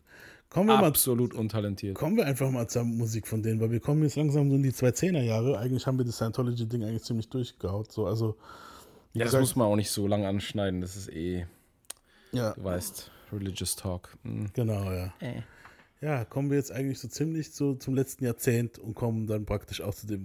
[0.56, 1.94] Kommen wir Absolut untalentiert.
[1.94, 4.56] mal, kommen wir einfach mal zur Musik von denen, weil wir kommen jetzt langsam so
[4.56, 5.58] in die 2010er Jahre.
[5.58, 7.92] Eigentlich haben wir das Scientology-Ding eigentlich ziemlich durchgehaut.
[7.92, 8.36] So, also
[9.12, 10.80] Ja, das Sag- muss man auch nicht so lange anschneiden.
[10.80, 11.44] Das ist eh,
[12.32, 12.54] Ja.
[12.54, 14.16] du weißt, Religious Talk.
[14.22, 14.46] Hm.
[14.54, 15.12] Genau, ja.
[15.20, 15.42] Äh.
[16.00, 19.80] Ja, kommen wir jetzt eigentlich so ziemlich so zum letzten Jahrzehnt und kommen dann praktisch
[19.82, 20.24] auch zu dem,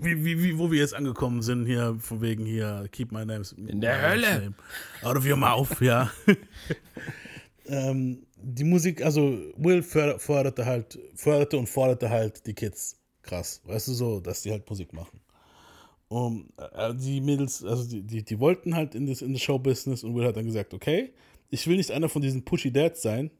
[0.00, 3.42] wie, wie, wie, wo wir jetzt angekommen sind, hier, von wegen hier, keep my name
[3.66, 4.54] In der Hölle.
[5.02, 6.10] Out of your mouth, ja.
[7.66, 13.60] ähm, die Musik, also Will förder- förderte halt, förderte und forderte halt die Kids krass,
[13.64, 15.20] weißt du so, dass die halt Musik machen.
[16.08, 20.04] Und äh, die Mädels, also die, die, die wollten halt in das, in das Showbusiness
[20.04, 21.12] und Will hat dann gesagt, okay,
[21.50, 23.30] ich will nicht einer von diesen Pushy Dads sein,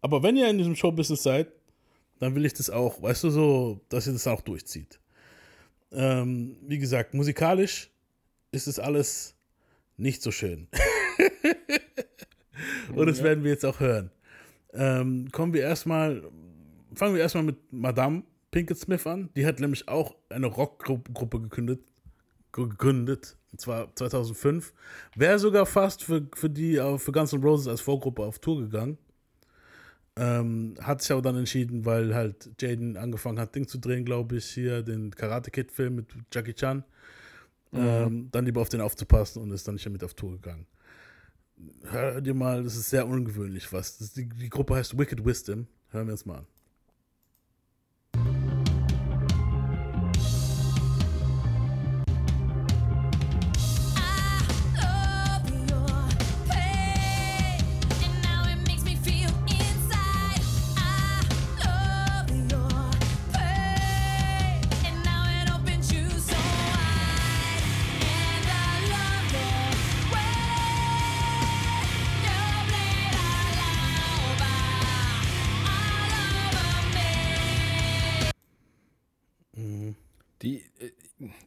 [0.00, 1.48] aber wenn ihr in diesem Showbusiness seid,
[2.18, 4.98] dann will ich das auch, weißt du, so, dass ihr das auch durchzieht.
[5.92, 7.90] Ähm, wie gesagt, musikalisch
[8.50, 9.34] ist es alles
[9.96, 10.68] nicht so schön.
[12.94, 13.24] Und das Ja.
[13.24, 14.10] werden wir jetzt auch hören.
[14.72, 16.22] Ähm, kommen wir erstmal,
[16.94, 19.30] fangen wir erstmal mit Madame Pinkett Smith an.
[19.36, 21.80] Die hat nämlich auch eine Rockgruppe gegründet,
[22.52, 24.72] gegründet, und zwar 2005.
[25.16, 28.60] Wäre sogar fast für, für die, äh, für Guns N' Roses als Vorgruppe auf Tour
[28.60, 28.98] gegangen.
[30.14, 34.36] Ähm, hat sich aber dann entschieden, weil halt Jaden angefangen hat, Ding zu drehen, glaube
[34.36, 36.84] ich, hier den Karate Kid-Film mit Jackie Chan.
[37.70, 37.78] Mhm.
[37.80, 40.66] Ähm, dann lieber auf den aufzupassen und ist dann nicht mehr mit auf Tour gegangen.
[41.84, 43.98] Hör dir mal, das ist sehr ungewöhnlich was.
[44.14, 45.66] Die, die Gruppe heißt Wicked Wisdom.
[45.90, 46.46] Hören wir uns mal an.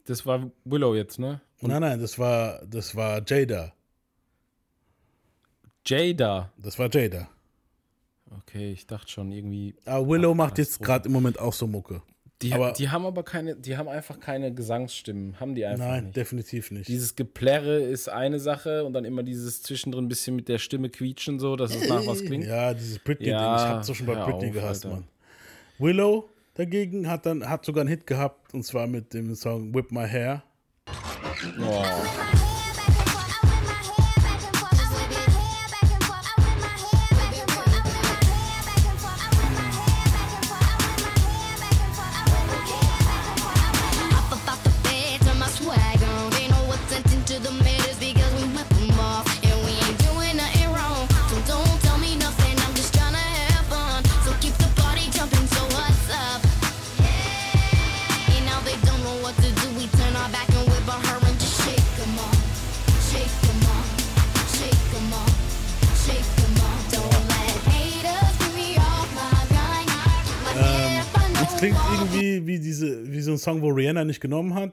[0.06, 1.40] Das war Willow jetzt, ne?
[1.60, 3.72] nein, nein, das war, das war Jada.
[5.84, 6.52] Jada.
[6.56, 7.28] Das war Jada.
[8.38, 9.74] Okay, ich dachte schon irgendwie.
[9.84, 12.02] Aber Willow macht jetzt gerade im Moment auch so Mucke.
[12.42, 16.04] Die, aber die haben aber keine, die haben einfach keine Gesangsstimmen, haben die einfach nein,
[16.04, 16.16] nicht.
[16.16, 16.86] definitiv nicht.
[16.86, 20.90] Dieses Geplärre ist eine Sache und dann immer dieses zwischendrin ein bisschen mit der Stimme
[20.90, 22.44] quietschen, so, dass es nach was klingt.
[22.44, 23.32] Ja, dieses Britney-Ding.
[23.32, 24.96] Ja, ich hab's doch schon bei Britney auf, gehasst, Alter.
[24.96, 25.08] Mann.
[25.78, 29.92] Willow dagegen hat dann hat sogar einen Hit gehabt und zwar mit dem Song Whip
[29.92, 30.42] My Hair.
[31.60, 32.45] Oh.
[73.36, 74.72] Diese wie so ein Song, wo Rihanna nicht genommen hat.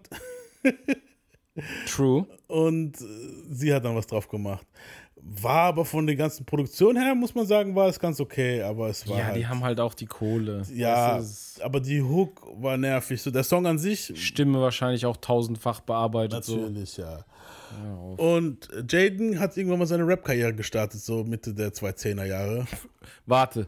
[1.87, 2.25] True.
[2.47, 3.05] Und äh,
[3.49, 4.65] sie hat dann was drauf gemacht.
[5.25, 8.89] War aber von der ganzen Produktion her, muss man sagen, war es ganz okay, aber
[8.89, 10.63] es war Ja, halt, die haben halt auch die Kohle.
[10.73, 11.21] ja,
[11.61, 13.21] aber die Hook war nervig.
[13.21, 16.45] So der Song an sich Stimme wahrscheinlich auch tausendfach bearbeitet.
[16.47, 17.19] Natürlich, ja.
[17.83, 17.93] Ja.
[18.17, 22.65] Und Jaden hat irgendwann mal seine Rap-Karriere gestartet, so Mitte der 2010er Jahre.
[23.25, 23.67] Warte.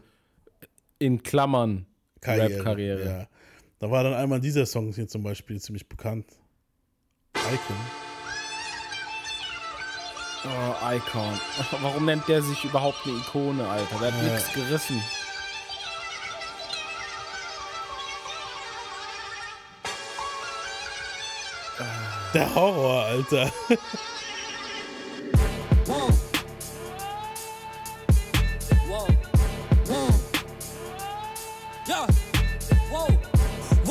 [0.98, 1.86] In Klammern
[2.24, 3.04] Rap-Karriere.
[3.04, 3.28] Ja.
[3.86, 6.26] Da war dann einmal dieser Song hier zum Beispiel ziemlich bekannt.
[7.36, 7.76] Icon.
[10.44, 11.40] Oh, Icon.
[11.82, 13.98] Warum nennt der sich überhaupt eine Ikone, Alter?
[14.00, 14.32] Der hat Ja.
[14.34, 15.00] nichts gerissen.
[22.34, 23.50] Der Horror, Alter.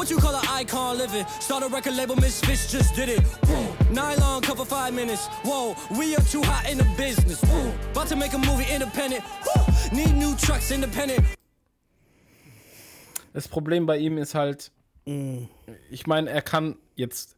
[0.05, 1.25] What you call an icon living?
[1.39, 3.21] Start a record label, Misfits just did it.
[3.91, 5.25] Nylon cover five minutes.
[5.43, 5.75] Whoa.
[5.97, 7.41] We are too hot in the business.
[7.41, 7.73] Whoa.
[7.91, 9.23] About to make a movie independent.
[9.23, 9.65] Whoa.
[9.95, 11.25] Need new trucks independent.
[13.33, 14.69] Das Problem bei ihm ist halt,
[15.89, 17.35] ich meine, er kann jetzt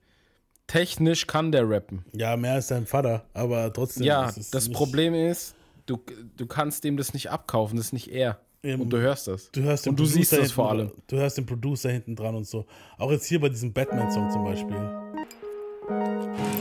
[0.68, 2.04] technisch kann der rappen.
[2.12, 4.04] Ja, mehr als sein Vater, aber trotzdem.
[4.04, 6.04] Ja, ist es das nicht- Problem ist, du,
[6.36, 8.42] du kannst dem das nicht abkaufen, das ist nicht er.
[8.64, 8.82] Eben.
[8.84, 9.52] Und du hörst das.
[9.52, 10.90] Du hörst den und du siehst das vor hinten allem.
[10.90, 12.66] dran- Du hörst den Producer hinten dran und so.
[12.98, 14.76] Auch jetzt hier bei diesem Batman-Song zum Beispiel.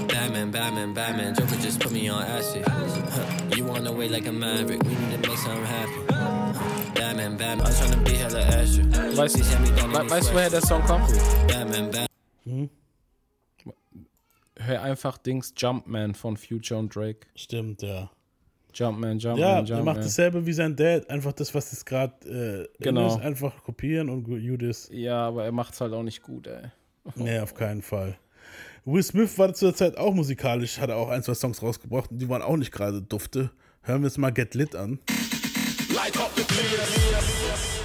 [0.09, 1.35] Batman, Batman, Batman.
[1.35, 2.65] Joker just put me on acid.
[3.57, 4.83] You the way like a maverick.
[4.85, 6.07] We need to make something happen.
[6.95, 7.61] Batman, Batman.
[7.61, 8.85] I was trying to be hella extra.
[9.17, 10.61] Weißt, we weißt du, woher der.
[10.63, 11.09] Song kommt?
[11.49, 12.07] Batman, Batman.
[12.45, 12.71] Hm?
[14.59, 17.27] hör einfach Dings Jumpman von Future und Drake.
[17.35, 18.11] Stimmt, ja.
[18.79, 19.79] Jumpman, Jumpman, Ja, Jumpman.
[19.79, 21.09] er macht dasselbe wie sein Dad.
[21.09, 23.07] Einfach das, was jetzt gerade äh, Genau.
[23.17, 24.89] ist, einfach kopieren und Judas.
[24.93, 26.63] Ja, aber er macht's halt auch nicht gut, ey.
[27.15, 28.17] Nee, auf keinen Fall.
[28.85, 32.11] Will Smith war zu der Zeit auch musikalisch, hat er auch ein, zwei Songs rausgebracht
[32.13, 33.51] und die waren auch nicht gerade dufte.
[33.83, 34.99] Hören wir uns mal Get Lit an.
[35.95, 36.95] Light up the place.
[36.95, 37.76] Then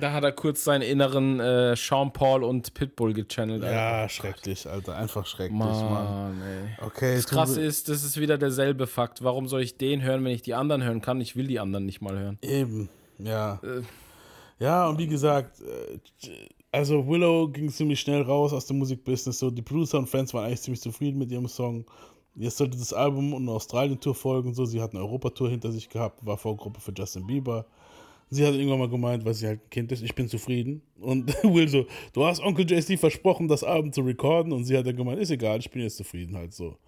[0.00, 3.62] Da hat er kurz seinen inneren äh, Sean Paul und Pitbull gechannelt.
[3.62, 4.96] Ja, schrecklich, Alter.
[4.96, 6.42] Einfach schrecklich, Mann, Mann.
[6.42, 6.86] ey.
[6.86, 9.22] Okay, Das Krasse ist, das ist wieder derselbe Fakt.
[9.22, 11.20] Warum soll ich den hören, wenn ich die anderen hören kann?
[11.20, 12.38] Ich will die anderen nicht mal hören.
[12.42, 13.60] Eben, ja.
[13.62, 13.82] Äh.
[14.58, 16.28] Ja, und wie gesagt, äh,
[16.72, 19.38] also Willow ging ziemlich schnell raus aus dem Musikbusiness.
[19.38, 21.84] So, die Producer und Fans waren eigentlich ziemlich zufrieden mit ihrem Song.
[22.36, 24.54] Jetzt sollte das Album und eine Australien-Tour folgen.
[24.54, 27.66] So, sie hat eine Europatour hinter sich gehabt, war Vorgruppe für Justin Bieber.
[28.30, 30.82] Sie hat irgendwann mal gemeint, weil sie halt ein Kind ist, ich bin zufrieden.
[31.00, 34.52] Und Will so, du hast Onkel JC versprochen, das Album zu recorden.
[34.52, 36.78] Und sie hat dann gemeint, ist egal, ich bin jetzt zufrieden halt so.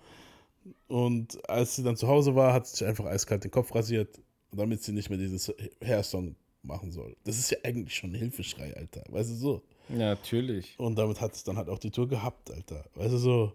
[0.87, 4.21] Und als sie dann zu Hause war, hat sie sich einfach eiskalt den Kopf rasiert,
[4.53, 5.53] damit sie nicht mehr dieses
[5.83, 7.17] Hair-Song machen soll.
[7.25, 9.03] Das ist ja eigentlich schon ein Hilfeschrei, Alter.
[9.09, 9.63] Weißt du so?
[9.89, 10.79] Ja, natürlich.
[10.79, 12.85] Und damit hat es dann halt auch die Tour gehabt, Alter.
[12.95, 13.53] Weißt du so?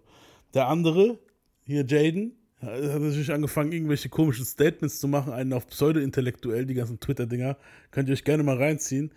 [0.54, 1.18] Der andere,
[1.64, 7.00] hier Jaden, hat natürlich angefangen, irgendwelche komischen Statements zu machen, einen auf pseudo-intellektuell, die ganzen
[7.00, 7.58] Twitter-Dinger.
[7.92, 9.12] Könnt ihr euch gerne mal reinziehen.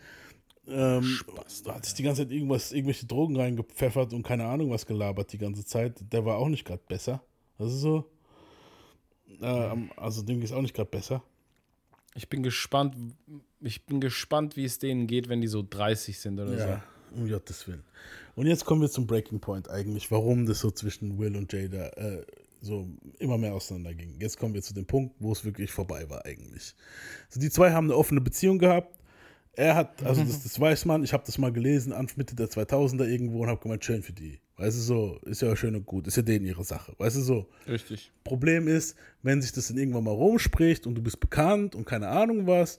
[0.69, 1.21] Ähm,
[1.65, 5.33] da hat sich die ganze Zeit irgendwas, irgendwelche Drogen reingepfeffert und keine Ahnung was gelabert
[5.33, 6.01] die ganze Zeit.
[6.13, 7.23] Der war auch nicht gerade besser.
[7.59, 8.05] Das ist so.
[9.41, 11.23] Ähm, also dem ist auch nicht gerade besser.
[12.15, 12.95] Ich bin gespannt,
[13.61, 16.83] ich bin gespannt, wie es denen geht, wenn die so 30 sind oder Ja,
[17.15, 17.85] um Gottes Willen.
[18.35, 21.89] Und jetzt kommen wir zum Breaking Point eigentlich, warum das so zwischen Will und Jada
[21.91, 22.25] äh,
[22.61, 22.89] so
[23.19, 24.17] immer mehr auseinanderging.
[24.21, 26.75] Jetzt kommen wir zu dem Punkt, wo es wirklich vorbei war eigentlich.
[27.29, 28.99] Also die zwei haben eine offene Beziehung gehabt.
[29.55, 32.49] Er hat, also das, das weiß man, ich habe das mal gelesen, Anfang Mitte der
[32.49, 34.41] 2000er irgendwo und habe gemeint, schön für die.
[34.57, 36.95] Weißt du so, ist ja schön und gut, ist ja denen ihre Sache.
[36.99, 37.49] Weißt du so.
[37.67, 38.13] Richtig.
[38.25, 42.09] Problem ist, wenn sich das dann irgendwann mal rumspricht und du bist bekannt und keine
[42.09, 42.79] Ahnung was,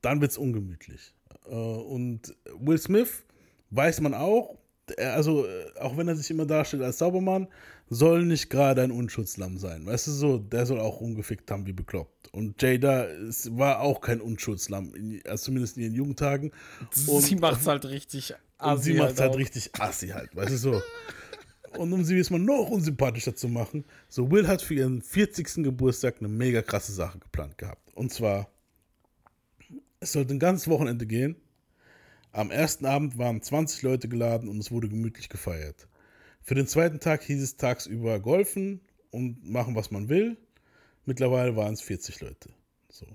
[0.00, 1.14] dann wird es ungemütlich.
[1.46, 3.24] Äh, Und Will Smith
[3.70, 4.58] weiß man auch,
[4.98, 7.48] also äh, auch wenn er sich immer darstellt als Saubermann,
[7.92, 9.84] soll nicht gerade ein Unschuldslamm sein.
[9.84, 12.32] Weißt du so, der soll auch rumgefickt haben wie bekloppt.
[12.32, 16.52] Und Jada ist, war auch kein Unschuldslamm, in, also zumindest in ihren Jugendtagen.
[17.06, 19.38] Und, sie macht's halt richtig und sie assi macht halt auch.
[19.38, 20.82] richtig assi halt, weißt du so.
[21.76, 25.64] Und um sie jetzt mal noch unsympathischer zu machen, so Will hat für ihren 40.
[25.64, 27.94] Geburtstag eine mega krasse Sache geplant gehabt.
[27.94, 28.50] Und zwar,
[30.00, 31.36] es sollte ein ganzes Wochenende gehen.
[32.30, 35.88] Am ersten Abend waren 20 Leute geladen und es wurde gemütlich gefeiert.
[36.42, 40.36] Für den zweiten Tag hieß es tagsüber golfen und machen, was man will.
[41.04, 42.50] Mittlerweile waren es 40 Leute.
[42.88, 43.06] So.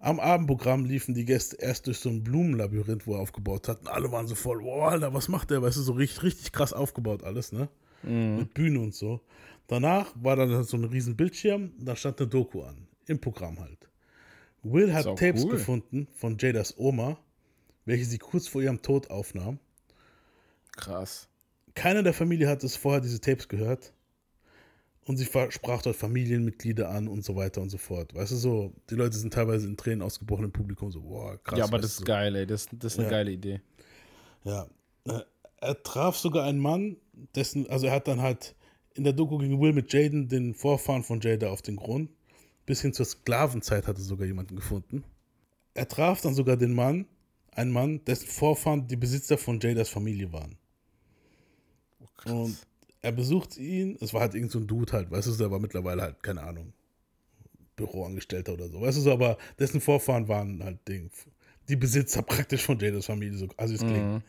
[0.00, 3.80] Am Abendprogramm liefen die Gäste erst durch so ein Blumenlabyrinth, wo er aufgebaut hat.
[3.82, 5.62] Und alle waren so voll, wow, Alter, was macht der?
[5.62, 7.68] Weißt du, so richtig, richtig krass aufgebaut alles, ne?
[8.02, 9.20] Mit Bühne und so.
[9.68, 12.88] Danach war dann so ein riesen Bildschirm, da stand eine Doku an.
[13.06, 13.88] Im Programm halt.
[14.64, 15.52] Will hat Tapes cool.
[15.52, 17.16] gefunden von Jadas Oma,
[17.84, 19.58] welche sie kurz vor ihrem Tod aufnahm.
[20.72, 21.28] Krass.
[21.74, 23.92] Keiner der Familie hat es vorher diese Tapes gehört.
[25.04, 28.14] Und sie sprach dort Familienmitglieder an und so weiter und so fort.
[28.14, 31.58] Weißt du, so, die Leute sind teilweise in Tränen ausgebrochen im Publikum, so, boah, krass.
[31.58, 32.46] ja, aber das ist geil, ey.
[32.46, 33.10] Das, das ist eine Ja.
[33.10, 33.60] geile Idee.
[34.44, 34.66] Ja.
[35.60, 36.96] Er traf sogar einen Mann,
[37.34, 38.54] dessen, also er hat dann halt,
[38.94, 42.10] in der Doku ging Will mit Jaden, den Vorfahren von Jada, auf den Grund.
[42.64, 45.02] Bis hin zur Sklavenzeit hatte sogar jemanden gefunden.
[45.74, 47.06] Er traf dann sogar den Mann,
[47.50, 50.56] einen Mann, dessen Vorfahren die Besitzer von Jadas Familie waren.
[52.26, 52.56] Und
[53.00, 55.58] er besucht ihn, es war halt irgend so ein Dude halt, weißt du, der war
[55.58, 56.72] mittlerweile halt, keine Ahnung,
[57.76, 61.10] Büroangestellter oder so, weißt du, aber dessen Vorfahren waren halt Ding,
[61.68, 64.14] die Besitzer praktisch von Jadas Familie, so, also es klingt.
[64.14, 64.22] Mhm.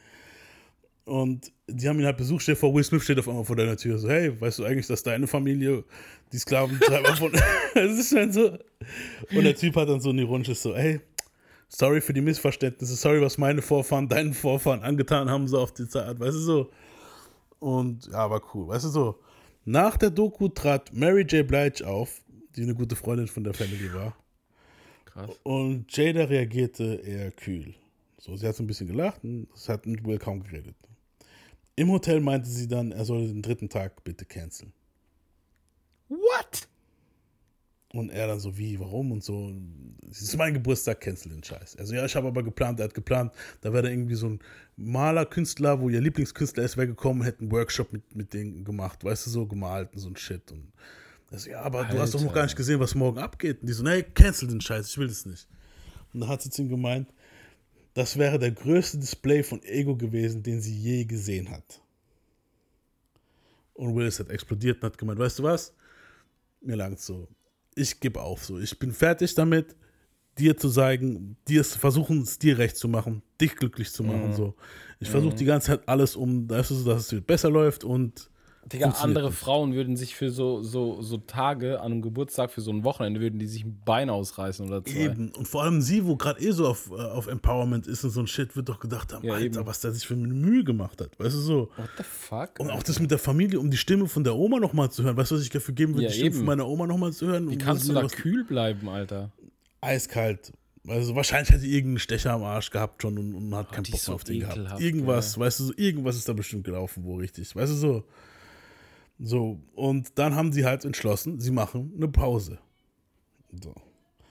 [1.06, 3.76] Und die haben ihn halt besucht, dir vor, Will Smith steht auf einmal vor deiner
[3.76, 5.84] Tür, so, hey, weißt du eigentlich, dass deine Familie
[6.32, 7.32] die Sklaventreiber von,
[7.76, 8.58] das ist schon so.
[9.36, 11.02] Und der Typ hat dann so ein ironisches so, hey,
[11.68, 15.88] sorry für die Missverständnisse, sorry, was meine Vorfahren deinen Vorfahren angetan haben, so auf die
[15.88, 16.72] Zeit, weißt du so.
[17.64, 19.20] Und ja, war cool, weißt du so.
[19.64, 21.48] Nach der Doku trat Mary J.
[21.48, 22.22] Blige auf,
[22.58, 24.18] die eine gute Freundin von der Family war.
[25.06, 25.30] Krass.
[25.44, 27.74] Und Jada reagierte eher kühl.
[28.18, 30.76] So, sie hat so ein bisschen gelacht und es hat mit Will kaum geredet.
[31.78, 34.74] Im Hotel meinte sie dann, er solle den dritten Tag bitte canceln.
[36.10, 36.68] What?
[37.96, 39.54] Und er dann so, wie, warum und so.
[40.10, 41.76] Es ist mein Geburtstag, cancel den Scheiß.
[41.78, 44.40] Also ja, ich habe aber geplant, er hat geplant, da wäre irgendwie so ein
[44.76, 49.04] Maler, Künstler, wo ihr Lieblingskünstler ist, wäre gekommen, hätte einen Workshop mit, mit denen gemacht,
[49.04, 50.52] weißt du, so gemalt und so ein Shit.
[50.52, 50.74] Und
[51.32, 52.40] also, ja, aber du hast doch noch Alter.
[52.40, 53.62] gar nicht gesehen, was morgen abgeht.
[53.62, 55.48] Und die so, nee, cancel den Scheiß, ich will das nicht.
[56.14, 57.14] Und dann hat sie zu ihm gemeint,
[57.94, 61.80] das wäre der größte Display von Ego gewesen, den sie je gesehen hat.
[63.76, 65.74] Und Willis hat explodiert und hat gemeint, weißt du was?
[66.62, 67.28] Mir langt's so.
[67.76, 68.60] Ich gebe auf so.
[68.60, 69.76] Ich bin fertig damit,
[70.38, 74.30] dir zu zeigen, dir es versuchen, es dir recht zu machen, dich glücklich zu machen.
[74.30, 74.34] Mhm.
[74.34, 74.56] So.
[75.00, 78.30] Ich versuche die ganze Zeit alles um, du, so, dass es besser läuft und
[78.72, 79.38] Digga, andere nicht.
[79.38, 83.20] Frauen würden sich für so, so, so Tage an einem Geburtstag, für so ein Wochenende,
[83.20, 85.00] würden die sich ein Bein ausreißen oder zwei.
[85.00, 85.32] Eben.
[85.32, 88.22] Und vor allem sie, wo gerade eh so auf, äh, auf Empowerment ist und so
[88.22, 89.66] ein Shit, wird doch gedacht haben, Ja, Alter, eben.
[89.66, 91.20] was der sich für eine Mühe gemacht hat.
[91.20, 91.60] Weißt du so?
[91.76, 92.60] What the fuck?
[92.60, 95.18] Und auch das mit der Familie, um die Stimme von der Oma nochmal zu hören.
[95.18, 96.38] Weißt du, was ich dafür geben würde, Ja, die Stimme eben.
[96.38, 97.50] von meiner Oma nochmal zu hören?
[97.50, 99.32] Wie kannst du da was- kühl bleiben, Alter?
[99.82, 100.54] Eiskalt.
[100.88, 103.92] Also wahrscheinlich hat die irgendeinen Stecher am Arsch gehabt schon und, und hat keinen die
[103.92, 104.82] Bock so mehr auf den gehabt.
[104.82, 105.42] Irgendwas, ja.
[105.42, 107.56] weißt du, so, irgendwas ist da bestimmt gelaufen, wo richtig.
[107.56, 108.04] Weißt du so.
[109.20, 112.60] So, und dann haben sie halt entschlossen, sie machen eine Pause.
[113.62, 113.74] So.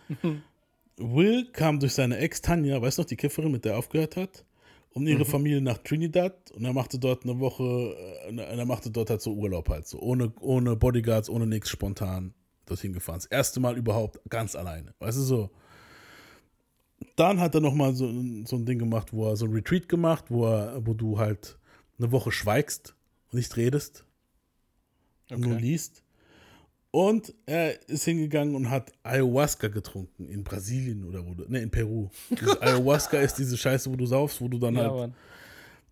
[0.99, 4.17] Will kam durch seine Ex Tanja, weißt du noch, die Kifferin, mit der er aufgehört
[4.17, 4.45] hat,
[4.91, 5.25] und ihre Mhm.
[5.27, 7.97] Familie nach Trinidad und er machte dort eine Woche,
[8.29, 12.35] äh, er machte dort halt so Urlaub halt so, ohne, ohne Bodyguards, ohne nichts, spontan
[12.67, 13.17] dorthin gefahren.
[13.19, 15.51] Das erste Mal überhaupt ganz alleine, weißt du so.
[17.17, 19.89] Dann hat er nochmal so, ein- so ein Ding gemacht, wo er so ein Retreat
[19.89, 21.59] gemacht, wo, er, wo du halt
[21.99, 22.95] eine Woche schweigst
[23.31, 24.05] und nicht redest
[25.31, 26.03] und nur liest.
[26.91, 31.71] Und er ist hingegangen und hat Ayahuasca getrunken in Brasilien oder wo, du- ne, in
[31.71, 32.11] Peru.
[32.61, 35.13] Ayahuasca ist diese Scheiße, wo du saufst, wo du dann Ja, halt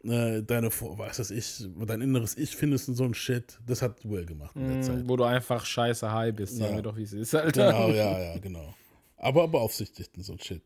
[0.04, 3.58] äh, deine, weiß das ich, dein inneres Ich findest und so ein Shit.
[3.66, 5.04] Das hat Will gemacht in der Zeit.
[5.04, 6.76] Mm, wo du einfach scheiße high bist, sagen Ja.
[6.76, 7.66] wir doch, wie es ist, Alter.
[7.72, 8.74] Genau, ja, ja, genau.
[9.16, 10.62] Aber beaufsichtigt und so ein Shit.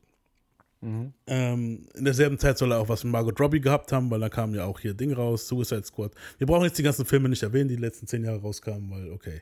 [0.85, 1.15] Mhm.
[1.27, 4.29] Ähm, in derselben Zeit soll er auch was mit Margot Robbie gehabt haben, weil da
[4.29, 6.13] kam ja auch hier Ding raus, Suicide Squad.
[6.37, 9.11] Wir brauchen jetzt die ganzen Filme nicht erwähnen, die die letzten zehn Jahre rauskamen, weil,
[9.11, 9.41] okay.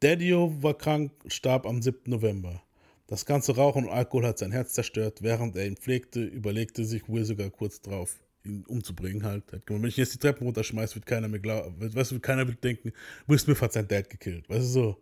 [0.00, 2.10] Daddio war krank, starb am 7.
[2.10, 2.62] November.
[3.06, 5.22] Das ganze Rauchen und Alkohol hat sein Herz zerstört.
[5.22, 9.44] Während er ihn pflegte, überlegte sich Will sogar kurz drauf, ihn umzubringen halt.
[9.66, 12.92] Wenn ich jetzt die Treppen runterschmeiße, wird keiner mehr glauben, weißt du, keiner wird denken,
[13.28, 14.96] Will Smith hat sein Dad gekillt, weißt du so.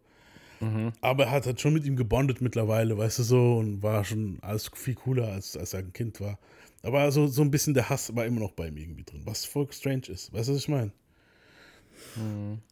[1.01, 4.39] Aber er hat halt schon mit ihm gebondet mittlerweile, weißt du so, und war schon
[4.43, 6.39] alles viel cooler, als, als er ein Kind war.
[6.82, 9.44] Aber so, so ein bisschen der Hass war immer noch bei ihm irgendwie drin, was
[9.44, 10.32] voll strange ist.
[10.32, 10.93] Weißt du, was ich meine?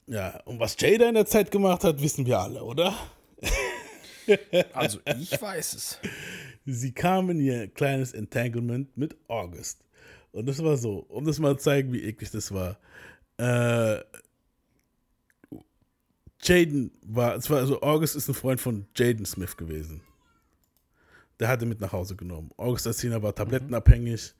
[0.07, 2.95] Ja, und was Jada in der Zeit gemacht hat, wissen wir alle, oder?
[4.75, 5.99] Also ich weiß es.
[6.65, 9.83] Sie kam in ihr kleines Entanglement mit August.
[10.31, 12.79] Und das war so, um das mal zu zeigen, wie eklig das war.
[13.39, 14.05] Äh,
[16.43, 20.01] Jaden war, es war also August ist ein Freund von Jaden Smith gewesen.
[21.39, 22.51] Der hatte mit nach Hause genommen.
[22.57, 24.35] August Alsina war tablettenabhängig,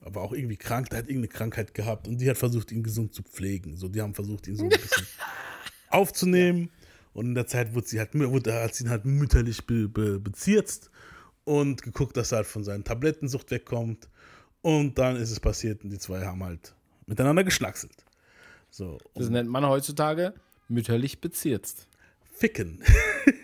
[0.00, 3.14] aber auch irgendwie krank, der hat irgendeine Krankheit gehabt und die hat versucht, ihn gesund
[3.14, 3.76] zu pflegen.
[3.76, 5.06] So, die haben versucht, ihn so ein bisschen
[5.90, 6.70] aufzunehmen.
[7.12, 10.18] Und in der Zeit wurde sie halt, wurde, hat sie ihn halt mütterlich be, be,
[10.18, 10.90] bezirzt
[11.44, 14.08] und geguckt, dass er halt von seinen Tablettensucht wegkommt.
[14.62, 16.74] Und dann ist es passiert und die zwei haben halt
[17.06, 18.04] miteinander geschlackselt.
[18.70, 18.98] So.
[19.14, 20.34] Das nennt man heutzutage
[20.68, 21.88] mütterlich bezirzt.
[22.36, 22.80] Ficken.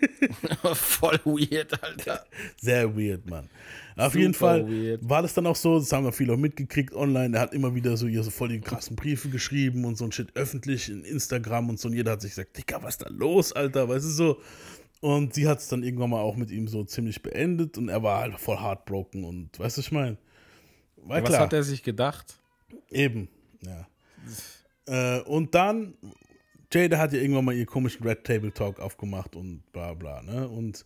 [0.73, 2.25] Voll weird, Alter.
[2.57, 3.49] Sehr weird, Mann.
[3.95, 5.09] Auf Super jeden Fall weird.
[5.09, 7.37] war das dann auch so, das haben wir viele auch mitgekriegt online.
[7.37, 10.11] Er hat immer wieder so hier so voll die krassen Briefe geschrieben und so ein
[10.11, 11.87] Shit öffentlich in Instagram und so.
[11.87, 13.87] Und jeder hat sich gesagt, Digga, was ist da los, Alter?
[13.87, 14.41] Weißt du so?
[14.99, 18.03] Und sie hat es dann irgendwann mal auch mit ihm so ziemlich beendet und er
[18.03, 20.17] war halt voll heartbroken und weißt du, ich meine?
[20.97, 22.35] Was hat er sich gedacht?
[22.91, 23.27] Eben,
[23.65, 23.87] ja.
[24.85, 25.95] Äh, und dann,
[26.71, 30.47] Jada hat ja irgendwann mal ihr komischen Red Table Talk aufgemacht und bla bla, ne?
[30.47, 30.85] Und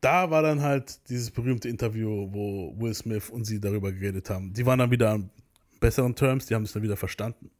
[0.00, 4.52] da war dann halt dieses berühmte Interview, wo Will Smith und sie darüber geredet haben.
[4.52, 5.30] Die waren dann wieder an
[5.78, 7.50] besseren Terms, die haben es dann wieder verstanden.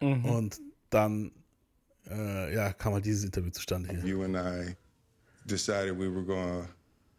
[0.00, 0.24] Mhm.
[0.24, 0.60] Und
[0.90, 1.32] dann,
[2.08, 4.04] äh, ja, kam halt dieses Interview zustande hier.
[4.04, 4.76] You and I
[5.46, 6.68] decided we were going to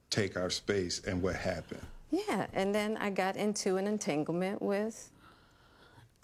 [0.10, 1.84] take our space, and what happened?
[2.12, 5.12] Yeah, and then I got into an entanglement with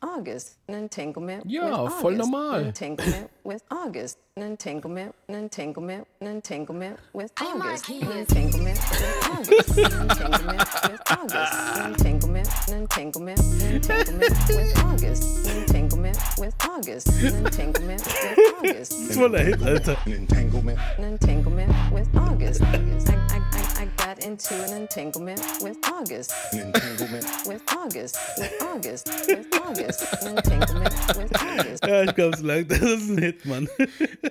[0.02, 0.58] August.
[0.68, 2.32] An entanglement Ja, with voll August.
[2.32, 2.56] normal.
[2.56, 4.18] An entanglement with August.
[4.38, 7.90] An entanglement, an entanglement, an entanglement with August.
[7.90, 9.78] An entanglement with August.
[9.78, 11.54] An entanglement with August.
[11.78, 15.48] An entanglement, an entanglement, an entanglement with August.
[15.48, 17.08] An entanglement with August.
[17.08, 18.92] An entanglement with August.
[18.92, 19.98] Das ist der Hit, Alter.
[20.06, 20.80] An entanglement.
[20.98, 22.62] An entanglement with August.
[22.62, 26.34] I, I, I, I got into an entanglement with August.
[26.54, 28.18] An entanglement with August.
[28.38, 29.08] With August.
[29.28, 30.24] With August.
[30.24, 31.86] An entanglement with August.
[31.86, 32.68] Ja, ich glaube, es lang.
[32.70, 33.68] Das ist ein Hit, Mann.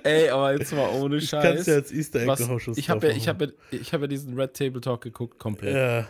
[0.03, 1.43] Ey, aber jetzt mal ohne Ich Scheiß.
[1.43, 2.41] kann's ja als Easter Egg Was-
[2.79, 5.75] Ich habe ja, ich hab ja, ich hab ja diesen Red Table Talk geguckt, komplett.
[5.77, 6.09] Ja.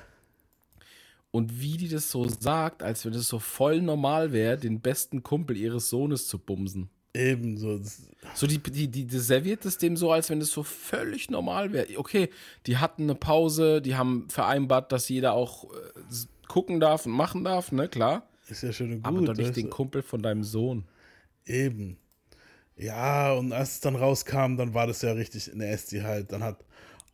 [1.32, 5.24] Und wie die das so sagt, als wenn es so voll normal wäre, den besten
[5.24, 6.88] Kumpel ihres Sohnes zu bumsen.
[7.14, 7.80] Ebenso.
[8.34, 11.72] So, die, die, die, die serviert es dem so, als wenn es so völlig normal
[11.72, 11.86] wäre.
[11.96, 12.28] Okay,
[12.66, 15.68] die hatten eine Pause, die haben vereinbart, dass jeder auch äh,
[16.48, 18.28] gucken darf und machen darf, ne, klar.
[18.48, 19.06] Ist ja schön und gut.
[19.06, 19.70] Aber doch nicht den.
[19.70, 20.84] Kumpel von deinem Sohn.
[21.46, 21.98] Eben.
[22.76, 26.32] Ja, und als es dann rauskam, dann war das ja richtig nasty halt.
[26.32, 26.64] Dann hat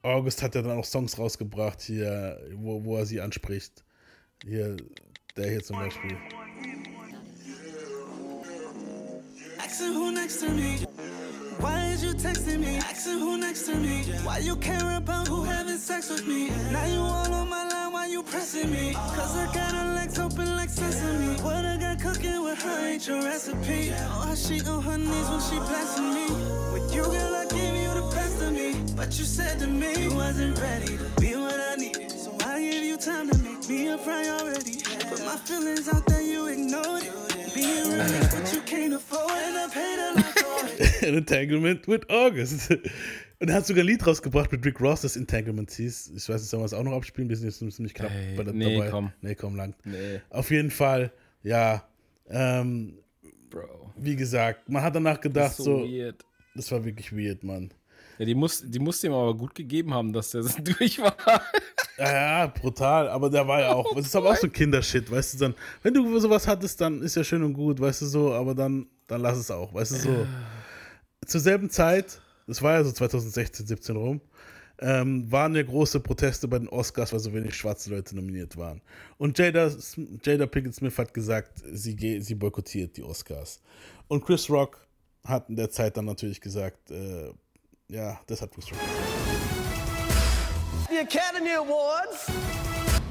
[0.03, 3.85] August hat ja dann auch Songs rausgebracht hier, wo, wo er sie anspricht.
[4.45, 4.77] Hier,
[5.37, 6.17] der hier zum Beispiel.
[9.63, 10.79] Asking who next to me.
[11.59, 12.77] Why is you texting me?
[12.79, 14.05] Asking who next to me.
[14.25, 16.49] Why you care about who having sex with me?
[16.73, 18.95] Now you all on my line, why you pressing me?
[18.95, 21.37] Cause I got her legs open like sesame.
[21.43, 23.93] What I got cooking with her ain't your recipe.
[23.93, 26.27] Oh, she on her knees when she blessing me.
[26.73, 28.83] With you, girl, I gave you the best of me.
[28.97, 32.11] But you said to me you wasn't ready to be what I needed.
[32.11, 34.81] So I gave you time to make me a priority.
[35.11, 37.30] Put my feelings out there, you ignored it.
[41.03, 42.71] An Entanglement with August.
[42.71, 46.13] Und er hat sogar ein Lied rausgebracht mit Rick Ross, das Entanglement hieß.
[46.17, 47.29] Ich weiß nicht, sollen wir es auch noch abspielen?
[47.29, 48.91] Wir sind jetzt ziemlich knapp Ey, bei der, nee, dabei.
[48.91, 49.13] komm.
[49.23, 49.75] Nee, komm, lang.
[49.85, 50.21] Nee.
[50.31, 51.13] Auf jeden Fall,
[51.43, 51.87] ja.
[52.29, 52.99] Ähm,
[53.49, 53.93] Bro.
[53.97, 55.79] Wie gesagt, man hat danach gedacht, Das so.
[55.81, 56.25] so weird.
[56.55, 57.73] Das war wirklich weird, Mann.
[58.19, 60.43] Ja, die muss, die muss dem aber gut gegeben haben, dass der
[60.79, 61.17] durch war.
[62.01, 65.35] Ja, ja, brutal, aber der war ja auch, das ist aber auch so Kindershit, weißt
[65.35, 68.33] du, dann, wenn du sowas hattest, dann ist ja schön und gut, weißt du so,
[68.33, 70.27] aber dann, dann lass es auch, weißt du so.
[71.27, 74.23] Zur selben Zeit, das war ja so 2016, 17 rum,
[74.79, 78.81] ähm, waren ja große Proteste bei den Oscars, weil so wenig schwarze Leute nominiert waren.
[79.19, 79.71] Und Jada,
[80.25, 83.61] Jada Pinkett Smith hat gesagt, sie, sie boykottiert die Oscars.
[84.09, 84.87] Und Chris Rock
[85.27, 87.31] hat in der Zeit dann natürlich gesagt, äh,
[87.89, 88.79] ja, das hat Chris Rock
[91.01, 92.31] the Academy Awards.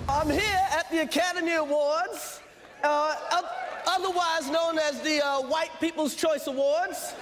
[0.07, 2.39] I'm here at the Academy Awards,
[2.83, 3.15] uh,
[3.87, 7.15] otherwise known as the uh, White People's Choice Awards.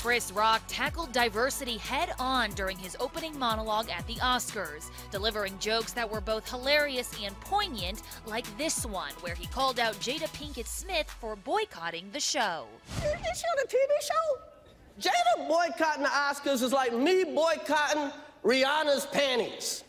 [0.00, 5.92] Chris Rock tackled diversity head on during his opening monologue at the Oscars, delivering jokes
[5.92, 10.66] that were both hilarious and poignant, like this one, where he called out Jada Pinkett
[10.66, 12.66] Smith for boycotting the show.
[12.96, 15.10] Is she on a TV show?
[15.10, 18.10] Jada boycotting the Oscars is like me boycotting
[18.44, 19.84] Rihanna's panties.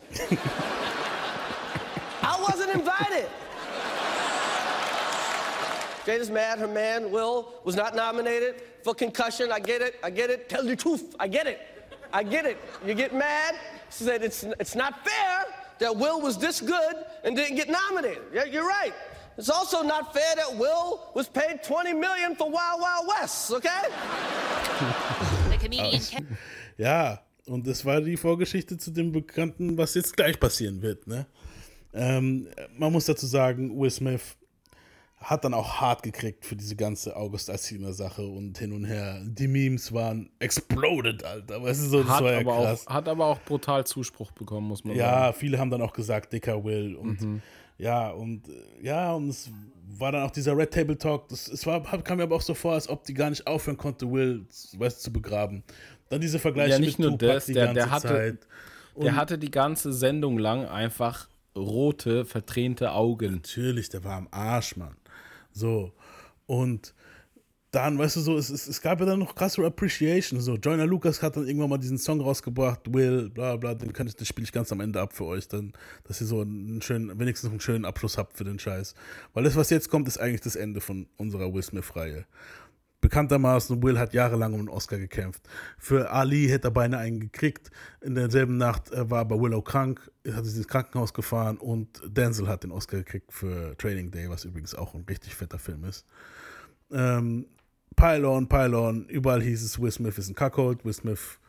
[2.21, 3.29] I wasn't invited.
[6.05, 6.59] Jada's mad.
[6.59, 9.51] Her man, Will, was not nominated for concussion.
[9.51, 9.99] I get it.
[10.03, 10.49] I get it.
[10.49, 11.15] Tell the truth.
[11.19, 11.59] I get it.
[12.13, 12.57] I get it.
[12.85, 13.55] You get mad.
[13.89, 15.45] She said it's, it's not fair
[15.79, 18.23] that Will was this good and didn't get nominated.
[18.33, 18.93] Yeah, you're right.
[19.37, 23.83] It's also not fair that Will was paid 20 million for Wild Wild West, okay?
[25.49, 26.15] The comedian uh, Aus.
[26.77, 27.17] Ja,
[27.51, 31.07] und das war die Vorgeschichte zu dem Bekannten, was jetzt gleich passieren wird.
[31.07, 31.25] Ne?
[31.93, 32.47] Ähm,
[32.77, 34.37] man muss dazu sagen, Will Smith
[35.17, 39.21] hat dann auch hart gekriegt für diese ganze August Alsina Sache und hin und her.
[39.23, 41.61] Die Memes waren exploded, Alter.
[41.61, 42.87] Weißt du, so, das hat, war ja aber krass.
[42.87, 45.37] auch, hat aber auch brutal Zuspruch bekommen, muss man Ja, sagen.
[45.37, 47.41] viele haben dann auch gesagt, dicker Will und Mhm.
[47.77, 48.51] ja, und äh,
[48.81, 49.51] ja, und es
[49.99, 52.55] war dann auch dieser Red Table Talk, das, es war, kam mir aber auch so
[52.55, 54.45] vor, als ob die gar nicht aufhören konnte, Will
[54.75, 55.63] weißt, zu begraben.
[56.11, 58.37] Dann diese Vergleiche Ja, nicht mit nur Tupac das, die der, ganze der, hatte, Zeit.
[58.97, 63.33] der Und- hatte die ganze Sendung lang einfach rote, vertränte Augen.
[63.35, 64.95] Natürlich, der war am Arsch, Mann.
[65.51, 65.91] So.
[66.45, 66.93] Und
[67.71, 70.41] dann, weißt du, so, es, es, es gab ja dann noch krasse Appreciation.
[70.41, 74.07] So, Joyner Lucas hat dann irgendwann mal diesen Song rausgebracht, Will, bla bla, den kann
[74.07, 75.71] ich, das spiele ich ganz am Ende ab für euch, dann,
[76.03, 78.93] dass ihr so einen schönen, wenigstens einen schönen Abschluss habt für den Scheiß.
[79.33, 82.25] Weil das, was jetzt kommt, ist eigentlich das Ende von unserer Will Smith-Reihe.
[83.01, 85.41] Bekanntermaßen, Will hat jahrelang um den Oscar gekämpft.
[85.77, 87.71] Für Ali hätte er beinahe einen gekriegt.
[87.99, 92.47] In derselben Nacht äh, war aber Willow krank, hat sich ins Krankenhaus gefahren und Denzel
[92.47, 96.05] hat den Oscar gekriegt für Training Day, was übrigens auch ein richtig fetter Film ist.
[96.91, 97.47] Ähm,
[97.95, 101.39] Pylon, Pylon, überall hieß es, Will Smith ist ein Cuckold, Will Smith,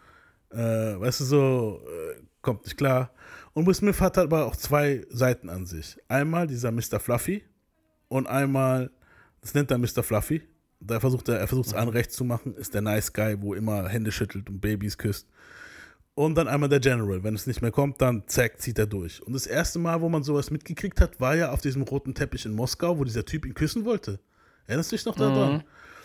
[0.50, 3.12] äh, weißt du so, äh, kommt nicht klar.
[3.52, 5.98] Und Will Smith hat aber auch zwei Seiten an sich.
[6.08, 6.98] Einmal dieser Mr.
[6.98, 7.44] Fluffy
[8.08, 8.90] und einmal,
[9.40, 10.02] das nennt er Mr.
[10.02, 10.42] Fluffy.
[10.84, 13.54] Da versucht er, er versucht es allen recht zu machen, ist der Nice Guy, wo
[13.54, 15.28] immer Hände schüttelt und Babys küsst.
[16.14, 17.22] Und dann einmal der General.
[17.22, 19.22] Wenn es nicht mehr kommt, dann zack, zieht er durch.
[19.22, 22.44] Und das erste Mal, wo man sowas mitgekriegt hat, war ja auf diesem roten Teppich
[22.44, 24.20] in Moskau, wo dieser Typ ihn küssen wollte.
[24.66, 25.64] Erinnerst du dich noch daran?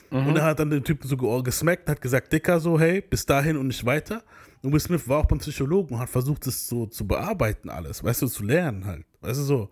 [0.09, 3.25] Und er hat dann den Typen so ge- gesmackt, hat gesagt, Dicker, so, hey, bis
[3.25, 4.23] dahin und nicht weiter.
[4.63, 8.03] Und Will Smith war auch beim Psychologen und hat versucht, das so zu bearbeiten alles,
[8.03, 9.69] weißt du, zu lernen halt, weißt du, so.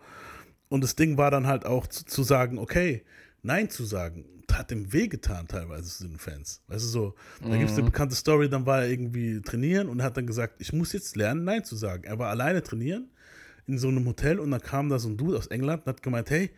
[0.68, 3.06] Und das Ding war dann halt auch zu, zu sagen, okay,
[3.44, 6.62] Nein zu sagen, hat ihm wehgetan teilweise zu den Fans.
[6.68, 7.86] Weißt du, so, da gibt es eine Mhm.
[7.92, 11.44] bekannte Story, dann war er irgendwie trainieren und hat dann gesagt, ich muss jetzt lernen,
[11.44, 12.04] Nein zu sagen.
[12.04, 13.10] Er war alleine trainieren
[13.68, 16.04] in so einem Hotel und dann kam da so ein Dude aus England und hat
[16.04, 16.52] gemeint, hey,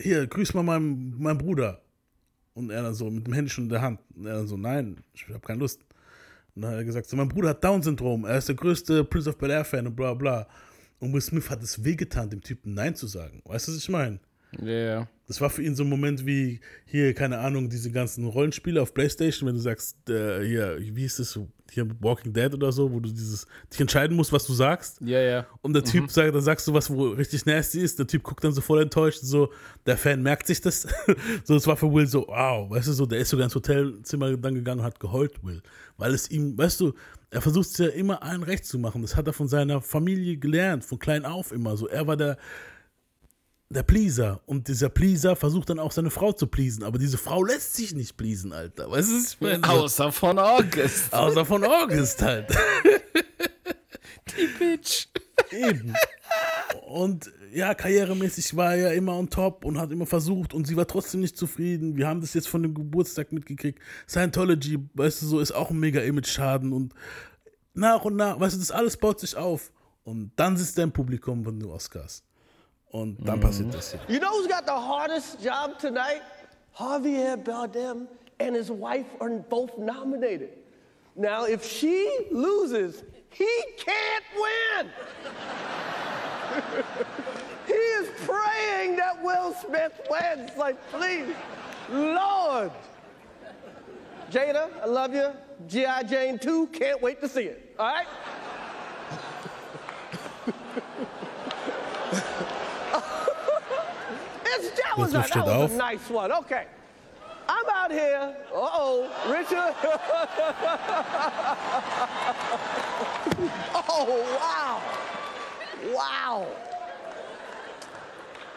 [0.00, 1.82] hier, grüß mal meinen, meinen Bruder.
[2.54, 4.00] Und er dann so mit dem Handy schon in der Hand.
[4.14, 5.80] Und er dann so, nein, ich habe keine Lust.
[6.54, 9.28] Und dann hat er gesagt, so, mein Bruder hat Down-Syndrom, er ist der größte Prince
[9.30, 10.46] of Bel-Air-Fan und bla bla.
[10.98, 13.42] Und Will Smith hat es wehgetan, dem Typen Nein zu sagen.
[13.44, 14.20] Weißt du, was ich meine?
[14.60, 15.08] Ja, ja.
[15.28, 18.92] Das war für ihn so ein Moment wie hier, keine Ahnung, diese ganzen Rollenspiele auf
[18.92, 21.38] Playstation, wenn du sagst, äh, hier, wie hieß das,
[21.70, 25.00] hier Walking Dead oder so, wo du dieses, dich entscheiden musst, was du sagst.
[25.00, 25.46] Ja, ja.
[25.62, 26.08] Und der Typ Mhm.
[26.08, 28.82] sagt, dann sagst du was, wo richtig nasty ist, der Typ guckt dann so voll
[28.82, 29.50] enttäuscht, so,
[29.86, 30.86] der Fan merkt sich das.
[31.44, 34.36] so, es war für Will so, wow, weißt du, so, der ist sogar ins Hotelzimmer
[34.36, 35.62] dann gegangen und hat geheult, Will.
[35.96, 36.92] Weil es ihm, weißt du,
[37.30, 39.00] er versucht es ja immer allen recht zu machen.
[39.00, 41.88] Das hat er von seiner Familie gelernt, von klein auf immer so.
[41.88, 42.36] Er war der,
[43.72, 44.40] der Pleaser.
[44.46, 46.84] Und dieser Pleaser versucht dann auch seine Frau zu pleasen.
[46.84, 48.90] Aber diese Frau lässt sich nicht pleasen, Alter.
[48.90, 49.68] Weißt du, ich meine?
[49.68, 51.12] Außer von August.
[51.12, 52.48] Außer von August halt.
[54.36, 55.08] Die Bitch.
[55.50, 55.94] Eben.
[56.86, 60.76] Und ja, karrieremäßig war er ja immer on top und hat immer versucht und sie
[60.76, 61.96] war trotzdem nicht zufrieden.
[61.96, 63.78] Wir haben das jetzt von dem Geburtstag mitgekriegt.
[64.08, 66.94] Scientology, weißt du, so ist auch ein mega Image-Schaden und
[67.74, 69.72] nach und nach, weißt du, das alles baut sich auf.
[70.04, 72.24] Und dann sitzt er im Publikum von den Oscars.
[72.92, 74.00] Und dann passiert das hier.
[74.06, 76.20] You know who's got the hardest job tonight?
[76.78, 78.06] Javier Bardem
[78.38, 80.50] and his wife are both nominated.
[81.16, 83.48] Now, if she loses, he
[83.78, 84.90] can't win.
[87.66, 90.50] he is praying that Will Smith wins.
[90.56, 91.34] Like, please,
[91.90, 92.72] Lord.
[94.30, 95.30] Jada, I love you.
[95.66, 96.02] G.I.
[96.04, 97.74] Jane 2, can't wait to see it.
[97.78, 98.06] All right?
[104.64, 106.30] It's, that was, a, that was a nice one.
[106.32, 106.66] Okay.
[107.48, 108.36] I'm out here.
[108.54, 109.52] Uh oh, Richard.
[113.88, 114.80] oh, wow.
[115.94, 116.46] Wow.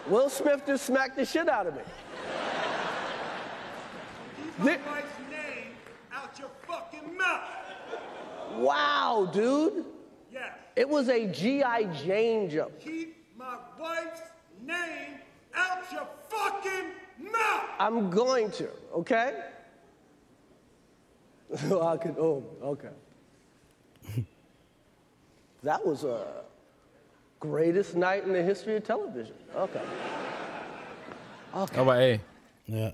[0.08, 1.82] Will Smith just smacked the shit out of me.
[4.60, 4.78] Thi-
[5.32, 5.74] name
[6.14, 7.42] out your fucking mouth.
[8.54, 9.86] Wow, dude.
[10.32, 10.54] Yes.
[10.76, 11.86] It was a G.I.
[12.06, 12.80] Jane jump.
[12.80, 14.22] Keep my wife's
[14.64, 15.20] name
[15.56, 17.70] out your fucking mouth.
[17.80, 19.34] I'm going to, okay?
[21.54, 22.90] I could, oh, okay.
[25.64, 26.44] that was a
[27.40, 29.36] greatest night in the history of television.
[29.56, 29.82] Okay.
[31.54, 31.80] Okay.
[31.80, 32.20] Aber ey,
[32.68, 32.92] Ja,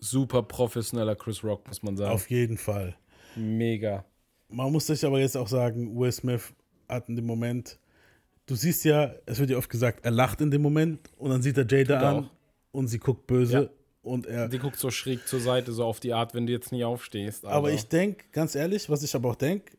[0.00, 2.12] super professioneller Chris Rock, muss man sagen.
[2.12, 2.96] auf jeden Fall.
[3.36, 4.04] Mega.
[4.48, 6.54] Man muss sich aber jetzt auch sagen, Will Smith
[6.88, 7.78] hat in dem Moment,
[8.46, 11.42] du siehst ja, es wird ja oft gesagt, er lacht in dem Moment und dann
[11.42, 12.30] sieht er Jada Tut er an auch.
[12.72, 13.68] und sie guckt böse Ja.
[14.02, 14.48] und er.
[14.48, 17.44] Die guckt so schräg zur Seite, so auf die Art, wenn du jetzt nicht aufstehst.
[17.46, 19.72] Aber ich denke, ganz ehrlich, was ich aber auch denke,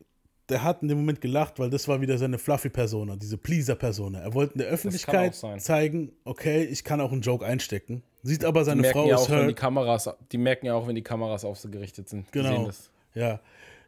[0.48, 4.20] der hat in dem Moment gelacht, weil das war wieder seine Fluffy-Persona, diese Pleaser-Persona.
[4.20, 8.04] Er wollte in der Öffentlichkeit zeigen, okay, ich kann auch einen Joke einstecken.
[8.22, 9.54] Sieht aber die seine merken Frau ja auch, wenn die.
[9.54, 12.26] Kameras, die merken ja auch, wenn die Kameras auf sie gerichtet sind.
[12.28, 12.70] Die Genau.
[13.14, 13.40] Ja.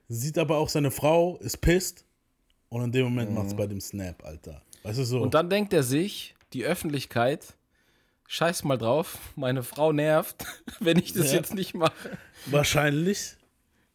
[0.09, 2.05] Sieht aber auch seine Frau, ist pissed.
[2.71, 3.37] Und in dem Moment Mhm.
[3.37, 4.61] macht's bei dem Snap, Alter.
[4.97, 5.21] Du so?
[5.21, 7.55] Und dann denkt er sich, die Öffentlichkeit,
[8.27, 10.45] scheiß mal drauf, meine Frau nervt,
[10.81, 11.39] wenn ich das Ja.
[11.39, 11.93] jetzt nicht mache.
[12.47, 13.37] Wahrscheinlich.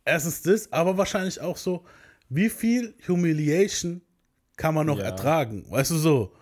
[0.05, 1.85] Erstens das, aber wahrscheinlich auch so,
[2.29, 4.01] wie viel Humiliation
[4.57, 5.05] kann man noch Ja.
[5.05, 5.65] ertragen?
[5.69, 6.33] Weißt du so?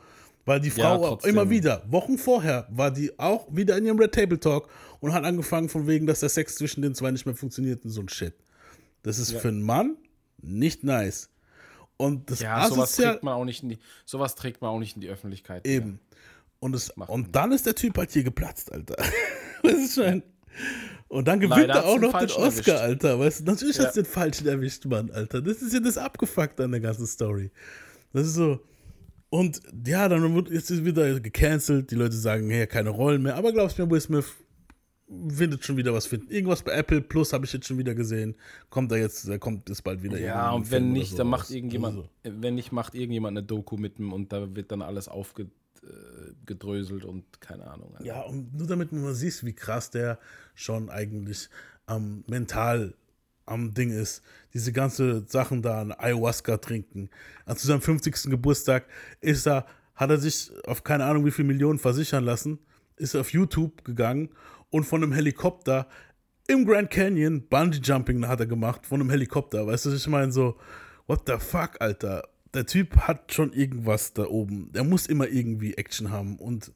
[0.45, 1.29] Weil die Ja, Frau trotzdem.
[1.31, 4.67] immer wieder, Wochen vorher, war die auch wieder in ihrem Red Table Talk
[4.99, 7.91] und hat angefangen von wegen, dass der Sex zwischen den zwei nicht mehr funktioniert und
[7.91, 8.33] so ein Shit.
[9.03, 9.39] Das ist Ja.
[9.39, 9.97] für einen Mann
[10.41, 11.29] nicht nice.
[12.01, 14.95] Und das Ja, sowas trägt man auch nicht in die, sowas trägt man auch nicht
[14.95, 15.67] in die Öffentlichkeit.
[15.67, 15.99] Eben.
[16.59, 18.95] Und, es, und dann ist der Typ halt hier geplatzt, Alter.
[19.63, 20.23] weißt du schon?
[21.07, 23.03] Und dann gewinnt Leider er auch den noch den Falschen Oscar, erwischt.
[23.03, 23.19] Alter.
[23.19, 23.83] Weißt du, natürlich Ja.
[23.83, 25.41] hat's den Falschen erwischt, Mann, Alter.
[25.41, 27.51] Das ist ja das Abgefuckte an der ganzen Story.
[28.13, 28.59] Das ist so.
[29.29, 31.91] Und ja, dann wird jetzt ist wieder gecancelt.
[31.91, 33.35] Die Leute sagen, hey, keine Rollen mehr.
[33.35, 34.25] Aber glaubst mir, Will Smith
[35.29, 36.29] findet schon wieder was finden.
[36.31, 38.35] Irgendwas bei Apple Plus habe ich jetzt schon wieder gesehen.
[38.69, 40.19] Kommt da jetzt, da kommt es bald wieder.
[40.19, 42.09] Ja, und Film wenn oder nicht, so dann macht irgendjemand, Also
[42.41, 47.41] wenn nicht, macht irgendjemand eine Doku mit ihm und da wird dann alles aufgedröselt und
[47.41, 47.93] keine Ahnung.
[47.93, 48.05] Alter.
[48.05, 50.19] Ja, und nur damit man mal sieht, wie krass der
[50.55, 51.49] schon eigentlich
[51.89, 52.93] ähm, mental
[53.45, 54.21] am Ding ist.
[54.53, 57.09] Diese ganze Sachen da an Ayahuasca trinken.
[57.45, 58.29] An zu seinem 50.
[58.29, 58.85] Geburtstag
[59.19, 59.65] ist er,
[59.95, 62.59] hat er sich auf keine Ahnung wie viel Millionen versichern lassen,
[62.95, 64.29] ist auf YouTube gegangen
[64.71, 65.87] und von einem Helikopter
[66.47, 69.67] im Grand Canyon Bungee Jumping hat er gemacht von einem Helikopter.
[69.67, 70.57] Weißt du, ich meine so,
[71.07, 72.27] what the fuck, Alter.
[72.53, 74.71] Der Typ hat schon irgendwas da oben.
[74.73, 76.73] Der muss immer irgendwie Action haben und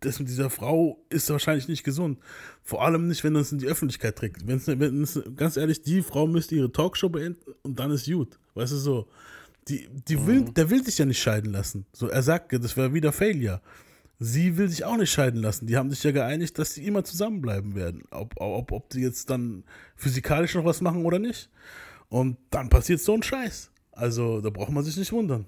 [0.00, 2.20] das mit dieser Frau ist wahrscheinlich nicht gesund.
[2.62, 4.46] Vor allem nicht, wenn er es in die Öffentlichkeit trägt.
[4.46, 8.38] Wenn's, wenn es, ganz ehrlich, die Frau müsste ihre Talkshow beenden und dann ist gut.
[8.54, 9.08] Weißt du so?
[9.66, 11.84] Die, die will, Der will sich ja nicht scheiden lassen.
[11.92, 13.60] So, er sagt, das wäre wieder Failure.
[14.20, 15.66] Sie will sich auch nicht scheiden lassen.
[15.66, 18.02] Die haben sich ja geeinigt, dass sie immer zusammenbleiben werden.
[18.10, 19.62] Ob, ob, ob die jetzt dann
[19.94, 21.50] physikalisch noch was machen oder nicht.
[22.08, 23.70] Und dann passiert so ein Scheiß.
[23.92, 25.46] Also, da braucht man sich nicht wundern.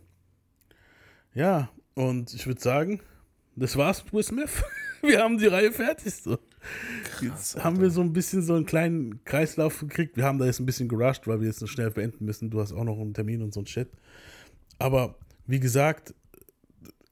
[1.34, 3.00] Ja, und ich würde sagen,
[3.56, 4.62] das war's mit Will Smith.
[5.02, 6.14] Wir haben die Reihe fertig.
[6.14, 6.38] So.
[7.22, 10.16] Jetzt haben wir so ein bisschen so einen kleinen Kreislauf gekriegt.
[10.16, 12.50] Wir haben da jetzt ein bisschen gerusht, weil wir jetzt noch schnell beenden müssen.
[12.50, 13.88] Du hast auch noch einen Termin und so ein Shit.
[14.78, 15.14] Aber
[15.46, 16.14] wie gesagt,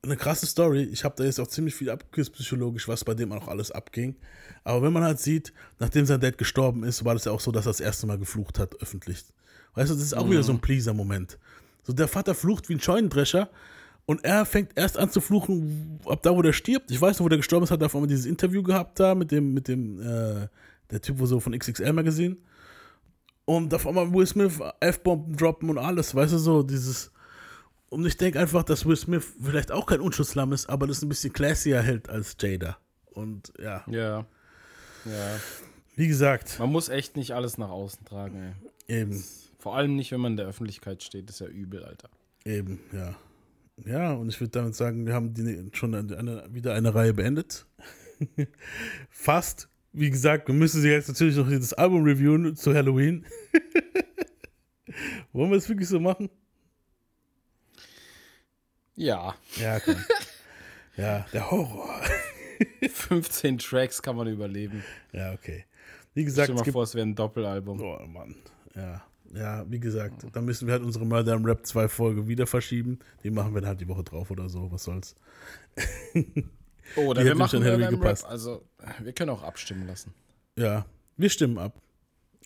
[0.03, 0.83] eine krasse Story.
[0.85, 4.17] Ich habe da jetzt auch ziemlich viel abgekürzt psychologisch, was bei dem auch alles abging.
[4.65, 7.51] Aber wenn man halt sieht, nachdem sein Dad gestorben ist, war das ja auch so,
[7.51, 9.25] dass er das erste Mal geflucht hat, öffentlich.
[9.75, 10.31] Weißt du, das ist auch Mhm.
[10.33, 11.39] wieder so ein Pleaser-Moment.
[11.83, 13.51] So, der Vater flucht wie ein Scheunendrescher
[14.07, 16.91] und er fängt erst an zu fluchen, ab da, wo der stirbt.
[16.91, 19.15] Ich weiß noch, wo der gestorben ist, hat er auf einmal dieses Interview gehabt da
[19.15, 20.49] mit dem, mit dem, äh,
[20.91, 22.37] der Typ, wo so von XXL Magazine.
[23.45, 27.11] Und auf einmal Will Smith F-Bomben droppen und alles, weißt du, so dieses.
[27.91, 31.09] Und ich denke einfach, dass Will Smith vielleicht auch kein Unschuldslamm ist, aber das ein
[31.09, 32.77] bisschen classier hält als Jada.
[33.07, 33.85] Und ja.
[33.89, 34.27] Ja.
[35.05, 35.41] Ja.
[35.97, 36.59] Wie gesagt.
[36.59, 38.55] Man muss echt nicht alles nach außen tragen,
[38.87, 39.01] ey.
[39.01, 39.25] Eben.
[39.59, 41.29] Vor allem nicht, wenn man in der Öffentlichkeit steht.
[41.29, 42.09] Das ist ja übel, Alter.
[42.45, 43.17] Eben, ja.
[43.85, 47.67] Ja, und ich würde damit sagen, wir haben die, schon eine, wieder eine Reihe beendet.
[49.11, 49.69] Fast.
[49.93, 53.25] Wie gesagt, wir müssen sie jetzt natürlich noch das Album reviewen zu Halloween.
[55.33, 56.29] Wollen wir es wirklich so machen?
[58.99, 59.35] Ja.
[59.57, 59.95] Ja, komm.
[60.97, 61.89] ja, der Horror.
[62.93, 64.83] 15 Tracks kann man überleben.
[65.13, 65.65] Ja, okay.
[66.15, 67.81] Wie gesagt, Stell dir es mal vor, es wäre ein Doppelalbum.
[67.81, 68.35] Oh Mann.
[68.75, 69.03] Ja,
[69.33, 72.99] ja, wie gesagt, dann müssen wir halt unsere Murder im Rap 2 Folge wieder verschieben.
[73.23, 75.15] Die machen wir dann halt die Woche drauf oder so, was soll's.
[76.97, 77.91] Oder Die wir machen schon Murder im Rap.
[77.91, 78.25] gepasst.
[78.25, 78.65] Also,
[79.01, 80.13] wir können auch abstimmen lassen.
[80.59, 81.81] Ja, wir stimmen ab.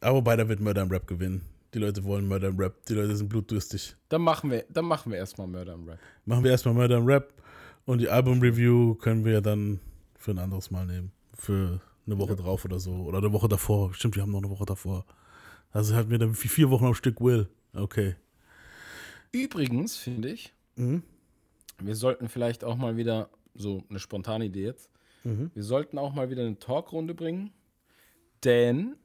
[0.02, 1.42] Aber beide wird Murder im Rap gewinnen.
[1.74, 2.84] Die Leute wollen Murder im Rap.
[2.86, 3.96] Die Leute sind blutdürstig.
[4.08, 5.98] Dann machen wir, dann machen wir erstmal Murder im Rap.
[6.26, 7.32] Machen wir erstmal Murder im Rap
[7.86, 9.80] und die Album-Review können wir dann
[10.18, 11.12] für ein anderes Mal nehmen.
[11.38, 12.92] Für eine Woche drauf oder so.
[12.92, 13.94] Oder eine Woche davor.
[13.94, 15.06] Stimmt, wir haben noch eine Woche davor.
[15.70, 17.48] Also hatten wir dann vier Wochen am Stück Will.
[17.74, 18.16] Okay.
[19.32, 21.02] Übrigens, finde ich, Mhm.
[21.80, 24.90] wir sollten vielleicht auch mal wieder, so eine spontane Idee jetzt,
[25.24, 25.50] Mhm.
[25.54, 27.50] wir sollten auch mal wieder eine Talkrunde bringen,
[28.44, 28.96] denn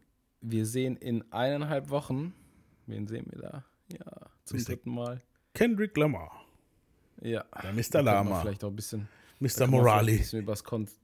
[0.42, 2.34] wir sehen in eineinhalb Wochen,
[2.88, 3.64] wen sehen wir da?
[3.92, 4.64] Ja, zum Mr.
[4.66, 5.22] dritten Mal.
[5.54, 6.32] Kendrick Lamar.
[7.22, 7.46] Ja.
[7.64, 8.02] Der Mr.
[8.02, 8.42] Lama.
[8.42, 9.08] Vielleicht auch ein bisschen.
[9.40, 9.68] Mr.
[9.68, 10.24] Morali.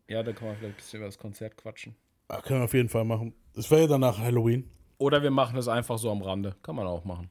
[0.07, 1.95] ja, da kann man vielleicht ein bisschen über das Konzert quatschen.
[2.29, 3.33] Ah, können wir auf jeden Fall machen.
[3.53, 4.67] Das wäre ja danach Halloween.
[4.97, 6.55] Oder wir machen es einfach so am Rande.
[6.63, 7.29] Kann man auch machen.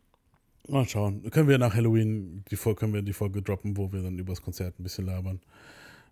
[0.68, 1.28] Mal schauen.
[1.30, 4.32] Können wir nach Halloween die Folge, können wir die Folge droppen, wo wir dann über
[4.32, 5.40] das Konzert ein bisschen labern.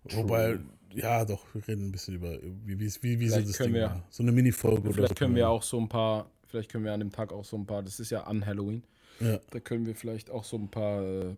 [0.03, 0.59] Wobei,
[0.93, 3.83] ja, doch, wir reden ein bisschen über, wie, wie, wie, wie so das Ding wir-
[3.83, 4.03] war.
[4.09, 6.99] So eine Mini-Folge oder Vielleicht können wir auch so ein paar, vielleicht können wir an
[6.99, 8.83] dem Tag auch so ein paar, das ist ja an Halloween.
[9.19, 9.39] Ja.
[9.49, 11.35] Da können wir vielleicht auch so ein paar äh,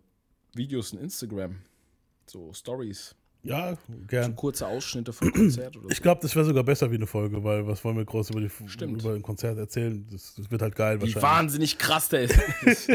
[0.54, 1.56] Videos in Instagram,
[2.26, 3.14] so Stories.
[3.42, 3.76] Ja,
[4.08, 4.30] gern.
[4.30, 6.02] So kurze Ausschnitte vom Konzert oder Ich so.
[6.02, 8.48] glaube, das wäre sogar besser wie eine Folge, weil was wollen wir groß über, die,
[8.66, 9.02] Stimmt.
[9.02, 10.06] über ein Konzert erzählen?
[10.10, 11.22] Das, das wird halt geil Wie wahrscheinlich.
[11.22, 12.38] wahnsinnig krass der ist.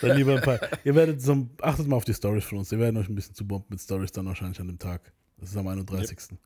[0.00, 0.60] Dann lieber ein paar.
[0.84, 2.70] Ihr werdet so, ein- achtet mal auf die Stories von uns.
[2.70, 5.12] Wir werden euch ein bisschen zu bomben mit Stories dann wahrscheinlich an dem Tag.
[5.38, 6.38] Das ist am 31.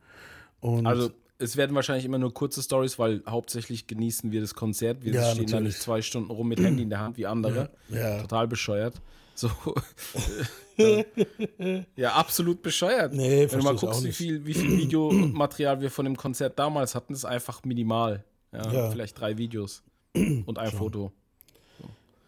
[0.58, 5.04] Und Also es werden wahrscheinlich immer nur kurze Stories, weil hauptsächlich genießen wir das Konzert.
[5.04, 5.74] Wir Ja, stehen da natürlich.
[5.74, 7.70] nicht zwei Stunden rum mit Handy in der Hand wie andere.
[7.88, 8.20] Ja, ja.
[8.22, 9.00] Total bescheuert.
[9.34, 9.50] So.
[11.96, 13.12] ja, absolut bescheuert.
[13.14, 16.94] Nee, Wenn du mal guckst, wie viel, wie viel Videomaterial wir von dem Konzert damals
[16.94, 18.24] hatten, ist einfach minimal.
[18.52, 18.90] Ja.
[18.90, 19.82] Vielleicht drei Videos
[20.14, 21.12] und ein Foto.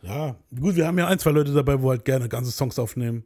[0.03, 3.25] ja, gut, wir haben ja ein, zwei Leute dabei, wo halt gerne ganze Songs aufnehmen.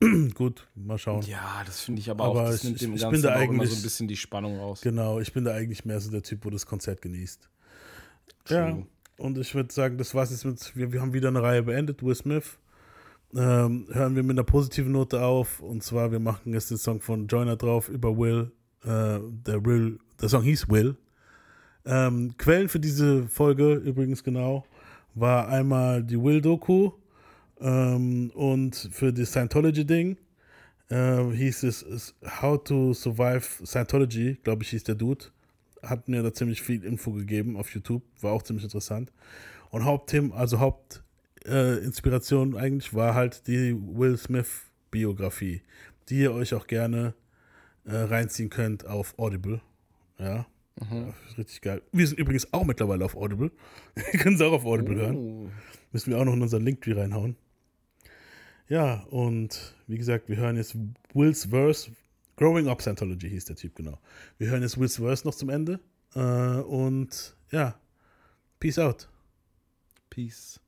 [0.34, 1.22] gut, mal schauen.
[1.22, 3.36] Ja, das finde ich aber, Aber auch, das ich- nimmt dem ich Ganzen bin da
[3.36, 4.80] auch immer eigentlich- so ein bisschen die Spannung raus.
[4.80, 7.48] Genau, ich bin da eigentlich mehr so der Typ, wo das Konzert genießt.
[8.48, 8.86] Ja, True.
[9.18, 12.02] und ich würde sagen, das war's jetzt mit, wir, wir haben wieder eine Reihe beendet,
[12.02, 12.58] Will Smith.
[13.34, 17.00] Ähm, hören wir mit einer positiven Note auf, und zwar, wir machen jetzt den Song
[17.00, 18.52] von Joyner drauf über Will.
[18.84, 20.96] Äh, der Will, der Song hieß Will.
[21.84, 24.64] Ähm, Quellen für diese Folge übrigens genau
[25.14, 26.92] war einmal die Will-Doku
[27.60, 30.16] ähm, und für das Scientology-Ding
[30.90, 35.26] äh, hieß es, How to Survive Scientology, glaube ich, hieß der Dude.
[35.82, 39.12] Hat mir da ziemlich viel Info gegeben auf YouTube, war auch ziemlich interessant.
[39.70, 45.62] Und Hauptthema, also Hauptinspiration äh, eigentlich war halt die Will Smith-Biografie,
[46.08, 47.14] die ihr euch auch gerne
[47.84, 49.60] äh, reinziehen könnt auf Audible.
[50.18, 50.46] Ja.
[51.28, 51.82] Ist richtig geil.
[51.90, 53.50] Wir sind übrigens auch mittlerweile auf Audible.
[53.94, 55.00] Wir können es auch auf Audible Oh.
[55.00, 55.52] hören.
[55.90, 57.34] Müssen wir auch noch in unseren Linktree reinhauen.
[58.68, 60.76] Ja, und wie gesagt, wir hören jetzt
[61.14, 61.90] Will's Verse.
[62.36, 63.98] Growing Up Scientology hieß der Typ, genau.
[64.36, 65.80] Wir hören jetzt Will's Verse noch zum Ende.
[66.14, 67.74] Äh, und ja,
[68.60, 69.08] Peace out.
[70.10, 70.60] Peace.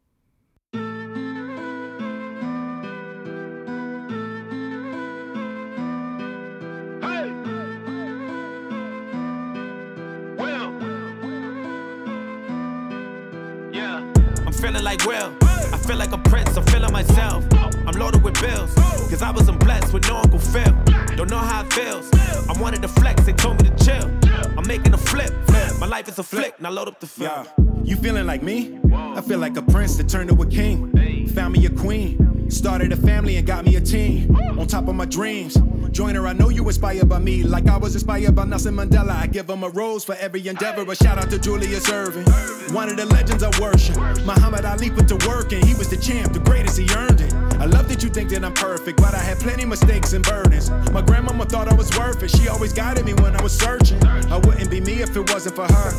[13.72, 14.01] Yeah.
[14.47, 15.32] I'm feeling like Will.
[15.43, 16.56] I feel like a prince.
[16.56, 17.44] I'm feeling myself.
[17.90, 18.72] I'm loaded with bills.
[19.10, 20.72] Cause I wasn't blessed with no Uncle Phil.
[21.16, 22.08] Don't know how it feels.
[22.48, 23.24] I wanted to flex.
[23.24, 24.08] They told me to chill.
[24.56, 25.32] I'm making a flip.
[25.80, 26.60] My life is a flick.
[26.60, 27.28] Now load up the film.
[27.28, 27.64] Yeah.
[27.82, 28.78] You feeling like me?
[28.94, 31.26] I feel like a prince that turned to a king.
[31.30, 32.48] Found me a queen.
[32.48, 34.36] Started a family and got me a team.
[34.36, 35.58] On top of my dreams.
[35.90, 37.42] Joiner, I know you inspired by me.
[37.42, 39.16] Like I was inspired by Nelson Mandela.
[39.16, 40.88] I give him a rose for every endeavor.
[40.88, 42.24] A shout out to Julius Irving.
[42.72, 43.96] One of the legends I worship.
[44.24, 47.39] Muhammad Ali put to work and he was the champ, the greatest, he earned it.
[47.61, 50.70] I love that you think that I'm perfect, but I had plenty mistakes and burdens.
[50.93, 52.31] My grandmama thought I was worth it.
[52.31, 54.03] She always guided me when I was searching.
[54.03, 55.91] I wouldn't be me if it wasn't for her.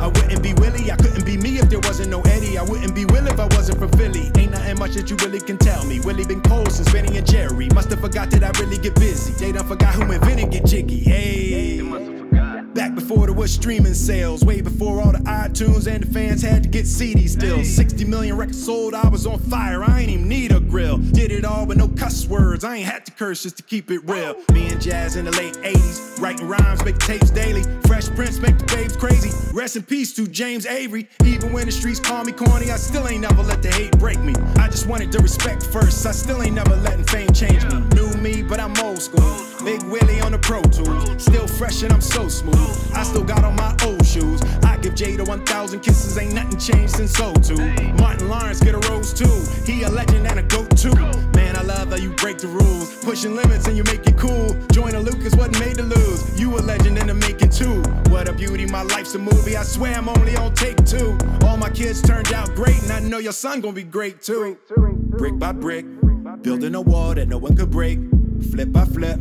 [0.00, 0.90] I wouldn't be Willie.
[0.90, 2.56] I couldn't be me if there wasn't no Eddie.
[2.56, 4.30] I wouldn't be Will if I wasn't from Philly.
[4.38, 6.00] Ain't nothing much that you really can tell me.
[6.00, 7.68] Willie been cold since Benny and Jerry.
[7.74, 9.34] Must have forgot that I really get busy.
[9.34, 11.00] They done forgot who invented get jiggy.
[11.00, 12.19] Hey.
[12.74, 16.62] Back before there was streaming sales, way before all the iTunes and the fans had
[16.62, 17.64] to get CDs still.
[17.64, 20.98] 60 million records sold, I was on fire, I ain't even need a grill.
[20.98, 23.90] Did it all with no cuss words, I ain't had to curse just to keep
[23.90, 24.36] it real.
[24.52, 27.64] Me and Jazz in the late 80s, writing rhymes, make tapes daily.
[27.86, 29.30] Fresh Prince make the babes crazy.
[29.52, 31.08] Rest in peace to James Avery.
[31.24, 34.20] Even when the streets call me corny, I still ain't never let the hate break
[34.20, 34.34] me.
[34.56, 37.80] I just wanted the respect first, I still ain't never letting fame change me.
[37.96, 39.36] New me, but I'm old school.
[39.64, 42.90] Big Willie on the Pro Tools, still fresh and I'm so smooth.
[42.94, 44.40] I still got on my old shoes.
[44.64, 47.72] I give Jada 1,000 kisses, ain't nothing changed since so too.
[47.94, 49.44] Martin Lawrence get a rose too.
[49.64, 50.94] He a legend and a goat too.
[51.34, 54.56] Man, I love how you break the rules, pushing limits and you make it cool.
[54.72, 56.40] Join a Lucas wasn't made to lose.
[56.40, 57.82] You a legend in the making too.
[58.10, 59.56] What a beauty, my life's a movie.
[59.56, 61.16] I swear I'm only on take two.
[61.42, 64.58] All my kids turned out great, and I know your son gonna be great too.
[65.18, 65.84] Brick by brick,
[66.42, 67.98] building a wall that no one could break.
[68.50, 69.18] Flip by flip.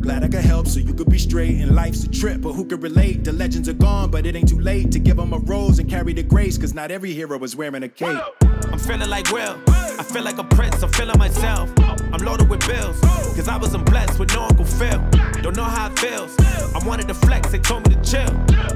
[0.00, 1.60] Glad I could help so you could be straight.
[1.60, 3.24] And life's a trip, but who could relate?
[3.24, 5.90] The legends are gone, but it ain't too late to give them a rose and
[5.90, 6.56] carry the grace.
[6.56, 8.20] Cause not every hero was wearing a cape.
[8.42, 9.60] I'm feeling like Will.
[9.68, 10.82] I feel like a prince.
[10.82, 11.70] I'm feeling myself.
[11.78, 13.00] I'm loaded with bills.
[13.00, 15.02] Cause I wasn't blessed with no Uncle Phil.
[15.42, 16.38] Don't know how it feels.
[16.74, 17.50] I wanted to flex.
[17.50, 18.30] They told me to chill.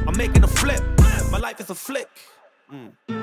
[0.08, 0.82] I'm making a flip.
[1.30, 2.08] My life is a flick.
[2.72, 3.15] Mm.